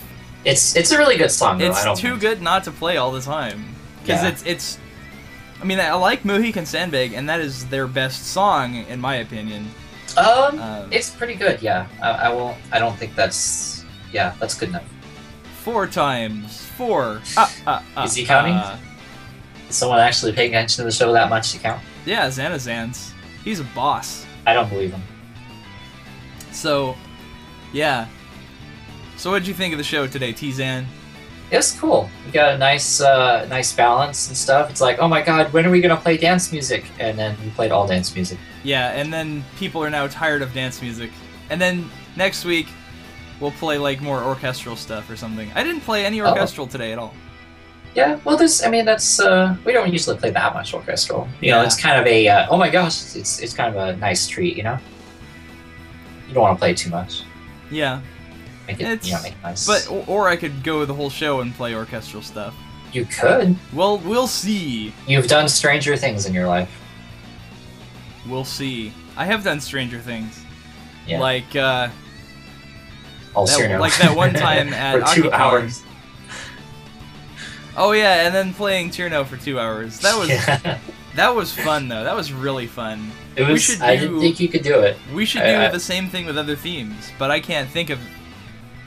It's 0.44 0.76
it's 0.76 0.92
a 0.92 0.98
really 0.98 1.16
good 1.16 1.30
song. 1.30 1.58
Though. 1.58 1.66
It's 1.70 2.00
too 2.00 2.10
mind. 2.10 2.20
good 2.20 2.42
not 2.42 2.64
to 2.64 2.70
play 2.72 2.96
all 2.96 3.10
the 3.12 3.20
time 3.20 3.64
because 4.02 4.22
Yeah. 4.22 4.28
it's 4.28 4.42
it's. 4.44 4.78
I 5.60 5.64
mean, 5.64 5.80
I 5.80 5.92
like 5.94 6.24
Mohican 6.24 6.66
Sandbag, 6.66 7.12
and 7.14 7.28
that 7.28 7.40
is 7.40 7.66
their 7.66 7.88
best 7.88 8.26
song 8.26 8.76
in 8.76 9.00
my 9.00 9.16
opinion. 9.16 9.68
Um, 10.16 10.58
Um, 10.60 10.88
it's 10.92 11.10
pretty 11.10 11.34
good. 11.34 11.60
Yeah, 11.62 11.86
I, 12.02 12.10
I 12.10 12.28
won't. 12.30 12.56
I 12.72 12.78
don't 12.78 12.96
think 12.96 13.14
that's. 13.16 13.84
Yeah, 14.12 14.34
that's 14.40 14.54
good 14.54 14.68
enough. 14.70 14.84
Four 15.68 15.86
times 15.86 16.64
four. 16.78 17.20
Ah, 17.36 17.54
ah, 17.66 17.84
ah, 17.94 18.04
Is 18.04 18.14
he 18.14 18.24
counting? 18.24 18.54
Is 19.68 19.76
someone 19.76 19.98
actually 19.98 20.32
paying 20.32 20.52
attention 20.52 20.76
to 20.76 20.84
the 20.84 20.90
show 20.90 21.12
that 21.12 21.28
much 21.28 21.52
to 21.52 21.58
count? 21.58 21.82
Yeah, 22.06 22.26
Xanazans. 22.28 23.12
He's 23.44 23.60
a 23.60 23.64
boss. 23.74 24.24
I 24.46 24.54
don't 24.54 24.70
believe 24.70 24.92
him. 24.92 25.02
So, 26.52 26.96
yeah. 27.74 28.08
So, 29.18 29.30
what 29.30 29.40
did 29.40 29.48
you 29.48 29.52
think 29.52 29.74
of 29.74 29.78
the 29.78 29.84
show 29.84 30.06
today, 30.06 30.32
T-Zen? 30.32 30.86
It 31.50 31.56
was 31.58 31.72
cool. 31.72 32.08
We 32.24 32.32
got 32.32 32.54
a 32.54 32.56
nice, 32.56 33.02
uh, 33.02 33.44
nice 33.50 33.70
balance 33.70 34.28
and 34.28 34.36
stuff. 34.38 34.70
It's 34.70 34.80
like, 34.80 35.00
oh 35.00 35.06
my 35.06 35.20
god, 35.20 35.52
when 35.52 35.66
are 35.66 35.70
we 35.70 35.82
gonna 35.82 35.98
play 35.98 36.16
dance 36.16 36.50
music? 36.50 36.86
And 36.98 37.18
then 37.18 37.36
we 37.44 37.50
played 37.50 37.72
all 37.72 37.86
dance 37.86 38.14
music. 38.14 38.38
Yeah, 38.64 38.92
and 38.92 39.12
then 39.12 39.44
people 39.58 39.84
are 39.84 39.90
now 39.90 40.06
tired 40.06 40.40
of 40.40 40.54
dance 40.54 40.80
music. 40.80 41.10
And 41.50 41.60
then 41.60 41.90
next 42.16 42.46
week, 42.46 42.68
we'll 43.40 43.50
play 43.52 43.78
like 43.78 44.00
more 44.00 44.22
orchestral 44.22 44.76
stuff 44.76 45.08
or 45.10 45.16
something. 45.16 45.50
I 45.54 45.62
didn't 45.64 45.82
play 45.82 46.04
any 46.04 46.20
Oh. 46.20 46.28
orchestral 46.28 46.66
today 46.66 46.92
at 46.92 46.98
all. 46.98 47.14
Yeah, 47.94 48.18
well, 48.24 48.36
there's. 48.36 48.62
I 48.62 48.68
mean, 48.70 48.84
that's. 48.84 49.18
Uh, 49.18 49.56
we 49.64 49.72
don't 49.72 49.90
usually 49.92 50.16
play 50.16 50.30
that 50.30 50.54
much 50.54 50.74
orchestral. 50.74 51.26
You 51.40 51.52
know, 51.52 51.62
it's 51.62 51.76
kind 51.80 51.98
of 51.98 52.06
a. 52.06 52.28
Uh, 52.28 52.46
oh 52.50 52.56
my 52.56 52.68
gosh, 52.68 53.16
it's 53.16 53.40
it's 53.40 53.54
kind 53.54 53.74
of 53.74 53.88
a 53.88 53.96
nice 53.96 54.28
treat. 54.28 54.56
You 54.56 54.62
know. 54.64 54.78
You 56.28 56.34
don't 56.34 56.42
want 56.42 56.56
to 56.56 56.60
play 56.60 56.74
too 56.74 56.90
much. 56.90 57.22
Yeah, 57.70 58.00
Make 58.66 58.80
it. 58.80 58.86
It's- 58.88 59.06
you 59.08 59.14
know, 59.14 59.22
make 59.22 59.32
it 59.32 59.42
nice. 59.42 59.66
but 59.66 59.90
or, 59.90 60.04
or 60.06 60.28
I 60.28 60.36
could 60.36 60.62
go 60.62 60.84
the 60.84 60.92
whole 60.94 61.08
show 61.10 61.40
and 61.40 61.54
play 61.54 61.74
orchestral 61.74 62.22
stuff. 62.22 62.54
you 62.92 63.04
could. 63.06 63.56
Well, 63.72 63.98
we'll 63.98 64.26
see. 64.28 64.92
You've 65.06 65.26
done 65.26 65.48
stranger 65.48 65.96
things 65.96 66.26
in 66.26 66.34
your 66.34 66.46
life. 66.46 66.70
We'll 68.28 68.44
see. 68.44 68.92
I 69.16 69.24
have 69.24 69.42
done 69.44 69.60
stranger 69.60 69.98
things, 69.98 70.40
Yeah. 71.06 71.18
like 71.20 71.56
uh, 71.56 71.88
that- 73.46 73.80
like 73.80 73.96
that 73.98 74.16
one 74.16 74.34
time 74.34 74.72
at 74.72 75.00
for 75.08 75.14
two 75.14 75.22
Akicon. 75.28 75.32
hours. 75.32 75.82
oh 77.76 77.92
yeah, 77.92 78.26
and 78.26 78.34
then 78.34 78.52
playing 78.54 78.90
Tierno 78.90 79.24
for 79.26 79.36
two 79.36 79.58
hours. 79.58 80.00
That 80.00 80.18
was 80.18 80.28
Yeah. 80.28 80.78
that 81.16 81.34
was 81.34 81.52
fun 81.52 81.88
though. 81.88 82.04
That 82.04 82.16
was 82.16 82.32
really 82.32 82.66
fun. 82.66 83.10
It 83.36 83.46
We 83.46 83.52
was. 83.52 83.62
should 83.62 83.80
I 83.82 83.96
didn't 83.96 84.20
think 84.20 84.40
you 84.40 84.48
could 84.48 84.62
do 84.62 84.80
it. 84.80 84.96
We 85.14 85.24
should 85.24 85.42
I- 85.42 85.52
do 85.52 85.56
I- 85.66 85.68
the 85.68 85.80
same 85.80 86.08
thing 86.08 86.26
with 86.26 86.36
other 86.38 86.56
themes, 86.56 87.10
but 87.18 87.30
I 87.30 87.40
can't 87.40 87.68
think 87.70 87.90
of 87.90 87.98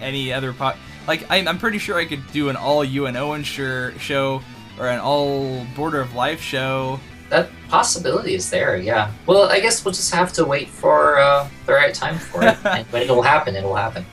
any 0.02 0.34
other 0.34 0.52
po- 0.53 0.73
like 1.07 1.26
I'm, 1.30 1.48
I'm 1.48 1.57
pretty 1.57 1.78
sure 1.78 1.98
I 1.98 2.06
could 2.06 2.23
do 2.32 2.49
an 2.49 2.56
all 2.56 2.84
Owen 2.86 3.44
sure 3.44 3.98
show 3.99 4.41
or 4.80 4.88
an 4.88 4.99
all 4.99 5.65
Border 5.76 6.02
of 6.02 6.14
Life 6.15 6.41
show. 6.41 6.99
That 7.30 7.49
possibility 7.69 8.34
is 8.36 8.49
there. 8.49 8.76
Yeah. 8.76 9.10
Well, 9.26 9.44
I 9.49 9.61
guess 9.61 9.86
we'll 9.86 9.94
just 9.94 10.14
have 10.14 10.34
to 10.34 10.44
wait 10.44 10.68
for 10.68 11.18
uh, 11.19 11.48
the 11.65 11.72
right 11.73 11.94
time 11.94 12.18
for 12.18 12.44
it. 12.44 12.57
and 12.65 12.86
when 12.88 13.03
it'll 13.03 13.22
happen, 13.22 13.56
it'll 13.56 13.76
happen. 13.76 14.06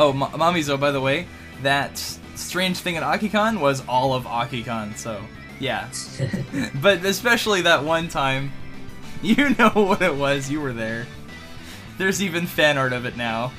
Oh, 0.00 0.14
Ma- 0.14 0.30
Mamizo, 0.30 0.80
by 0.80 0.92
the 0.92 1.00
way, 1.00 1.26
that 1.62 1.98
strange 2.34 2.78
thing 2.78 2.96
at 2.96 3.02
Akicon 3.02 3.60
was 3.60 3.86
all 3.86 4.14
of 4.14 4.24
Akicon, 4.24 4.96
so 4.96 5.22
yeah. 5.58 5.90
but 6.82 7.04
especially 7.04 7.60
that 7.60 7.84
one 7.84 8.08
time, 8.08 8.50
you 9.22 9.50
know 9.50 9.68
what 9.68 10.00
it 10.00 10.14
was. 10.14 10.50
You 10.50 10.62
were 10.62 10.72
there. 10.72 11.06
There's 11.98 12.22
even 12.22 12.46
fan 12.46 12.78
art 12.78 12.94
of 12.94 13.04
it 13.04 13.18
now. 13.18 13.52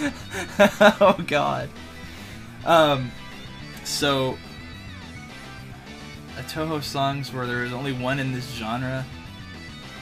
oh 1.00 1.16
God. 1.28 1.68
Um, 2.66 3.12
so 3.84 4.36
a 6.36 6.42
Touhou 6.42 6.82
songs 6.82 7.32
where 7.32 7.46
there 7.46 7.62
is 7.62 7.72
only 7.72 7.92
one 7.92 8.18
in 8.18 8.32
this 8.32 8.50
genre. 8.54 9.06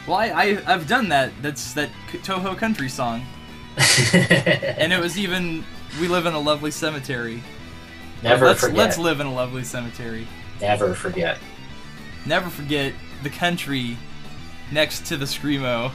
Well, 0.06 0.16
I, 0.16 0.28
I 0.28 0.62
I've 0.66 0.88
done 0.88 1.10
that. 1.10 1.32
That's 1.42 1.74
that 1.74 1.90
Touhou 2.12 2.56
country 2.56 2.88
song, 2.88 3.26
and 4.14 4.90
it 4.90 4.98
was 4.98 5.18
even 5.18 5.64
"We 6.00 6.08
Live 6.08 6.26
in 6.26 6.34
a 6.34 6.40
Lovely 6.40 6.70
Cemetery." 6.70 7.42
never 8.22 8.46
let's 8.46 8.60
forget. 8.60 8.76
let's 8.76 8.98
live 8.98 9.20
in 9.20 9.26
a 9.26 9.32
lovely 9.32 9.64
cemetery. 9.64 10.26
never 10.60 10.94
forget. 10.94 11.38
Never 12.24 12.48
forget 12.50 12.92
the 13.22 13.30
country 13.30 13.96
next 14.70 15.06
to 15.06 15.16
the 15.16 15.24
screamo. 15.24 15.90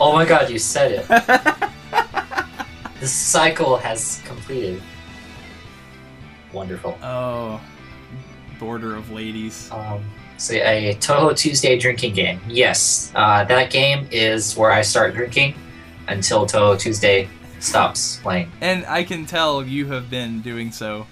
Oh 0.00 0.12
my 0.12 0.24
god, 0.24 0.50
you 0.50 0.58
said 0.58 0.92
it. 0.92 1.08
the 3.00 3.06
cycle 3.06 3.76
has 3.76 4.22
completed. 4.24 4.80
Wonderful. 6.52 6.96
oh, 7.02 7.60
border 8.60 8.94
of 8.94 9.10
ladies. 9.10 9.70
Um, 9.72 10.04
so 10.36 10.54
a 10.54 10.94
Touhou 11.00 11.36
Tuesday 11.36 11.78
drinking 11.78 12.14
game. 12.14 12.40
Yes, 12.48 13.10
uh, 13.14 13.44
that 13.44 13.70
game 13.70 14.06
is 14.10 14.56
where 14.56 14.70
I 14.70 14.82
start 14.82 15.14
drinking 15.14 15.54
until 16.08 16.46
Touhou 16.46 16.78
Tuesday 16.78 17.28
stops 17.62 18.18
playing. 18.22 18.50
And 18.60 18.84
I 18.86 19.04
can 19.04 19.26
tell 19.26 19.64
you 19.64 19.86
have 19.88 20.10
been 20.10 20.40
doing 20.40 20.72
so. 20.72 21.06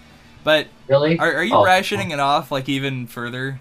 But 0.45 0.67
Really? 0.89 1.19
are, 1.19 1.35
are 1.35 1.45
you 1.45 1.55
Oh. 1.55 1.65
rationing 1.65 2.11
it 2.11 2.21
off 2.21 2.51
like 2.51 2.69
even 2.69 3.07
further? 3.07 3.61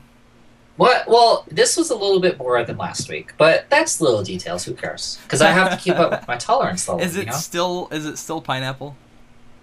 What? 0.78 1.08
Well, 1.10 1.46
this 1.52 1.76
was 1.76 1.90
a 1.90 1.96
little 1.96 2.22
bit 2.22 2.38
more 2.38 2.64
than 2.64 2.78
last 2.78 3.10
week, 3.10 3.34
but 3.38 3.70
that's 3.70 4.00
little 4.00 4.24
details. 4.24 4.64
Who 4.64 4.74
cares? 4.74 5.20
Because 5.24 5.42
I 5.42 5.52
have 5.52 5.72
to 5.72 5.78
keep 5.78 5.96
up 5.96 6.12
with 6.12 6.28
my 6.28 6.38
tolerance 6.38 6.88
level. 6.88 7.04
Is 7.04 7.16
you 7.16 7.24
it 7.24 7.28
know? 7.28 7.34
still 7.34 7.90
is 7.92 8.06
it 8.06 8.18
still 8.18 8.40
pineapple? 8.42 8.96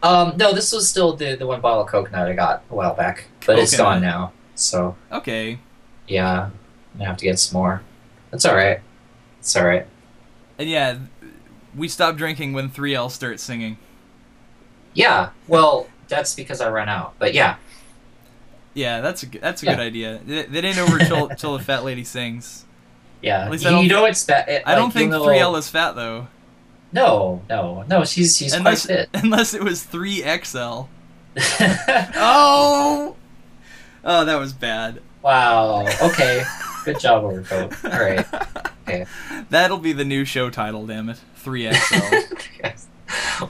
Um, 0.02 0.34
no, 0.36 0.52
this 0.52 0.72
was 0.72 0.88
still 0.88 1.14
the 1.16 1.34
the 1.36 1.46
one 1.46 1.62
bottle 1.62 1.82
of 1.84 1.88
coconut 1.88 2.28
I 2.28 2.34
got 2.34 2.62
a 2.70 2.74
while 2.74 2.94
back, 2.94 3.28
but 3.46 3.58
it's 3.58 3.74
gone 3.76 4.02
now. 4.02 4.32
So 4.56 4.94
Okay. 5.10 5.58
yeah, 6.06 6.44
I'm 6.44 6.52
gonna 6.98 7.06
have 7.08 7.16
to 7.16 7.24
get 7.24 7.38
some 7.38 7.58
more. 7.60 7.80
That's 8.30 8.44
all 8.44 8.54
right. 8.54 8.80
It's 9.40 9.56
all 9.56 9.64
right. 9.64 9.86
And 10.58 10.68
yeah, 10.68 10.98
we 11.76 11.88
stop 11.88 12.16
drinking 12.16 12.52
when 12.54 12.70
3L 12.70 13.10
starts 13.10 13.42
singing. 13.42 13.76
Yeah. 14.94 15.30
Well, 15.46 15.88
that's 16.08 16.34
because 16.34 16.60
I 16.60 16.68
ran 16.70 16.88
out. 16.88 17.14
But 17.18 17.34
yeah, 17.34 17.56
Yeah, 18.74 19.00
that's 19.00 19.22
a, 19.22 19.26
that's 19.26 19.62
a 19.62 19.66
Yeah. 19.66 19.74
good 19.76 19.82
idea. 19.82 20.20
It 20.26 20.64
ain't 20.64 20.78
over 20.78 20.98
till 20.98 21.28
till 21.30 21.56
the 21.58 21.62
fat 21.64 21.84
lady 21.84 22.04
sings. 22.04 22.64
yeah. 23.22 23.44
At 23.44 23.50
least 23.50 23.64
you, 23.64 23.70
I 23.70 23.72
don't 23.72 23.84
you 23.84 23.90
know 23.90 24.04
it's 24.06 24.24
bad. 24.24 24.48
It, 24.48 24.62
I 24.66 24.74
don't 24.74 24.90
think 24.92 25.08
even 25.08 25.20
though- 25.20 25.26
3L 25.26 25.58
is 25.58 25.68
fat 25.68 25.94
though. 25.96 26.28
No, 26.92 27.42
no, 27.48 27.84
no. 27.88 28.04
She's 28.04 28.36
she's 28.36 28.52
unless 28.54 28.86
quite 28.86 29.08
unless 29.14 29.52
it 29.54 29.62
was 29.62 29.82
3XL. 29.84 30.88
Oh. 32.16 33.16
Oh, 34.04 34.24
that 34.24 34.36
was 34.38 34.52
bad. 34.52 35.00
wow. 35.22 35.84
Okay. 36.02 36.44
Good 36.86 37.00
job, 37.00 37.24
Overcoat. 37.24 37.84
All 37.84 37.90
right. 37.90 38.24
Okay. 38.88 39.04
That'll 39.50 39.78
be 39.78 39.92
the 39.92 40.04
new 40.04 40.24
show 40.24 40.48
title, 40.48 40.86
damn 40.86 41.08
it. 41.08 41.20
3XL. 41.44 42.40
Yes. 42.62 42.86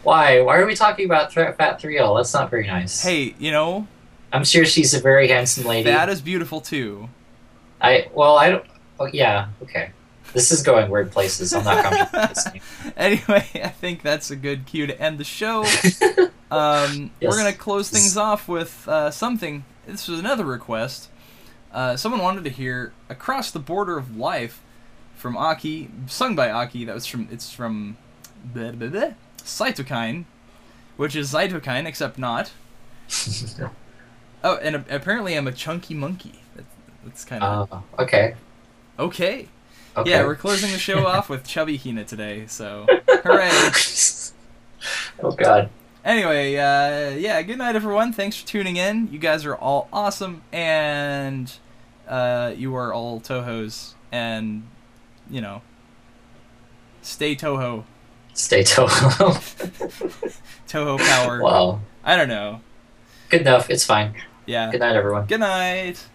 Why? 0.03 0.41
Why 0.41 0.57
are 0.57 0.65
we 0.65 0.75
talking 0.75 1.05
about 1.05 1.31
Th- 1.31 1.55
Fat 1.57 1.79
3L? 1.79 2.17
That's 2.19 2.33
not 2.33 2.49
very 2.51 2.67
nice. 2.67 3.03
hey, 3.03 3.35
you 3.39 3.51
know, 3.51 3.87
I'm 4.33 4.45
sure 4.45 4.65
she's 4.65 4.95
a 4.95 5.01
very 5.01 5.29
handsome 5.29 5.65
lady. 5.67 5.91
fat 5.91 6.09
is 6.09 6.23
beautiful 6.23 6.63
too. 6.63 7.11
I 7.83 8.09
well, 8.15 8.37
I 8.39 8.49
don't. 8.49 8.65
Oh, 8.99 9.05
yeah. 9.13 9.49
Okay. 9.63 9.91
This 10.33 10.51
is 10.53 10.63
going 10.63 10.91
weird 10.91 11.13
places. 11.13 11.53
I'm 11.53 11.65
not 11.65 11.85
comfortable 11.85 12.29
with 12.29 12.35
this. 12.55 12.93
anyway, 12.97 13.47
I 13.63 13.69
think 13.69 14.01
that's 14.01 14.31
a 14.31 14.37
good 14.37 14.65
cue 14.65 14.87
to 14.87 14.99
end 14.99 15.19
the 15.19 15.25
show. 15.25 15.65
Um, 16.51 17.11
Yes. 17.21 17.31
We're 17.31 17.37
gonna 17.37 17.53
close 17.53 17.91
things 17.91 18.17
off 18.17 18.49
with 18.49 18.89
uh, 18.89 19.11
something. 19.11 19.65
This 19.87 20.09
was 20.09 20.19
another 20.19 20.45
request. 20.47 21.11
Uh, 21.77 21.95
someone 21.97 22.23
wanted 22.23 22.43
to 22.43 22.51
hear 22.51 22.93
"Across 23.11 23.51
the 23.53 23.59
Border 23.61 23.99
of 23.99 24.17
Life" 24.17 24.63
from 25.15 25.37
Aki, 25.37 25.91
sung 26.07 26.35
by 26.35 26.51
Aki. 26.51 26.87
That 26.87 26.95
was 26.95 27.05
from 27.07 27.29
it's 27.31 27.53
from 27.53 27.99
blah, 28.43 28.73
blah, 28.73 28.89
blah, 28.89 29.11
Cytokine, 29.39 30.25
which 30.97 31.15
is 31.15 31.33
Cytokine 31.33 31.85
except 31.87 32.19
not. 32.19 32.53
Oh, 34.45 34.57
and 34.59 34.77
a- 34.77 34.85
apparently 34.91 35.35
I'm 35.35 35.49
a 35.49 35.53
chunky 35.53 35.95
monkey. 35.95 36.41
That's, 36.55 36.69
that's 37.05 37.25
kind 37.25 37.43
of 37.43 37.69
Oh, 37.73 37.83
okay. 38.03 38.37
okay. 38.99 39.49
Okay. 39.97 40.11
Yeah, 40.11 40.25
we're 40.25 40.37
closing 40.37 40.71
the 40.71 40.79
show 40.79 41.07
off 41.07 41.29
with 41.29 41.45
chubby 41.45 41.77
Hina 41.79 42.05
today. 42.05 42.47
So 42.47 42.87
hooray! 43.09 43.51
oh 45.23 45.33
god. 45.33 45.71
Anyway, 46.05 46.55
uh, 46.57 47.17
yeah, 47.17 47.43
good 47.43 47.59
night, 47.59 47.75
everyone. 47.75 48.13
Thanks 48.13 48.37
for 48.37 48.47
tuning 48.47 48.77
in. 48.77 49.09
You 49.11 49.19
guys 49.19 49.45
are 49.45 49.57
all 49.57 49.89
awesome, 49.93 50.43
and 50.53 51.53
uh, 52.09 52.53
you 52.57 52.75
are 52.75 52.93
all 52.93 53.21
Touhous, 53.21 53.95
and 54.13 54.65
you 55.31 55.41
know, 55.41 55.63
stay 57.03 57.35
Touhou. 57.37 57.85
Stay 58.35 58.63
Touhou. 58.63 59.33
Touhou 60.69 60.99
power. 60.99 61.41
wow. 61.43 61.81
I 62.05 62.17
don't 62.17 62.29
know. 62.29 62.61
Good 63.29 63.41
enough. 63.43 63.71
It's 63.71 63.85
fine. 63.85 64.15
Yeah. 64.47 64.71
Good 64.71 64.81
night, 64.81 64.95
everyone. 64.95 65.27
Good 65.27 65.41
night. 65.41 66.07